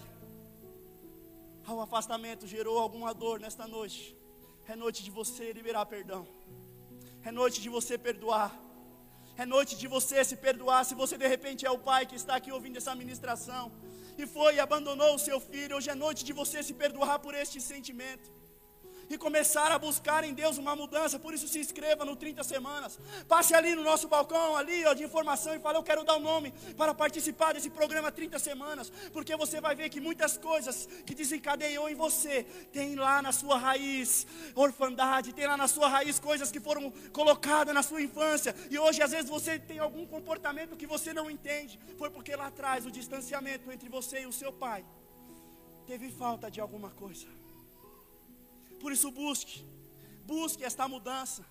ao 1.65 1.79
afastamento, 1.85 2.51
gerou 2.55 2.77
alguma 2.85 3.13
dor 3.13 3.39
nesta 3.45 3.67
noite, 3.67 4.01
é 4.67 4.75
noite 4.75 5.03
de 5.07 5.11
você 5.19 5.45
liberar 5.59 5.85
perdão, 5.85 6.23
é 7.23 7.31
noite 7.31 7.61
de 7.65 7.69
você 7.77 7.97
perdoar, 7.97 8.51
é 9.37 9.45
noite 9.45 9.75
de 9.81 9.87
você 9.95 10.23
se 10.23 10.37
perdoar. 10.47 10.81
Se 10.85 10.95
você 10.95 11.17
de 11.17 11.27
repente 11.35 11.65
é 11.65 11.71
o 11.71 11.79
pai 11.89 12.05
que 12.05 12.15
está 12.15 12.35
aqui 12.35 12.51
ouvindo 12.51 12.77
essa 12.77 12.95
ministração, 13.03 13.65
e 14.17 14.25
foi 14.25 14.55
e 14.55 14.59
abandonou 14.59 15.15
o 15.15 15.19
seu 15.19 15.39
filho, 15.39 15.75
hoje 15.77 15.89
é 15.89 15.95
noite 15.95 16.23
de 16.25 16.33
você 16.33 16.61
se 16.63 16.73
perdoar 16.73 17.19
por 17.19 17.33
este 17.35 17.59
sentimento 17.61 18.36
e 19.09 19.17
começar 19.17 19.71
a 19.71 19.79
buscar 19.79 20.23
em 20.23 20.33
Deus 20.33 20.57
uma 20.57 20.75
mudança. 20.75 21.19
Por 21.19 21.33
isso 21.33 21.47
se 21.47 21.59
inscreva 21.59 22.03
no 22.05 22.15
30 22.15 22.43
semanas. 22.43 22.99
Passe 23.27 23.53
ali 23.53 23.75
no 23.75 23.83
nosso 23.83 24.07
balcão 24.07 24.55
ali 24.55 24.85
ó, 24.85 24.93
de 24.93 25.03
informação 25.03 25.55
e 25.55 25.59
fale, 25.59 25.77
eu 25.77 25.83
quero 25.83 26.03
dar 26.03 26.15
o 26.15 26.17
um 26.17 26.21
nome 26.21 26.53
para 26.75 26.93
participar 26.93 27.53
desse 27.53 27.69
programa 27.69 28.11
30 28.11 28.39
semanas, 28.39 28.91
porque 29.11 29.35
você 29.35 29.61
vai 29.61 29.75
ver 29.75 29.89
que 29.89 29.99
muitas 29.99 30.37
coisas 30.37 30.87
que 31.05 31.15
desencadeou 31.15 31.89
em 31.89 31.95
você 31.95 32.43
tem 32.71 32.95
lá 32.95 33.21
na 33.21 33.31
sua 33.31 33.57
raiz 33.57 34.27
orfandade, 34.55 35.33
tem 35.33 35.47
lá 35.47 35.57
na 35.57 35.67
sua 35.67 35.87
raiz 35.87 36.19
coisas 36.19 36.51
que 36.51 36.59
foram 36.59 36.91
colocadas 37.11 37.73
na 37.73 37.83
sua 37.83 38.01
infância 38.01 38.55
e 38.69 38.77
hoje 38.77 39.01
às 39.01 39.11
vezes 39.11 39.29
você 39.29 39.59
tem 39.59 39.79
algum 39.79 40.05
comportamento 40.05 40.75
que 40.75 40.87
você 40.87 41.13
não 41.13 41.29
entende, 41.29 41.79
foi 41.97 42.09
porque 42.09 42.35
lá 42.35 42.47
atrás 42.47 42.85
o 42.85 42.91
distanciamento 42.91 43.71
entre 43.71 43.89
você 43.89 44.21
e 44.21 44.25
o 44.25 44.33
seu 44.33 44.51
pai 44.51 44.85
teve 45.85 46.09
falta 46.11 46.51
de 46.51 46.59
alguma 46.59 46.89
coisa. 46.91 47.36
Por 48.79 48.91
isso 48.91 49.11
busque, 49.11 49.65
busque 50.25 50.63
esta 50.63 50.87
mudança. 50.87 51.45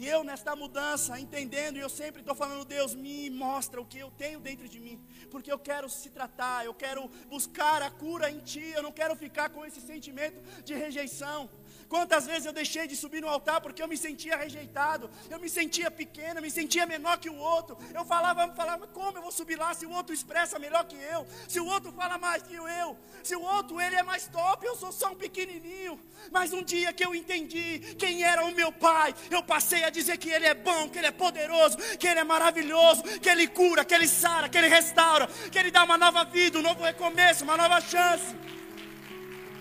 E 0.00 0.06
eu 0.06 0.22
nesta 0.22 0.54
mudança, 0.54 1.18
entendendo, 1.18 1.76
e 1.76 1.80
eu 1.80 1.88
sempre 1.88 2.20
estou 2.20 2.34
falando, 2.34 2.64
Deus, 2.64 2.94
me 2.94 3.28
mostra 3.30 3.80
o 3.80 3.84
que 3.84 3.98
eu 3.98 4.12
tenho 4.12 4.38
dentro 4.38 4.68
de 4.68 4.78
mim, 4.78 5.04
porque 5.28 5.50
eu 5.50 5.58
quero 5.58 5.88
se 5.90 6.08
tratar, 6.10 6.64
eu 6.64 6.72
quero 6.72 7.08
buscar 7.28 7.82
a 7.82 7.90
cura 7.90 8.30
em 8.30 8.38
Ti, 8.38 8.60
eu 8.76 8.82
não 8.82 8.92
quero 8.92 9.16
ficar 9.16 9.50
com 9.50 9.66
esse 9.66 9.80
sentimento 9.80 10.40
de 10.62 10.72
rejeição. 10.72 11.50
Quantas 11.88 12.26
vezes 12.26 12.44
eu 12.44 12.52
deixei 12.52 12.86
de 12.86 12.94
subir 12.94 13.22
no 13.22 13.28
altar 13.28 13.60
porque 13.60 13.82
eu 13.82 13.88
me 13.88 13.96
sentia 13.96 14.36
rejeitado, 14.36 15.10
eu 15.30 15.40
me 15.40 15.48
sentia 15.48 15.90
pequeno, 15.90 16.38
eu 16.38 16.42
me 16.42 16.50
sentia 16.50 16.84
menor 16.84 17.18
que 17.18 17.30
o 17.30 17.36
outro. 17.36 17.78
Eu 17.94 18.04
falava, 18.04 18.46
falava, 18.54 18.86
como 18.88 19.16
eu 19.16 19.22
vou 19.22 19.32
subir 19.32 19.56
lá 19.56 19.72
se 19.72 19.86
o 19.86 19.90
outro 19.90 20.14
expressa 20.14 20.58
melhor 20.58 20.84
que 20.84 20.96
eu, 20.96 21.26
se 21.48 21.58
o 21.58 21.66
outro 21.66 21.90
fala 21.92 22.18
mais 22.18 22.42
que 22.42 22.54
eu, 22.54 22.96
se 23.22 23.34
o 23.34 23.42
outro 23.42 23.80
ele 23.80 23.96
é 23.96 24.02
mais 24.02 24.26
top, 24.26 24.66
eu 24.66 24.76
sou 24.76 24.92
só 24.92 25.12
um 25.12 25.16
pequenininho. 25.16 25.98
Mas 26.30 26.52
um 26.52 26.62
dia 26.62 26.92
que 26.92 27.04
eu 27.04 27.14
entendi 27.14 27.94
quem 27.98 28.22
era 28.22 28.44
o 28.44 28.54
meu 28.54 28.70
pai, 28.70 29.14
eu 29.30 29.42
passei 29.42 29.84
a 29.84 29.90
dizer 29.90 30.18
que 30.18 30.30
ele 30.30 30.46
é 30.46 30.54
bom, 30.54 30.90
que 30.90 30.98
ele 30.98 31.06
é 31.06 31.10
poderoso, 31.10 31.78
que 31.98 32.06
ele 32.06 32.20
é 32.20 32.24
maravilhoso, 32.24 33.02
que 33.02 33.30
ele 33.30 33.48
cura, 33.48 33.84
que 33.84 33.94
ele 33.94 34.06
sara, 34.08 34.48
que 34.48 34.58
ele 34.58 34.68
restaura, 34.68 35.26
que 35.50 35.58
ele 35.58 35.70
dá 35.70 35.84
uma 35.84 35.96
nova 35.96 36.24
vida, 36.24 36.58
um 36.58 36.62
novo 36.62 36.82
recomeço, 36.82 37.44
uma 37.44 37.56
nova 37.56 37.80
chance. 37.80 38.36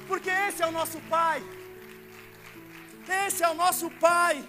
Porque 0.08 0.30
esse 0.30 0.62
é 0.62 0.68
o 0.68 0.72
nosso 0.72 1.00
pai. 1.02 1.42
Esse 3.10 3.44
é 3.44 3.50
o 3.50 3.54
nosso 3.54 3.90
Pai. 3.92 4.48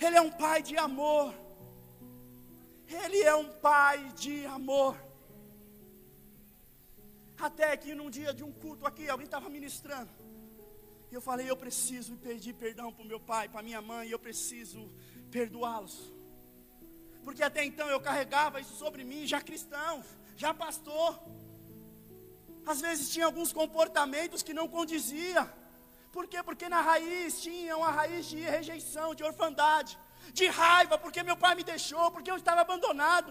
Ele 0.00 0.16
é 0.16 0.20
um 0.20 0.30
Pai 0.30 0.62
de 0.62 0.76
amor. 0.76 1.34
Ele 2.86 3.22
é 3.22 3.34
um 3.34 3.48
Pai 3.60 4.12
de 4.14 4.46
amor. 4.46 4.96
Até 7.38 7.76
que 7.76 7.94
num 7.94 8.10
dia 8.10 8.34
de 8.34 8.42
um 8.42 8.52
culto 8.52 8.84
aqui, 8.84 9.08
alguém 9.08 9.26
estava 9.26 9.48
ministrando. 9.48 10.10
E 11.10 11.14
eu 11.14 11.20
falei, 11.20 11.48
eu 11.48 11.56
preciso 11.56 12.16
pedir 12.16 12.52
perdão 12.52 12.92
para 12.92 13.04
o 13.04 13.06
meu 13.06 13.20
pai, 13.20 13.48
para 13.48 13.62
minha 13.62 13.80
mãe, 13.80 14.08
eu 14.10 14.18
preciso 14.18 14.90
perdoá-los. 15.30 16.12
Porque 17.22 17.42
até 17.42 17.64
então 17.64 17.88
eu 17.88 18.00
carregava 18.00 18.60
isso 18.60 18.74
sobre 18.74 19.04
mim, 19.04 19.26
já 19.26 19.40
cristão, 19.40 20.04
já 20.36 20.52
pastor. 20.52 21.18
Às 22.66 22.80
vezes 22.80 23.10
tinha 23.10 23.24
alguns 23.24 23.52
comportamentos 23.52 24.42
que 24.42 24.52
não 24.52 24.68
condizia. 24.68 25.50
Por 26.18 26.26
quê? 26.30 26.40
Porque 26.46 26.68
na 26.72 26.80
raiz 26.86 27.40
tinha 27.44 27.74
uma 27.80 27.90
raiz 27.96 28.22
de 28.30 28.38
rejeição, 28.54 29.08
de 29.18 29.22
orfandade, 29.28 29.92
de 30.38 30.46
raiva, 30.60 30.94
porque 31.02 31.22
meu 31.28 31.36
pai 31.42 31.52
me 31.58 31.64
deixou, 31.72 32.06
porque 32.14 32.30
eu 32.32 32.38
estava 32.40 32.60
abandonado. 32.62 33.30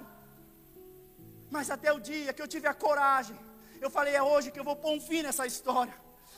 Mas 1.55 1.69
até 1.75 1.89
o 1.91 1.99
dia 2.09 2.31
que 2.35 2.41
eu 2.43 2.47
tive 2.53 2.67
a 2.73 2.75
coragem, 2.85 3.37
eu 3.85 3.89
falei: 3.95 4.13
é 4.21 4.23
hoje 4.31 4.51
que 4.53 4.61
eu 4.61 4.67
vou 4.69 4.77
pôr 4.83 4.91
um 4.97 5.01
fim 5.09 5.21
nessa 5.27 5.45
história, 5.51 5.95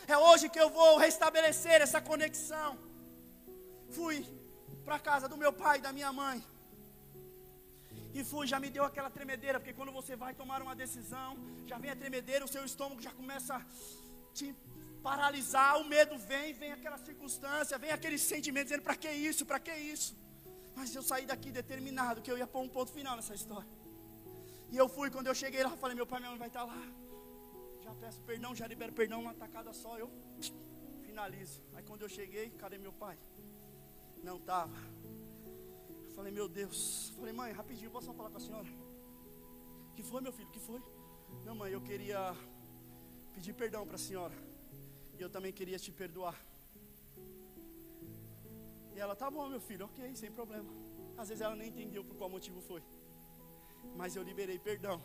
é 0.08 0.18
hoje 0.28 0.50
que 0.54 0.62
eu 0.64 0.70
vou 0.80 0.92
restabelecer 1.06 1.78
essa 1.86 2.02
conexão. 2.10 2.72
Fui 3.98 4.18
para 4.86 4.96
a 4.96 5.06
casa 5.10 5.28
do 5.34 5.38
meu 5.44 5.54
pai 5.64 5.76
e 5.78 5.86
da 5.88 5.94
minha 6.00 6.12
mãe. 6.22 6.40
E 8.18 8.24
fui, 8.32 8.48
já 8.54 8.60
me 8.64 8.72
deu 8.78 8.86
aquela 8.90 9.12
tremedeira, 9.18 9.60
porque 9.60 9.78
quando 9.80 9.94
você 10.00 10.16
vai 10.24 10.34
tomar 10.42 10.64
uma 10.64 10.76
decisão, 10.84 11.30
já 11.72 11.78
vem 11.84 11.92
a 11.92 12.00
tremedeira, 12.04 12.44
o 12.44 12.54
seu 12.56 12.66
estômago 12.72 13.04
já 13.08 13.14
começa 13.22 13.54
a 13.58 13.64
te 14.40 14.48
paralisar, 15.08 15.80
o 15.82 15.86
medo 15.86 16.18
vem, 16.18 16.54
vem 16.54 16.72
aquela 16.72 16.98
circunstância, 16.98 17.78
vem 17.78 17.92
aquele 17.92 18.18
sentimento 18.18 18.66
dizendo: 18.66 18.84
para 18.84 18.96
que 18.96 19.12
isso, 19.12 19.46
para 19.46 19.60
que 19.60 19.76
isso? 19.76 20.18
Mas 20.76 20.94
eu 20.96 21.04
saí 21.04 21.26
daqui 21.26 21.52
determinado 21.52 22.22
que 22.22 22.32
eu 22.32 22.38
ia 22.38 22.48
pôr 22.48 22.62
um 22.62 22.70
ponto 22.70 22.92
final 22.92 23.16
nessa 23.16 23.36
história. 23.36 23.70
E 24.72 24.78
eu 24.78 24.88
fui, 24.88 25.10
quando 25.10 25.28
eu 25.28 25.36
cheguei 25.36 25.64
lá, 25.64 25.76
falei: 25.78 25.96
meu 25.96 26.08
pai 26.08 26.20
minha 26.20 26.32
mãe 26.32 26.40
vai 26.40 26.48
estar 26.48 26.64
lá. 26.64 26.82
Já 27.84 27.94
peço 27.96 28.22
perdão, 28.22 28.56
já 28.56 28.68
libero 28.68 28.94
perdão, 28.94 29.22
uma 29.22 29.34
tacada 29.34 29.74
só, 29.74 29.98
eu 29.98 30.12
finalizo. 31.06 31.62
Aí 31.74 31.84
quando 31.84 32.04
eu 32.04 32.10
cheguei, 32.10 32.50
cadê 32.52 32.78
meu 32.78 32.94
pai? 32.94 33.18
Não 34.24 34.38
estava. 34.38 34.78
Falei, 36.16 36.32
meu 36.32 36.48
Deus. 36.50 37.14
Falei, 37.16 37.34
mãe, 37.34 37.52
rapidinho, 37.54 37.90
posso 37.90 38.14
falar 38.14 38.30
com 38.30 38.38
a 38.38 38.42
senhora? 38.42 38.68
que 39.96 40.04
foi, 40.04 40.22
meu 40.22 40.32
filho? 40.32 40.50
que 40.50 40.60
foi? 40.60 40.82
Não, 41.46 41.56
mãe, 41.56 41.72
eu 41.72 41.82
queria 41.82 42.34
pedir 43.34 43.54
perdão 43.54 43.86
para 43.86 43.96
a 43.96 44.00
senhora. 44.00 44.49
E 45.20 45.22
eu 45.22 45.30
também 45.30 45.52
queria 45.52 45.78
te 45.78 45.92
perdoar. 45.92 46.38
E 48.96 49.00
ela, 49.00 49.16
tá 49.16 49.30
bom, 49.30 49.50
meu 49.50 49.60
filho, 49.60 49.86
ok, 49.86 50.16
sem 50.16 50.32
problema. 50.32 50.72
Às 51.18 51.28
vezes 51.28 51.42
ela 51.42 51.58
nem 51.58 51.68
entendeu 51.68 52.06
por 52.06 52.16
qual 52.16 52.30
motivo 52.30 52.62
foi. 52.62 52.82
Mas 53.98 54.16
eu 54.16 54.24
liberei 54.24 54.58
perdão 54.58 55.02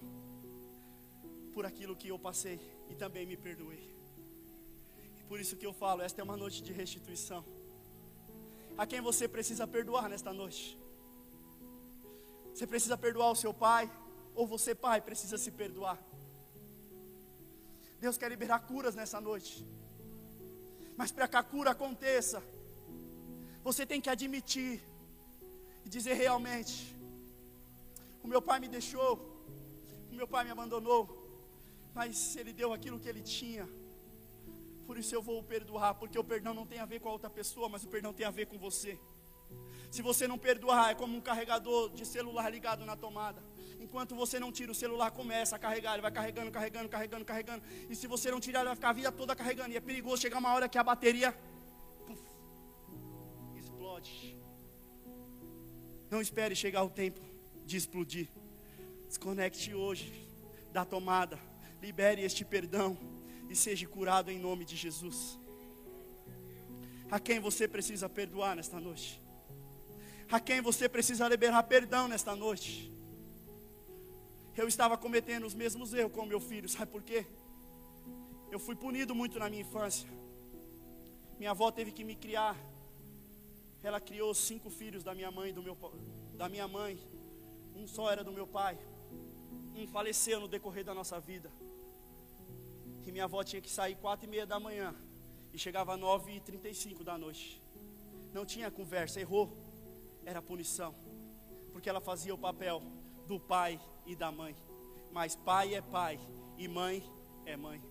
por 1.53 1.67
aquilo 1.67 1.97
que 1.97 2.09
eu 2.09 2.19
passei 2.19 2.61
e 2.89 2.95
também 2.95 3.27
me 3.27 3.37
perdoei. 3.37 3.93
E 5.19 5.23
por 5.25 5.41
isso 5.41 5.57
que 5.57 5.67
eu 5.67 5.73
falo, 5.73 6.01
esta 6.01 6.21
é 6.21 6.25
uma 6.25 6.37
noite 6.37 6.63
de 6.63 6.73
restituição. 6.73 7.45
A 8.79 8.87
quem 8.87 9.01
você 9.01 9.27
precisa 9.27 9.67
perdoar 9.67 10.09
nesta 10.09 10.33
noite? 10.33 10.79
Você 12.55 12.69
precisa 12.69 12.97
perdoar 12.97 13.33
o 13.33 13.37
seu 13.37 13.53
pai, 13.53 13.91
ou 14.33 14.47
você, 14.47 14.77
pai, 14.77 15.01
precisa 15.01 15.37
se 15.37 15.51
perdoar. 15.51 15.99
Deus 17.99 18.17
quer 18.17 18.29
liberar 18.29 18.61
curas 18.61 18.95
nessa 18.95 19.21
noite. 19.21 19.67
Mas 20.97 21.11
para 21.11 21.27
que 21.29 21.37
a 21.37 21.43
cura 21.43 21.71
aconteça, 21.71 22.43
você 23.63 23.85
tem 23.85 24.01
que 24.01 24.11
admitir 24.11 24.83
e 25.85 25.89
dizer 25.89 26.15
realmente: 26.15 26.95
o 28.23 28.29
meu 28.29 28.41
pai 28.41 28.61
me 28.61 28.69
deixou, 28.69 29.13
o 30.11 30.15
meu 30.15 30.29
pai 30.29 30.45
me 30.45 30.51
abandonou, 30.51 31.03
mas 31.95 32.37
ele 32.37 32.53
deu 32.53 32.73
aquilo 32.73 33.01
que 33.01 33.09
ele 33.09 33.23
tinha. 33.23 33.69
Por 34.87 34.99
isso 34.99 35.15
eu 35.15 35.23
vou 35.23 35.43
perdoar, 35.43 35.95
porque 35.95 36.19
o 36.19 36.25
perdão 36.25 36.53
não 36.53 36.67
tem 36.67 36.79
a 36.79 36.87
ver 36.87 37.01
com 37.01 37.09
a 37.09 37.13
outra 37.13 37.31
pessoa, 37.31 37.69
mas 37.69 37.85
o 37.85 37.89
perdão 37.89 38.13
tem 38.13 38.27
a 38.27 38.31
ver 38.31 38.47
com 38.47 38.59
você. 38.59 38.99
Se 39.95 40.03
você 40.03 40.27
não 40.27 40.37
perdoar, 40.37 40.91
é 40.91 40.95
como 40.97 41.17
um 41.17 41.21
carregador 41.21 41.89
de 41.91 42.05
celular 42.05 42.51
ligado 42.51 42.85
na 42.85 42.97
tomada. 42.97 43.41
Enquanto 43.79 44.13
você 44.17 44.41
não 44.41 44.51
tira, 44.51 44.73
o 44.73 44.75
celular 44.75 45.13
começa 45.13 45.55
a 45.55 45.59
carregar, 45.59 45.93
ele 45.93 46.03
vai 46.03 46.11
carregando, 46.11 46.51
carregando, 46.51 46.89
carregando, 46.89 47.25
carregando. 47.25 47.63
E 47.89 47.95
se 47.95 48.09
você 48.09 48.29
não 48.29 48.41
tirar, 48.41 48.59
ele 48.63 48.71
vai 48.71 48.75
ficar 48.75 48.89
a 48.89 48.93
vida 48.93 49.13
toda 49.13 49.37
carregando. 49.37 49.71
E 49.71 49.77
é 49.77 49.81
perigoso 49.81 50.21
chegar 50.21 50.39
uma 50.39 50.53
hora 50.53 50.69
que 50.69 50.77
a 50.77 50.83
bateria 50.83 51.33
puff, 52.09 52.21
explode. 53.55 54.37
Não 56.11 56.21
espere 56.21 56.57
chegar 56.57 56.83
o 56.83 56.91
tempo 56.91 57.21
de 57.65 57.77
explodir. 57.77 58.27
Desconecte 59.07 59.73
hoje 59.77 60.13
da 60.73 60.85
tomada. 60.85 61.39
Libere 61.81 62.21
este 62.21 62.45
perdão 62.45 62.99
e 63.49 63.55
seja 63.55 63.87
curado 63.87 64.29
em 64.29 64.41
nome 64.41 64.65
de 64.65 64.75
Jesus. 64.75 65.39
A 67.09 67.21
quem 67.21 67.39
você 67.39 67.69
precisa 67.69 68.09
perdoar 68.09 68.57
nesta 68.57 68.81
noite? 68.81 69.23
A 70.31 70.41
quem 70.41 70.61
você 70.61 70.89
precisa 70.89 71.29
liberar 71.29 71.63
perdão 71.65 72.09
nesta 72.09 72.35
noite? 72.35 72.95
eu 74.57 74.69
estava 74.69 74.97
cometendo 74.97 75.45
os 75.47 75.55
mesmos 75.55 75.93
erros 75.93 76.13
com 76.13 76.25
meu 76.25 76.41
filho, 76.41 76.69
sabe 76.69 76.91
por 76.91 77.03
quê? 77.03 77.27
Eu 78.51 78.59
fui 78.59 78.77
punido 78.77 79.15
muito 79.15 79.39
na 79.39 79.51
minha 79.51 79.63
infância. 79.63 80.09
Minha 81.39 81.51
avó 81.51 81.71
teve 81.73 81.91
que 81.91 82.05
me 82.05 82.15
criar. 82.15 82.57
Ela 83.83 84.01
criou 84.01 84.33
cinco 84.33 84.71
filhos 84.71 85.03
da 85.03 85.13
minha 85.13 85.31
mãe, 85.31 85.53
do 85.53 85.63
meu, 85.63 85.77
da 86.35 86.49
minha 86.49 86.69
mãe. 86.69 87.01
Um 87.75 87.87
só 87.87 88.11
era 88.11 88.23
do 88.23 88.33
meu 88.33 88.47
pai. 88.47 88.79
Um 89.75 89.89
faleceu 89.89 90.39
no 90.39 90.47
decorrer 90.47 90.85
da 90.85 90.95
nossa 90.95 91.19
vida. 91.19 91.51
E 93.05 93.11
minha 93.11 93.25
avó 93.25 93.43
tinha 93.43 93.61
que 93.61 93.71
sair 93.71 93.97
quatro 93.97 94.27
e 94.27 94.31
meia 94.31 94.47
da 94.47 94.61
manhã 94.61 94.95
e 95.53 95.59
chegava 95.59 95.97
nove 95.97 96.37
e 96.37 96.41
trinta 96.41 96.69
e 96.69 96.75
cinco 96.75 97.03
da 97.03 97.19
noite. 97.19 97.61
Não 98.33 98.47
tinha 98.47 98.71
conversa, 98.71 99.21
errou, 99.21 99.53
era 100.25 100.43
punição, 100.43 100.95
porque 101.73 101.89
ela 101.89 102.01
fazia 102.01 102.35
o 102.35 102.39
papel 102.39 102.83
do 103.27 103.39
pai 103.39 103.81
e 104.07 104.15
da 104.15 104.31
mãe. 104.31 104.57
Mas 105.11 105.37
pai 105.37 105.75
é 105.75 105.81
pai 105.81 106.19
e 106.59 106.67
mãe 106.69 107.03
é 107.47 107.57
mãe. 107.57 107.83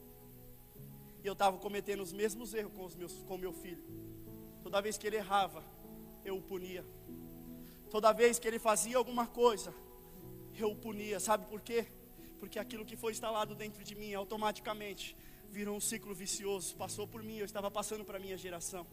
E 1.23 1.27
eu 1.27 1.33
estava 1.33 1.57
cometendo 1.57 2.01
os 2.01 2.11
mesmos 2.11 2.53
erros 2.53 2.73
com, 2.73 2.83
os 2.83 2.95
meus, 2.95 3.13
com 3.23 3.37
meu 3.37 3.53
filho. 3.53 3.83
Toda 4.61 4.81
vez 4.81 4.97
que 4.97 5.07
ele 5.07 5.15
errava, 5.17 5.63
eu 6.25 6.37
o 6.37 6.41
punia. 6.41 6.85
Toda 7.89 8.11
vez 8.11 8.39
que 8.39 8.47
ele 8.47 8.59
fazia 8.59 8.97
alguma 8.97 9.27
coisa, 9.27 9.73
eu 10.57 10.71
o 10.71 10.75
punia. 10.75 11.19
Sabe 11.19 11.45
por 11.45 11.61
quê? 11.61 11.87
Porque 12.39 12.59
aquilo 12.59 12.85
que 12.85 12.97
foi 12.97 13.13
instalado 13.13 13.55
dentro 13.55 13.83
de 13.83 13.95
mim 13.95 14.13
automaticamente 14.13 15.15
virou 15.49 15.77
um 15.77 15.79
ciclo 15.79 16.13
vicioso. 16.13 16.75
Passou 16.75 17.07
por 17.07 17.23
mim, 17.23 17.37
eu 17.37 17.45
estava 17.45 17.71
passando 17.71 18.03
para 18.03 18.17
a 18.17 18.19
minha 18.19 18.37
geração. 18.37 18.85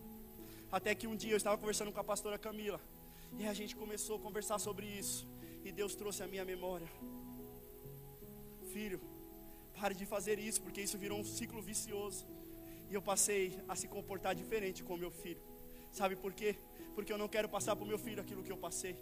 Até 0.70 0.94
que 0.94 1.06
um 1.06 1.16
dia 1.16 1.32
eu 1.32 1.36
estava 1.36 1.58
conversando 1.58 1.90
com 1.90 1.98
a 1.98 2.04
pastora 2.04 2.38
Camila. 2.38 2.80
E 3.38 3.46
a 3.46 3.54
gente 3.54 3.74
começou 3.76 4.16
a 4.16 4.20
conversar 4.20 4.58
sobre 4.58 4.86
isso. 4.86 5.26
E 5.64 5.72
Deus 5.72 5.94
trouxe 5.94 6.22
a 6.22 6.26
minha 6.26 6.44
memória. 6.44 6.88
Filho, 8.72 9.00
pare 9.78 9.94
de 9.94 10.06
fazer 10.06 10.38
isso, 10.38 10.60
porque 10.62 10.80
isso 10.80 10.98
virou 10.98 11.18
um 11.18 11.24
ciclo 11.24 11.60
vicioso. 11.60 12.26
E 12.90 12.94
eu 12.94 13.02
passei 13.02 13.58
a 13.68 13.76
se 13.76 13.88
comportar 13.88 14.34
diferente 14.34 14.82
com 14.82 14.96
meu 14.96 15.10
filho. 15.10 15.42
Sabe 15.92 16.16
por 16.16 16.32
quê? 16.32 16.56
Porque 16.94 17.12
eu 17.12 17.18
não 17.18 17.28
quero 17.28 17.48
passar 17.48 17.74
para 17.76 17.84
o 17.84 17.88
meu 17.88 17.98
filho 17.98 18.20
aquilo 18.20 18.42
que 18.42 18.52
eu 18.52 18.56
passei. 18.56 18.96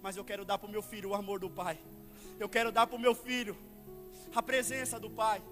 Mas 0.00 0.16
eu 0.16 0.24
quero 0.24 0.44
dar 0.44 0.58
para 0.58 0.68
o 0.68 0.70
meu 0.70 0.82
filho 0.82 1.10
o 1.10 1.14
amor 1.14 1.38
do 1.38 1.50
pai. 1.50 1.78
Eu 2.38 2.48
quero 2.48 2.72
dar 2.72 2.86
para 2.86 2.96
o 2.96 3.00
meu 3.00 3.14
filho 3.14 3.56
a 4.34 4.42
presença 4.42 4.98
do 4.98 5.10
pai. 5.10 5.42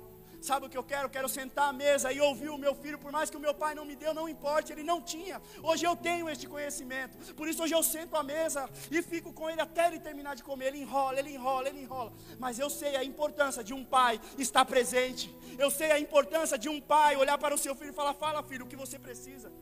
Sabe 0.40 0.66
o 0.66 0.70
que 0.70 0.76
eu 0.76 0.82
quero? 0.82 1.08
Quero 1.10 1.28
sentar 1.28 1.68
à 1.68 1.72
mesa 1.72 2.12
e 2.12 2.20
ouvir 2.20 2.48
o 2.48 2.56
meu 2.56 2.74
filho, 2.74 2.98
por 2.98 3.12
mais 3.12 3.28
que 3.28 3.36
o 3.36 3.40
meu 3.40 3.54
pai 3.54 3.74
não 3.74 3.84
me 3.84 3.94
deu, 3.94 4.14
não 4.14 4.28
importa, 4.28 4.72
ele 4.72 4.82
não 4.82 5.00
tinha. 5.02 5.40
Hoje 5.62 5.84
eu 5.84 5.94
tenho 5.94 6.28
este 6.30 6.46
conhecimento. 6.46 7.34
Por 7.34 7.46
isso 7.48 7.62
hoje 7.62 7.74
eu 7.74 7.82
sento 7.82 8.16
à 8.16 8.22
mesa 8.22 8.68
e 8.90 9.02
fico 9.02 9.32
com 9.32 9.50
ele 9.50 9.60
até 9.60 9.88
ele 9.88 10.00
terminar 10.00 10.34
de 10.34 10.42
comer. 10.42 10.68
Ele 10.68 10.78
enrola, 10.78 11.18
ele 11.18 11.30
enrola, 11.34 11.68
ele 11.68 11.80
enrola. 11.80 12.12
Mas 12.38 12.58
eu 12.58 12.70
sei 12.70 12.96
a 12.96 13.04
importância 13.04 13.62
de 13.62 13.74
um 13.74 13.84
pai 13.84 14.20
estar 14.38 14.64
presente. 14.64 15.34
Eu 15.58 15.70
sei 15.70 15.90
a 15.90 15.98
importância 15.98 16.56
de 16.58 16.68
um 16.68 16.80
pai 16.80 17.16
olhar 17.16 17.36
para 17.36 17.54
o 17.54 17.58
seu 17.58 17.74
filho 17.74 17.90
e 17.90 17.94
falar: 17.94 18.14
"Fala, 18.14 18.42
filho, 18.42 18.64
o 18.64 18.68
que 18.68 18.76
você 18.76 18.98
precisa?" 18.98 19.52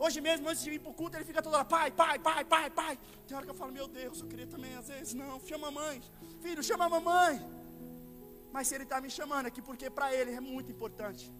Hoje 0.00 0.20
mesmo, 0.20 0.48
antes 0.48 0.62
de 0.62 0.70
ir 0.70 0.78
para 0.78 0.90
o 0.90 0.94
culto, 0.94 1.16
ele 1.16 1.24
fica 1.24 1.42
toda 1.42 1.56
hora, 1.56 1.64
pai, 1.64 1.90
pai, 1.90 2.18
pai, 2.20 2.44
pai, 2.44 2.70
pai. 2.70 2.98
Tem 3.26 3.36
hora 3.36 3.44
que 3.44 3.50
eu 3.50 3.56
falo, 3.56 3.72
meu 3.72 3.88
Deus, 3.88 4.20
eu 4.20 4.28
queria 4.28 4.46
também, 4.46 4.72
às 4.76 4.86
vezes, 4.86 5.12
não, 5.12 5.40
chama 5.40 5.68
a 5.68 5.70
mãe. 5.72 6.00
Filho, 6.40 6.62
chama 6.62 6.84
a 6.84 6.88
mamãe. 6.88 7.44
Mas 8.52 8.68
se 8.68 8.74
Ele 8.74 8.84
está 8.84 9.00
me 9.00 9.10
chamando 9.10 9.46
aqui, 9.46 9.60
porque 9.60 9.90
para 9.90 10.14
Ele 10.14 10.32
é 10.32 10.40
muito 10.40 10.70
importante. 10.70 11.32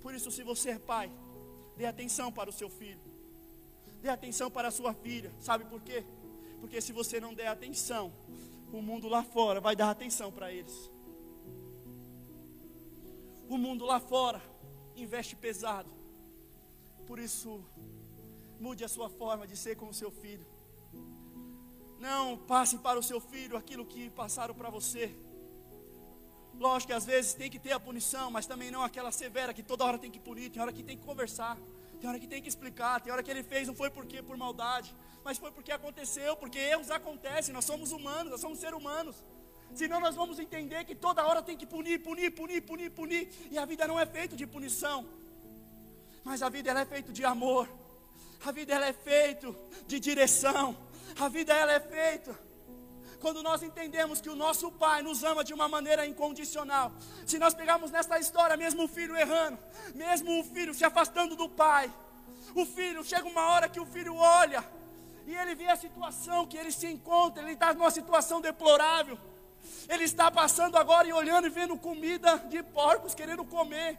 Por 0.00 0.14
isso, 0.14 0.30
se 0.30 0.42
você 0.42 0.70
é 0.70 0.78
pai, 0.78 1.10
dê 1.76 1.86
atenção 1.86 2.32
para 2.32 2.50
o 2.50 2.52
seu 2.52 2.68
filho, 2.68 3.00
dê 4.00 4.08
atenção 4.08 4.50
para 4.50 4.68
a 4.68 4.70
sua 4.70 4.92
filha. 4.94 5.32
Sabe 5.40 5.64
por 5.64 5.80
quê? 5.80 6.04
Porque 6.60 6.80
se 6.80 6.92
você 6.92 7.20
não 7.20 7.34
der 7.34 7.48
atenção, 7.48 8.12
o 8.72 8.80
mundo 8.80 9.08
lá 9.08 9.22
fora 9.22 9.60
vai 9.60 9.74
dar 9.74 9.90
atenção 9.90 10.30
para 10.30 10.52
eles. 10.52 10.90
O 13.48 13.58
mundo 13.58 13.84
lá 13.84 13.98
fora 13.98 14.40
investe 14.94 15.34
pesado. 15.34 15.90
Por 17.06 17.18
isso, 17.18 17.64
mude 18.60 18.84
a 18.84 18.88
sua 18.88 19.08
forma 19.08 19.46
de 19.46 19.56
ser 19.56 19.76
com 19.76 19.88
o 19.88 19.94
seu 19.94 20.10
filho. 20.10 20.46
Não 21.98 22.36
passe 22.36 22.78
para 22.78 22.98
o 22.98 23.02
seu 23.02 23.20
filho 23.20 23.56
aquilo 23.56 23.84
que 23.84 24.08
passaram 24.10 24.54
para 24.54 24.70
você. 24.70 25.14
Lógico 26.60 26.88
que 26.88 26.92
às 26.92 27.06
vezes 27.06 27.32
tem 27.32 27.50
que 27.50 27.58
ter 27.58 27.72
a 27.72 27.80
punição, 27.80 28.30
mas 28.30 28.44
também 28.44 28.70
não 28.70 28.82
aquela 28.82 29.10
severa 29.10 29.54
que 29.54 29.62
toda 29.62 29.82
hora 29.82 29.96
tem 29.96 30.10
que 30.10 30.20
punir, 30.20 30.50
tem 30.50 30.60
hora 30.60 30.70
que 30.70 30.82
tem 30.82 30.94
que 30.94 31.02
conversar, 31.02 31.56
tem 31.98 32.06
hora 32.06 32.20
que 32.20 32.26
tem 32.26 32.42
que 32.42 32.50
explicar, 32.50 33.00
tem 33.00 33.10
hora 33.10 33.22
que 33.22 33.30
ele 33.30 33.42
fez 33.42 33.66
não 33.66 33.74
foi 33.74 33.88
porque 33.88 34.22
por 34.22 34.36
maldade, 34.36 34.94
mas 35.24 35.38
foi 35.38 35.50
porque 35.50 35.72
aconteceu, 35.72 36.36
porque 36.36 36.58
erros 36.58 36.90
acontecem, 36.90 37.54
nós 37.54 37.64
somos 37.64 37.92
humanos, 37.92 38.30
nós 38.30 38.42
somos 38.42 38.58
seres 38.58 38.78
humanos. 38.78 39.24
Senão 39.74 40.00
nós 40.00 40.14
vamos 40.14 40.38
entender 40.38 40.84
que 40.84 40.94
toda 40.94 41.26
hora 41.26 41.42
tem 41.42 41.56
que 41.56 41.64
punir, 41.64 42.02
punir, 42.02 42.30
punir, 42.30 42.60
punir, 42.60 42.90
punir, 42.90 43.32
e 43.50 43.56
a 43.56 43.64
vida 43.64 43.88
não 43.88 43.98
é 43.98 44.04
feita 44.04 44.36
de 44.36 44.46
punição. 44.46 45.06
Mas 46.22 46.42
a 46.42 46.50
vida 46.50 46.68
ela 46.68 46.80
é 46.80 46.84
feita 46.84 47.10
de 47.10 47.24
amor. 47.24 47.66
A 48.44 48.52
vida 48.52 48.74
ela 48.74 48.86
é 48.86 48.92
feita 48.92 49.54
de 49.86 49.98
direção. 49.98 50.76
A 51.18 51.26
vida 51.28 51.54
ela 51.54 51.72
é 51.72 51.80
feita 51.80 52.49
quando 53.20 53.42
nós 53.42 53.62
entendemos 53.62 54.20
que 54.20 54.30
o 54.30 54.34
nosso 54.34 54.72
Pai 54.72 55.02
nos 55.02 55.22
ama 55.22 55.44
de 55.44 55.52
uma 55.52 55.68
maneira 55.68 56.06
incondicional. 56.06 56.90
Se 57.26 57.38
nós 57.38 57.54
pegarmos 57.54 57.90
nesta 57.90 58.18
história, 58.18 58.56
mesmo 58.56 58.84
o 58.84 58.88
filho 58.88 59.16
errando, 59.16 59.58
mesmo 59.94 60.40
o 60.40 60.44
filho 60.44 60.74
se 60.74 60.84
afastando 60.84 61.36
do 61.36 61.48
Pai, 61.48 61.92
o 62.54 62.64
filho, 62.64 63.04
chega 63.04 63.28
uma 63.28 63.46
hora 63.50 63.68
que 63.68 63.78
o 63.78 63.86
filho 63.86 64.16
olha 64.16 64.64
e 65.26 65.34
ele 65.34 65.54
vê 65.54 65.68
a 65.68 65.76
situação 65.76 66.46
que 66.46 66.56
ele 66.56 66.72
se 66.72 66.86
encontra, 66.86 67.42
ele 67.42 67.52
está 67.52 67.72
numa 67.72 67.90
situação 67.90 68.40
deplorável. 68.40 69.18
Ele 69.88 70.04
está 70.04 70.30
passando 70.30 70.76
agora 70.76 71.06
e 71.06 71.12
olhando 71.12 71.46
e 71.46 71.50
vendo 71.50 71.76
comida 71.76 72.38
de 72.48 72.62
porcos, 72.62 73.14
querendo 73.14 73.44
comer. 73.44 73.98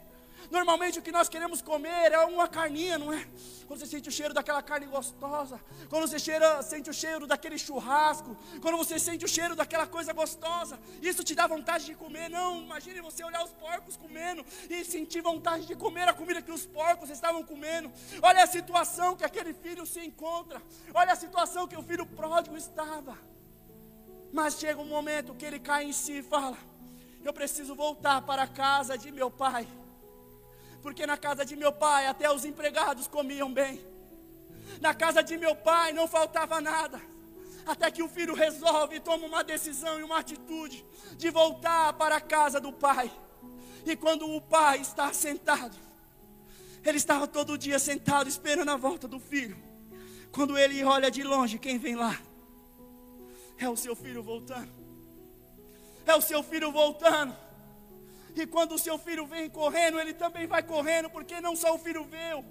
Normalmente 0.50 0.98
o 0.98 1.02
que 1.02 1.12
nós 1.12 1.28
queremos 1.28 1.62
comer 1.62 2.12
é 2.12 2.18
uma 2.24 2.48
carninha, 2.48 2.98
não 2.98 3.12
é? 3.12 3.26
Quando 3.66 3.80
você 3.80 3.86
sente 3.86 4.08
o 4.08 4.12
cheiro 4.12 4.34
daquela 4.34 4.62
carne 4.62 4.86
gostosa, 4.86 5.60
quando 5.88 6.06
você 6.06 6.18
cheira, 6.18 6.62
sente 6.62 6.90
o 6.90 6.94
cheiro 6.94 7.26
daquele 7.26 7.56
churrasco, 7.58 8.36
quando 8.60 8.76
você 8.76 8.98
sente 8.98 9.24
o 9.24 9.28
cheiro 9.28 9.54
daquela 9.54 9.86
coisa 9.86 10.12
gostosa, 10.12 10.78
isso 11.00 11.24
te 11.24 11.34
dá 11.34 11.46
vontade 11.46 11.86
de 11.86 11.94
comer. 11.94 12.28
Não, 12.28 12.62
imagine 12.62 13.00
você 13.00 13.24
olhar 13.24 13.44
os 13.44 13.52
porcos 13.52 13.96
comendo 13.96 14.44
e 14.68 14.84
sentir 14.84 15.20
vontade 15.20 15.66
de 15.66 15.74
comer 15.74 16.08
a 16.08 16.12
comida 16.12 16.42
que 16.42 16.52
os 16.52 16.66
porcos 16.66 17.10
estavam 17.10 17.42
comendo. 17.42 17.90
Olha 18.20 18.42
a 18.42 18.46
situação 18.46 19.16
que 19.16 19.24
aquele 19.24 19.54
filho 19.54 19.86
se 19.86 20.00
encontra, 20.00 20.62
olha 20.92 21.12
a 21.12 21.16
situação 21.16 21.66
que 21.66 21.76
o 21.76 21.82
filho 21.82 22.06
pródigo 22.06 22.56
estava. 22.56 23.16
Mas 24.32 24.58
chega 24.58 24.80
um 24.80 24.86
momento 24.86 25.34
que 25.34 25.44
ele 25.44 25.58
cai 25.58 25.84
em 25.84 25.92
si 25.92 26.18
e 26.18 26.22
fala: 26.22 26.56
Eu 27.22 27.32
preciso 27.32 27.74
voltar 27.74 28.22
para 28.22 28.42
a 28.44 28.46
casa 28.46 28.96
de 28.96 29.12
meu 29.12 29.30
pai 29.30 29.68
porque 30.82 31.06
na 31.06 31.16
casa 31.16 31.44
de 31.44 31.54
meu 31.54 31.72
pai 31.72 32.06
até 32.06 32.30
os 32.30 32.44
empregados 32.44 33.06
comiam 33.06 33.52
bem. 33.52 33.80
Na 34.80 34.92
casa 34.92 35.22
de 35.22 35.36
meu 35.36 35.54
pai 35.54 35.92
não 35.92 36.08
faltava 36.08 36.60
nada. 36.60 37.00
Até 37.64 37.90
que 37.90 38.02
o 38.02 38.08
filho 38.08 38.34
resolve 38.34 38.96
e 38.96 39.00
toma 39.00 39.24
uma 39.26 39.44
decisão 39.44 40.00
e 40.00 40.02
uma 40.02 40.18
atitude 40.18 40.84
de 41.16 41.30
voltar 41.30 41.92
para 41.92 42.16
a 42.16 42.20
casa 42.20 42.60
do 42.60 42.72
pai. 42.72 43.10
E 43.86 43.94
quando 43.96 44.28
o 44.28 44.40
pai 44.40 44.80
está 44.80 45.12
sentado, 45.12 45.76
ele 46.84 46.98
estava 46.98 47.28
todo 47.28 47.56
dia 47.56 47.78
sentado 47.78 48.28
esperando 48.28 48.70
a 48.70 48.76
volta 48.76 49.06
do 49.06 49.20
filho. 49.20 49.56
Quando 50.32 50.58
ele 50.58 50.82
olha 50.82 51.10
de 51.10 51.22
longe, 51.22 51.58
quem 51.58 51.78
vem 51.78 51.94
lá? 51.94 52.20
É 53.56 53.68
o 53.68 53.76
seu 53.76 53.94
filho 53.94 54.22
voltando. 54.22 54.70
É 56.04 56.14
o 56.16 56.20
seu 56.20 56.42
filho 56.42 56.72
voltando. 56.72 57.36
E 58.34 58.46
quando 58.46 58.74
o 58.74 58.78
seu 58.78 58.98
filho 58.98 59.26
vem 59.26 59.50
correndo, 59.50 60.00
ele 60.00 60.14
também 60.14 60.46
vai 60.46 60.62
correndo, 60.62 61.10
porque 61.10 61.40
não 61.40 61.54
só 61.54 61.74
o 61.74 61.78
filho 61.78 62.04
veio, 62.04 62.44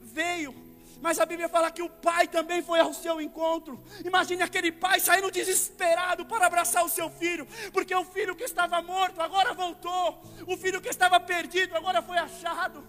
veio, 0.00 0.54
mas 1.00 1.18
a 1.18 1.24
Bíblia 1.24 1.48
fala 1.48 1.70
que 1.70 1.82
o 1.82 1.88
pai 1.88 2.28
também 2.28 2.62
foi 2.62 2.78
ao 2.78 2.92
seu 2.92 3.20
encontro. 3.20 3.82
Imagine 4.04 4.42
aquele 4.42 4.70
pai 4.70 5.00
saindo 5.00 5.30
desesperado 5.30 6.26
para 6.26 6.46
abraçar 6.46 6.84
o 6.84 6.88
seu 6.88 7.08
filho, 7.08 7.46
porque 7.72 7.94
o 7.94 8.04
filho 8.04 8.36
que 8.36 8.44
estava 8.44 8.82
morto 8.82 9.20
agora 9.20 9.54
voltou, 9.54 10.22
o 10.46 10.56
filho 10.56 10.80
que 10.80 10.88
estava 10.88 11.18
perdido 11.18 11.74
agora 11.74 12.02
foi 12.02 12.18
achado. 12.18 12.84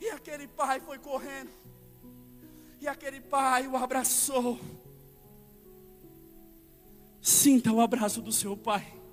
E 0.00 0.08
aquele 0.08 0.46
pai 0.46 0.80
foi 0.80 0.98
correndo, 0.98 1.50
e 2.80 2.88
aquele 2.88 3.20
pai 3.20 3.66
o 3.66 3.76
abraçou. 3.76 4.58
Sinta 7.20 7.72
o 7.72 7.80
abraço 7.80 8.22
do 8.22 8.32
seu 8.32 8.56
pai. 8.56 9.03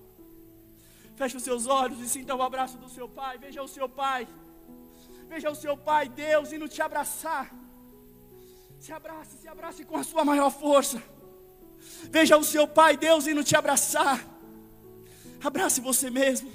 Feche 1.15 1.37
os 1.37 1.43
seus 1.43 1.67
olhos 1.67 1.99
e 1.99 2.09
sinta 2.09 2.35
o 2.35 2.41
abraço 2.41 2.77
do 2.77 2.89
seu 2.89 3.07
pai. 3.07 3.37
Veja 3.37 3.61
o 3.61 3.67
seu 3.67 3.87
pai. 3.87 4.27
Veja 5.27 5.49
o 5.49 5.55
seu 5.55 5.77
pai, 5.77 6.09
Deus, 6.09 6.51
indo 6.51 6.67
te 6.67 6.81
abraçar. 6.81 7.53
Se 8.79 8.91
abrace, 8.91 9.37
se 9.37 9.47
abrace 9.47 9.85
com 9.85 9.97
a 9.97 10.03
sua 10.03 10.25
maior 10.25 10.49
força. 10.49 11.01
Veja 12.09 12.37
o 12.37 12.43
seu 12.43 12.67
pai, 12.67 12.97
Deus, 12.97 13.27
indo 13.27 13.43
te 13.43 13.55
abraçar. 13.55 14.25
Abrace 15.43 15.79
você 15.81 16.09
mesmo. 16.09 16.51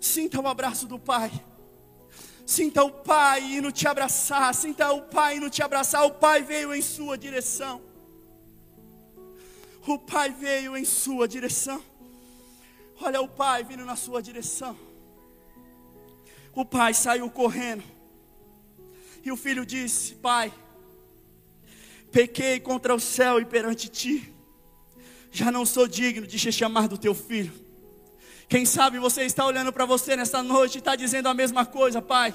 Sinta 0.00 0.40
o 0.40 0.48
abraço 0.48 0.86
do 0.86 0.98
pai. 0.98 1.30
Sinta 2.44 2.84
o 2.84 2.90
pai 2.90 3.56
indo 3.56 3.72
te 3.72 3.88
abraçar. 3.88 4.54
Sinta 4.54 4.92
o 4.92 5.02
pai 5.02 5.36
indo 5.36 5.50
te 5.50 5.62
abraçar. 5.62 6.04
O 6.06 6.12
pai 6.12 6.42
veio 6.42 6.74
em 6.74 6.82
sua 6.82 7.18
direção. 7.18 7.82
O 9.86 9.98
pai 9.98 10.30
veio 10.30 10.76
em 10.76 10.84
sua 10.84 11.26
direção. 11.28 11.82
Olha 13.00 13.20
o 13.20 13.28
pai 13.28 13.62
vindo 13.62 13.84
na 13.84 13.96
sua 13.96 14.22
direção. 14.22 14.76
O 16.54 16.64
pai 16.64 16.94
saiu 16.94 17.30
correndo. 17.30 17.84
E 19.22 19.30
o 19.30 19.36
filho 19.36 19.66
disse: 19.66 20.14
Pai, 20.14 20.52
pequei 22.10 22.58
contra 22.58 22.94
o 22.94 23.00
céu 23.00 23.38
e 23.38 23.44
perante 23.44 23.88
ti. 23.88 24.32
Já 25.30 25.52
não 25.52 25.66
sou 25.66 25.86
digno 25.86 26.26
de 26.26 26.38
te 26.38 26.50
chamar 26.50 26.88
do 26.88 26.96
teu 26.96 27.14
filho. 27.14 27.52
Quem 28.48 28.64
sabe 28.64 28.98
você 28.98 29.22
está 29.24 29.44
olhando 29.44 29.72
para 29.72 29.84
você 29.84 30.16
nesta 30.16 30.42
noite 30.42 30.76
e 30.76 30.78
está 30.78 30.96
dizendo 30.96 31.28
a 31.28 31.34
mesma 31.34 31.66
coisa, 31.66 32.00
Pai. 32.00 32.34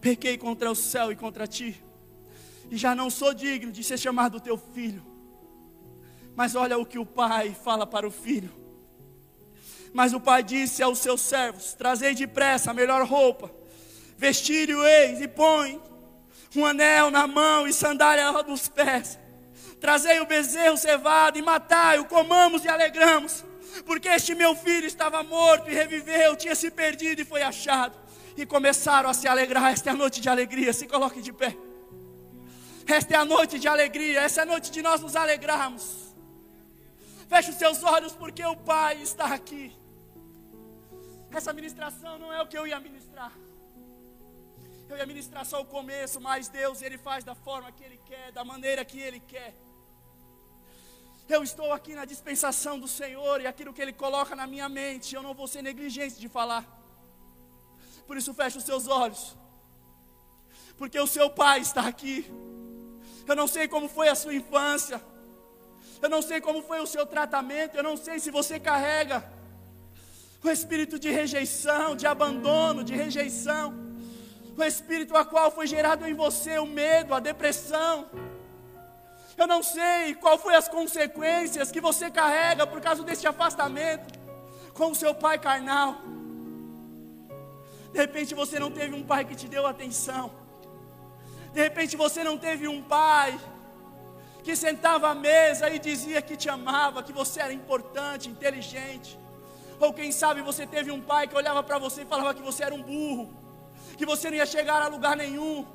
Pequei 0.00 0.36
contra 0.36 0.70
o 0.70 0.74
céu 0.74 1.10
e 1.10 1.16
contra 1.16 1.46
ti. 1.46 1.82
E 2.70 2.76
já 2.76 2.94
não 2.94 3.08
sou 3.08 3.32
digno 3.32 3.72
de 3.72 3.82
ser 3.82 3.98
chamado 3.98 4.32
do 4.32 4.40
teu 4.40 4.58
filho. 4.58 5.02
Mas 6.36 6.54
olha 6.54 6.76
o 6.76 6.84
que 6.84 6.98
o 6.98 7.06
pai 7.06 7.54
fala 7.54 7.86
para 7.86 8.06
o 8.06 8.10
filho. 8.10 8.63
Mas 9.94 10.12
o 10.12 10.18
pai 10.18 10.42
disse 10.42 10.82
aos 10.82 10.98
seus 10.98 11.20
servos: 11.20 11.72
Trazei 11.72 12.14
depressa 12.14 12.72
a 12.72 12.74
melhor 12.74 13.06
roupa, 13.06 13.48
vestir-o 14.18 14.84
eis 14.84 15.20
e 15.20 15.28
põe 15.28 15.80
um 16.56 16.66
anel 16.66 17.12
na 17.12 17.28
mão 17.28 17.66
e 17.66 17.72
sandália 17.72 18.30
nos 18.42 18.68
pés. 18.68 19.18
Trazei 19.80 20.18
o 20.18 20.26
bezerro 20.26 20.76
cevado 20.76 21.38
e 21.38 21.42
matai-o, 21.42 22.06
comamos 22.06 22.64
e 22.64 22.68
alegramos, 22.68 23.44
porque 23.86 24.08
este 24.08 24.34
meu 24.34 24.56
filho 24.56 24.86
estava 24.86 25.22
morto 25.22 25.70
e 25.70 25.74
reviveu, 25.74 26.34
tinha 26.34 26.56
se 26.56 26.72
perdido 26.72 27.22
e 27.22 27.24
foi 27.24 27.42
achado. 27.42 27.96
E 28.36 28.44
começaram 28.44 29.08
a 29.08 29.14
se 29.14 29.28
alegrar. 29.28 29.72
Esta 29.72 29.90
é 29.90 29.92
a 29.92 29.96
noite 29.96 30.20
de 30.20 30.28
alegria. 30.28 30.72
Se 30.72 30.88
coloque 30.88 31.22
de 31.22 31.32
pé. 31.32 31.56
Esta 32.84 33.14
é 33.14 33.16
a 33.16 33.24
noite 33.24 33.60
de 33.60 33.68
alegria. 33.68 34.22
Essa 34.22 34.40
é 34.40 34.42
a 34.42 34.46
noite 34.46 34.72
de 34.72 34.82
nós 34.82 35.00
nos 35.00 35.14
alegrarmos. 35.14 36.12
Feche 37.28 37.50
os 37.50 37.56
seus 37.56 37.84
olhos, 37.84 38.12
porque 38.12 38.44
o 38.44 38.56
Pai 38.56 39.00
está 39.00 39.26
aqui. 39.26 39.83
Essa 41.38 41.52
ministração 41.52 42.16
não 42.16 42.32
é 42.32 42.40
o 42.40 42.46
que 42.46 42.56
eu 42.56 42.64
ia 42.64 42.78
ministrar. 42.78 43.32
Eu 44.88 44.96
ia 44.96 45.06
ministrar 45.12 45.44
só 45.44 45.60
o 45.60 45.64
começo, 45.64 46.20
mas 46.20 46.48
Deus, 46.48 46.80
Ele 46.80 46.96
faz 46.96 47.24
da 47.24 47.34
forma 47.34 47.72
que 47.72 47.82
Ele 47.82 47.98
quer, 48.04 48.30
da 48.30 48.44
maneira 48.44 48.84
que 48.84 49.00
Ele 49.00 49.18
quer. 49.18 49.52
Eu 51.28 51.42
estou 51.42 51.72
aqui 51.72 51.92
na 51.94 52.04
dispensação 52.04 52.78
do 52.78 52.86
Senhor 52.86 53.40
e 53.40 53.48
aquilo 53.48 53.72
que 53.72 53.82
Ele 53.82 53.92
coloca 53.92 54.36
na 54.36 54.46
minha 54.46 54.68
mente, 54.68 55.14
eu 55.16 55.22
não 55.22 55.34
vou 55.34 55.48
ser 55.48 55.62
negligente 55.62 56.20
de 56.20 56.28
falar. 56.28 56.64
Por 58.06 58.16
isso, 58.16 58.32
feche 58.32 58.58
os 58.58 58.64
seus 58.64 58.86
olhos, 58.86 59.36
porque 60.76 61.00
o 61.00 61.06
seu 61.16 61.28
Pai 61.30 61.60
está 61.60 61.84
aqui. 61.88 62.16
Eu 63.26 63.34
não 63.34 63.48
sei 63.48 63.66
como 63.66 63.88
foi 63.88 64.08
a 64.08 64.14
sua 64.14 64.34
infância, 64.34 65.02
eu 66.00 66.08
não 66.08 66.22
sei 66.22 66.40
como 66.40 66.62
foi 66.62 66.80
o 66.80 66.86
seu 66.86 67.04
tratamento, 67.06 67.74
eu 67.74 67.82
não 67.82 67.96
sei 67.96 68.20
se 68.20 68.30
você 68.30 68.60
carrega 68.60 69.18
o 70.44 70.50
espírito 70.50 70.98
de 70.98 71.10
rejeição, 71.10 71.96
de 71.96 72.06
abandono, 72.06 72.84
de 72.84 72.94
rejeição, 72.94 73.74
o 74.56 74.62
espírito 74.62 75.16
a 75.16 75.24
qual 75.24 75.50
foi 75.50 75.66
gerado 75.66 76.06
em 76.06 76.14
você 76.14 76.58
o 76.58 76.66
medo, 76.66 77.14
a 77.14 77.18
depressão. 77.18 78.10
Eu 79.36 79.46
não 79.46 79.62
sei 79.62 80.14
qual 80.14 80.36
foi 80.38 80.54
as 80.54 80.68
consequências 80.68 81.72
que 81.72 81.80
você 81.80 82.10
carrega 82.10 82.66
por 82.66 82.80
causa 82.80 83.02
desse 83.02 83.26
afastamento 83.26 84.18
com 84.74 84.90
o 84.90 84.94
seu 84.94 85.14
pai 85.14 85.38
carnal. 85.38 85.96
De 87.90 87.98
repente 87.98 88.34
você 88.34 88.58
não 88.58 88.70
teve 88.70 88.94
um 88.94 89.02
pai 89.02 89.24
que 89.24 89.34
te 89.34 89.48
deu 89.48 89.66
atenção. 89.66 90.30
De 91.54 91.60
repente 91.60 91.96
você 91.96 92.22
não 92.22 92.36
teve 92.36 92.68
um 92.68 92.82
pai 92.82 93.40
que 94.42 94.54
sentava 94.54 95.08
à 95.08 95.14
mesa 95.14 95.70
e 95.70 95.78
dizia 95.78 96.20
que 96.20 96.36
te 96.36 96.50
amava, 96.50 97.02
que 97.02 97.14
você 97.14 97.40
era 97.40 97.52
importante, 97.52 98.28
inteligente. 98.28 99.23
Ou 99.80 99.92
quem 99.92 100.12
sabe 100.12 100.40
você 100.40 100.66
teve 100.66 100.90
um 100.90 101.00
pai 101.00 101.26
que 101.26 101.36
olhava 101.36 101.62
para 101.62 101.78
você 101.78 102.02
e 102.02 102.06
falava 102.06 102.34
que 102.34 102.42
você 102.42 102.64
era 102.64 102.74
um 102.74 102.82
burro, 102.82 103.32
que 103.96 104.06
você 104.06 104.30
não 104.30 104.36
ia 104.36 104.46
chegar 104.46 104.80
a 104.82 104.88
lugar 104.88 105.16
nenhum, 105.16 105.66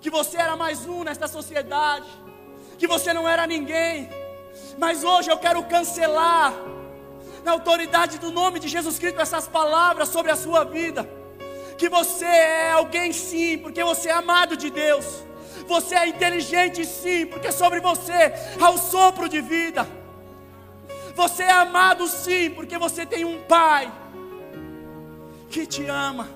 que 0.00 0.10
você 0.10 0.36
era 0.36 0.56
mais 0.56 0.86
um 0.86 1.02
nesta 1.04 1.28
sociedade, 1.28 2.08
que 2.78 2.86
você 2.86 3.12
não 3.12 3.28
era 3.28 3.46
ninguém. 3.46 4.08
Mas 4.78 5.04
hoje 5.04 5.30
eu 5.30 5.38
quero 5.38 5.62
cancelar, 5.64 6.52
na 7.44 7.52
autoridade 7.52 8.18
do 8.18 8.30
nome 8.30 8.58
de 8.58 8.68
Jesus 8.68 8.98
Cristo, 8.98 9.20
essas 9.20 9.48
palavras 9.48 10.08
sobre 10.08 10.30
a 10.30 10.36
sua 10.36 10.64
vida. 10.64 11.08
Que 11.76 11.88
você 11.88 12.24
é 12.24 12.72
alguém 12.72 13.12
sim, 13.12 13.58
porque 13.58 13.82
você 13.82 14.08
é 14.08 14.12
amado 14.12 14.56
de 14.56 14.70
Deus. 14.70 15.04
Você 15.66 15.94
é 15.94 16.06
inteligente 16.06 16.84
sim, 16.84 17.26
porque 17.26 17.50
sobre 17.50 17.80
você 17.80 18.32
há 18.60 18.70
o 18.70 18.78
sopro 18.78 19.28
de 19.28 19.40
vida. 19.40 19.86
Você 21.14 21.42
é 21.42 21.50
amado 21.50 22.06
sim, 22.08 22.50
porque 22.50 22.78
você 22.78 23.04
tem 23.04 23.24
um 23.24 23.42
pai 23.42 23.92
que 25.50 25.66
te 25.66 25.86
ama. 25.86 26.28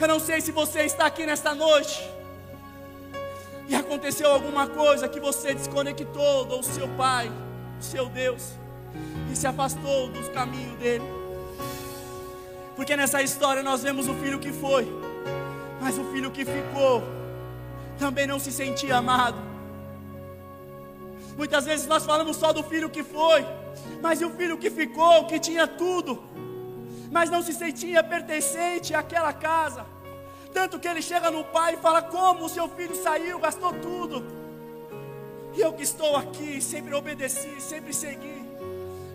Eu 0.00 0.08
não 0.08 0.18
sei 0.18 0.40
se 0.40 0.50
você 0.50 0.80
está 0.82 1.06
aqui 1.06 1.24
nesta 1.24 1.54
noite 1.54 2.10
e 3.68 3.74
aconteceu 3.74 4.32
alguma 4.32 4.66
coisa 4.66 5.08
que 5.08 5.20
você 5.20 5.54
desconectou 5.54 6.44
do 6.44 6.62
seu 6.62 6.88
pai, 6.88 7.30
do 7.78 7.84
seu 7.84 8.08
Deus, 8.08 8.54
e 9.30 9.36
se 9.36 9.46
afastou 9.46 10.08
dos 10.08 10.28
caminhos 10.30 10.76
dele. 10.78 11.04
Porque 12.74 12.96
nessa 12.96 13.22
história 13.22 13.62
nós 13.62 13.82
vemos 13.82 14.08
o 14.08 14.14
filho 14.14 14.40
que 14.40 14.50
foi, 14.52 14.90
mas 15.80 15.96
o 15.98 16.04
filho 16.06 16.30
que 16.30 16.44
ficou 16.44 17.04
também 17.98 18.26
não 18.26 18.38
se 18.38 18.50
sentia 18.50 18.96
amado. 18.96 19.51
Muitas 21.36 21.64
vezes 21.64 21.86
nós 21.86 22.04
falamos 22.04 22.36
só 22.36 22.52
do 22.52 22.62
filho 22.62 22.90
que 22.90 23.02
foi, 23.02 23.44
Mas 24.00 24.20
e 24.20 24.24
o 24.24 24.30
filho 24.30 24.58
que 24.58 24.70
ficou, 24.70 25.26
que 25.26 25.38
tinha 25.38 25.66
tudo, 25.66 26.22
mas 27.10 27.30
não 27.30 27.42
se 27.42 27.52
sentia 27.52 28.02
pertencente 28.02 28.94
àquela 28.94 29.32
casa? 29.32 29.86
Tanto 30.52 30.78
que 30.78 30.88
ele 30.88 31.00
chega 31.00 31.30
no 31.30 31.44
pai 31.44 31.74
e 31.74 31.76
fala: 31.78 32.02
Como 32.02 32.44
o 32.44 32.48
seu 32.48 32.68
filho 32.68 32.94
saiu, 32.94 33.38
gastou 33.38 33.72
tudo. 33.74 34.24
E 35.54 35.60
eu 35.60 35.72
que 35.72 35.82
estou 35.82 36.16
aqui, 36.16 36.60
sempre 36.60 36.94
obedeci, 36.94 37.60
sempre 37.60 37.92
segui. 37.92 38.42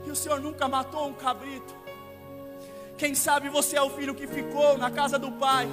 E 0.05 0.11
o 0.11 0.15
Senhor 0.15 0.39
nunca 0.39 0.67
matou 0.67 1.07
um 1.07 1.13
cabrito. 1.13 1.75
Quem 2.97 3.13
sabe 3.13 3.49
você 3.49 3.77
é 3.77 3.81
o 3.81 3.89
filho 3.89 4.15
que 4.15 4.25
ficou 4.25 4.77
na 4.77 4.89
casa 4.89 5.19
do 5.19 5.31
pai, 5.31 5.67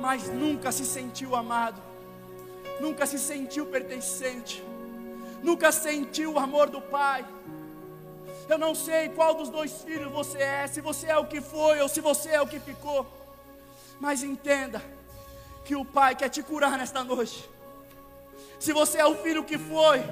mas 0.00 0.28
nunca 0.28 0.70
se 0.72 0.84
sentiu 0.84 1.34
amado, 1.34 1.80
nunca 2.80 3.06
se 3.06 3.18
sentiu 3.18 3.66
pertencente, 3.66 4.62
nunca 5.42 5.72
sentiu 5.72 6.34
o 6.34 6.38
amor 6.38 6.70
do 6.70 6.80
pai. 6.80 7.24
Eu 8.48 8.58
não 8.58 8.74
sei 8.74 9.08
qual 9.08 9.34
dos 9.34 9.48
dois 9.48 9.82
filhos 9.82 10.10
você 10.10 10.38
é, 10.38 10.66
se 10.66 10.80
você 10.80 11.06
é 11.08 11.16
o 11.16 11.26
que 11.26 11.40
foi 11.40 11.80
ou 11.80 11.88
se 11.88 12.00
você 12.00 12.30
é 12.30 12.40
o 12.40 12.46
que 12.46 12.60
ficou. 12.60 13.06
Mas 14.00 14.22
entenda 14.22 14.82
que 15.64 15.76
o 15.76 15.84
Pai 15.84 16.14
quer 16.16 16.28
te 16.28 16.42
curar 16.42 16.76
nesta 16.76 17.04
noite. 17.04 17.48
Se 18.58 18.72
você 18.72 18.98
é 18.98 19.06
o 19.06 19.14
filho 19.16 19.44
que 19.44 19.56
foi, 19.56 20.02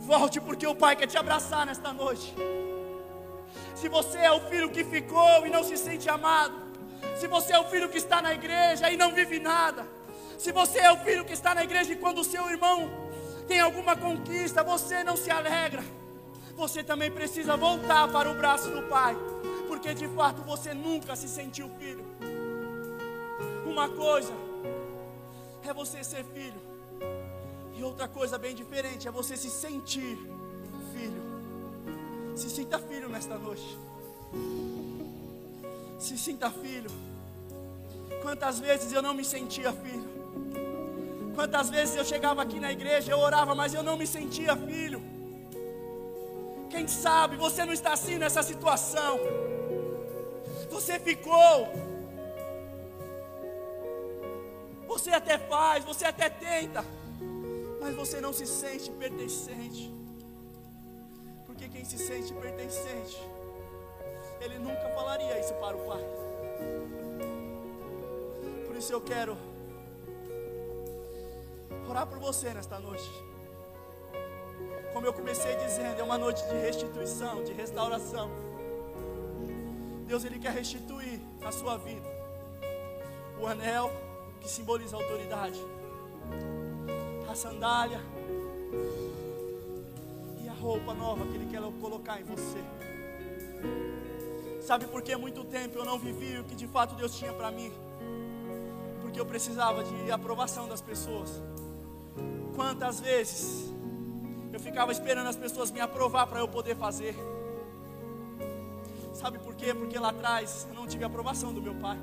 volte 0.00 0.40
porque 0.40 0.66
o 0.66 0.74
Pai 0.74 0.96
quer 0.96 1.06
te 1.06 1.18
abraçar 1.18 1.66
nesta 1.66 1.92
noite. 1.92 2.34
Se 3.74 3.88
você 3.88 4.18
é 4.18 4.30
o 4.30 4.40
filho 4.48 4.70
que 4.70 4.84
ficou 4.84 5.46
e 5.46 5.50
não 5.50 5.64
se 5.64 5.76
sente 5.76 6.08
amado, 6.08 6.54
se 7.16 7.26
você 7.26 7.52
é 7.52 7.58
o 7.58 7.64
filho 7.64 7.88
que 7.88 7.98
está 7.98 8.22
na 8.22 8.32
igreja 8.32 8.90
e 8.90 8.96
não 8.96 9.12
vive 9.12 9.38
nada, 9.38 9.86
se 10.38 10.52
você 10.52 10.78
é 10.78 10.92
o 10.92 10.96
filho 10.98 11.24
que 11.24 11.32
está 11.32 11.54
na 11.54 11.64
igreja 11.64 11.92
e 11.92 11.96
quando 11.96 12.18
o 12.18 12.24
seu 12.24 12.48
irmão 12.50 13.03
tem 13.46 13.60
alguma 13.60 13.96
conquista, 13.96 14.62
você 14.62 15.04
não 15.04 15.16
se 15.16 15.30
alegra, 15.30 15.84
você 16.56 16.82
também 16.82 17.10
precisa 17.10 17.56
voltar 17.56 18.08
para 18.08 18.30
o 18.30 18.34
braço 18.34 18.70
do 18.70 18.82
Pai, 18.82 19.16
porque 19.68 19.94
de 19.94 20.08
fato 20.08 20.42
você 20.42 20.72
nunca 20.72 21.14
se 21.16 21.28
sentiu 21.28 21.68
filho. 21.78 22.04
Uma 23.66 23.88
coisa 23.88 24.32
é 25.62 25.72
você 25.72 26.04
ser 26.04 26.24
filho, 26.24 26.60
e 27.76 27.82
outra 27.82 28.06
coisa 28.06 28.38
bem 28.38 28.54
diferente 28.54 29.08
é 29.08 29.10
você 29.10 29.36
se 29.36 29.50
sentir 29.50 30.16
filho. 30.92 31.34
Se 32.36 32.50
sinta 32.50 32.78
filho 32.78 33.08
nesta 33.08 33.36
noite. 33.38 33.78
Se 35.98 36.18
sinta 36.18 36.50
filho. 36.50 36.90
Quantas 38.22 38.58
vezes 38.58 38.92
eu 38.92 39.02
não 39.02 39.14
me 39.14 39.24
sentia 39.24 39.72
filho? 39.72 40.08
Quantas 41.34 41.68
vezes 41.68 41.96
eu 41.96 42.04
chegava 42.04 42.42
aqui 42.42 42.60
na 42.60 42.72
igreja, 42.72 43.10
eu 43.10 43.18
orava, 43.18 43.54
mas 43.54 43.74
eu 43.74 43.82
não 43.82 43.96
me 43.96 44.06
sentia 44.06 44.56
filho. 44.56 45.02
Quem 46.70 46.86
sabe 46.88 47.36
você 47.36 47.64
não 47.64 47.72
está 47.72 47.92
assim 47.92 48.18
nessa 48.18 48.42
situação. 48.42 49.18
Você 50.70 50.98
ficou 50.98 51.72
você 54.94 55.10
até 55.10 55.36
faz, 55.38 55.84
você 55.84 56.04
até 56.04 56.30
tenta, 56.30 56.84
mas 57.80 57.94
você 57.96 58.20
não 58.20 58.32
se 58.32 58.46
sente 58.46 58.90
pertencente. 58.92 59.92
Porque 61.46 61.68
quem 61.68 61.84
se 61.84 61.98
sente 61.98 62.32
pertencente, 62.32 63.20
ele 64.40 64.58
nunca 64.58 64.88
falaria 64.90 65.38
isso 65.40 65.52
para 65.54 65.76
o 65.76 65.80
Pai. 65.80 66.04
Por 68.66 68.76
isso 68.76 68.92
eu 68.92 69.00
quero 69.00 69.36
orar 71.94 72.08
por 72.08 72.18
você 72.18 72.52
nesta 72.52 72.80
noite. 72.80 73.08
Como 74.92 75.06
eu 75.06 75.12
comecei 75.12 75.54
dizendo, 75.56 76.00
é 76.00 76.02
uma 76.02 76.18
noite 76.18 76.44
de 76.48 76.54
restituição, 76.54 77.44
de 77.44 77.52
restauração. 77.52 78.28
Deus 80.04 80.24
ele 80.24 80.40
quer 80.40 80.52
restituir 80.52 81.20
a 81.46 81.52
sua 81.52 81.76
vida. 81.76 82.08
O 83.40 83.46
anel 83.46 83.92
que 84.40 84.48
simboliza 84.48 84.96
a 84.96 85.00
autoridade, 85.00 85.60
a 87.30 87.34
sandália 87.36 88.00
e 90.42 90.48
a 90.48 90.52
roupa 90.52 90.94
nova 90.94 91.24
que 91.26 91.34
Ele 91.36 91.46
quer 91.46 91.62
colocar 91.80 92.20
em 92.20 92.24
você. 92.24 92.58
Sabe 94.60 94.86
por 94.86 95.00
que 95.00 95.14
muito 95.14 95.44
tempo 95.44 95.78
eu 95.78 95.84
não 95.84 95.98
vivi 95.98 96.38
o 96.38 96.44
que 96.44 96.56
de 96.56 96.66
fato 96.66 96.96
Deus 96.96 97.16
tinha 97.16 97.32
para 97.32 97.52
mim? 97.52 97.72
Porque 99.00 99.20
eu 99.20 99.26
precisava 99.26 99.84
de 99.84 100.10
aprovação 100.10 100.68
das 100.68 100.80
pessoas. 100.80 101.40
Quantas 102.54 103.00
vezes 103.00 103.72
eu 104.52 104.60
ficava 104.60 104.92
esperando 104.92 105.26
as 105.26 105.36
pessoas 105.36 105.70
me 105.70 105.80
aprovar 105.80 106.26
para 106.26 106.38
eu 106.38 106.46
poder 106.46 106.76
fazer? 106.76 107.16
Sabe 109.12 109.38
por 109.38 109.54
quê? 109.54 109.74
Porque 109.74 109.98
lá 109.98 110.10
atrás 110.10 110.66
eu 110.68 110.74
não 110.74 110.86
tive 110.86 111.04
aprovação 111.04 111.52
do 111.52 111.60
meu 111.60 111.74
pai. 111.74 111.98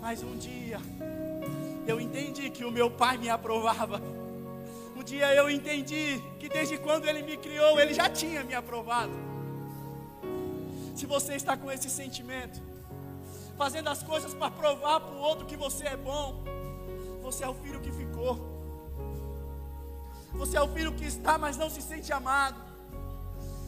Mas 0.00 0.22
um 0.22 0.36
dia 0.36 0.78
eu 1.86 2.00
entendi 2.00 2.48
que 2.50 2.64
o 2.64 2.70
meu 2.70 2.90
pai 2.90 3.16
me 3.18 3.28
aprovava. 3.28 4.00
Um 4.96 5.02
dia 5.02 5.34
eu 5.34 5.50
entendi 5.50 6.22
que 6.38 6.48
desde 6.48 6.78
quando 6.78 7.06
ele 7.06 7.22
me 7.22 7.36
criou, 7.36 7.80
ele 7.80 7.92
já 7.92 8.08
tinha 8.08 8.44
me 8.44 8.54
aprovado. 8.54 9.12
Se 10.94 11.06
você 11.06 11.34
está 11.34 11.56
com 11.56 11.72
esse 11.72 11.90
sentimento, 11.90 12.62
fazendo 13.58 13.88
as 13.88 14.02
coisas 14.02 14.32
para 14.32 14.50
provar 14.50 15.00
para 15.00 15.14
o 15.14 15.18
outro 15.18 15.44
que 15.44 15.56
você 15.56 15.88
é 15.88 15.96
bom, 15.96 16.44
você 17.20 17.42
é 17.42 17.48
o 17.48 17.54
filho 17.54 17.80
que 17.80 17.90
ficou. 17.90 18.53
Você 20.34 20.56
é 20.56 20.62
o 20.62 20.68
filho 20.68 20.92
que 20.92 21.04
está, 21.04 21.38
mas 21.38 21.56
não 21.56 21.70
se 21.70 21.80
sente 21.80 22.12
amado. 22.12 22.60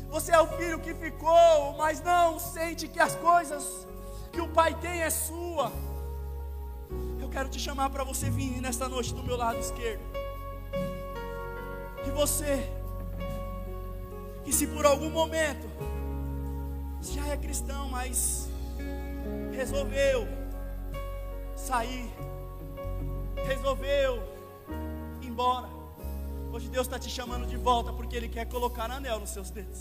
Você 0.09 0.33
é 0.33 0.41
o 0.41 0.47
filho 0.47 0.79
que 0.81 0.95
ficou, 0.95 1.75
mas 1.77 2.01
não 2.03 2.39
sente 2.39 2.89
que 2.89 3.01
as 3.01 3.15
coisas 3.17 3.87
que 4.33 4.41
o 4.41 4.49
pai 4.49 4.75
tem 4.75 5.03
é 5.03 5.11
sua 5.11 5.73
quero 7.37 7.51
te 7.51 7.61
chamar 7.61 7.91
para 7.91 8.03
você 8.03 8.31
vir 8.31 8.63
nesta 8.63 8.89
noite 8.89 9.13
do 9.13 9.23
meu 9.23 9.37
lado 9.37 9.59
esquerdo. 9.59 10.01
E 12.07 12.11
você, 12.11 12.67
que 14.43 14.51
se 14.51 14.67
por 14.69 14.87
algum 14.87 15.11
momento 15.11 15.69
já 17.03 17.27
é 17.27 17.37
cristão, 17.37 17.91
mas 17.91 18.49
resolveu 19.53 20.27
sair, 21.55 22.11
resolveu 23.47 24.23
ir 25.21 25.27
embora. 25.27 25.76
Hoje 26.57 26.71
Deus 26.71 26.87
está 26.87 26.99
te 26.99 27.11
chamando 27.11 27.47
de 27.47 27.59
volta 27.59 27.93
porque 27.93 28.17
Ele 28.17 28.31
quer 28.31 28.47
colocar 28.49 28.91
anel 28.91 29.21
nos 29.21 29.29
seus 29.29 29.51
dedos. 29.51 29.81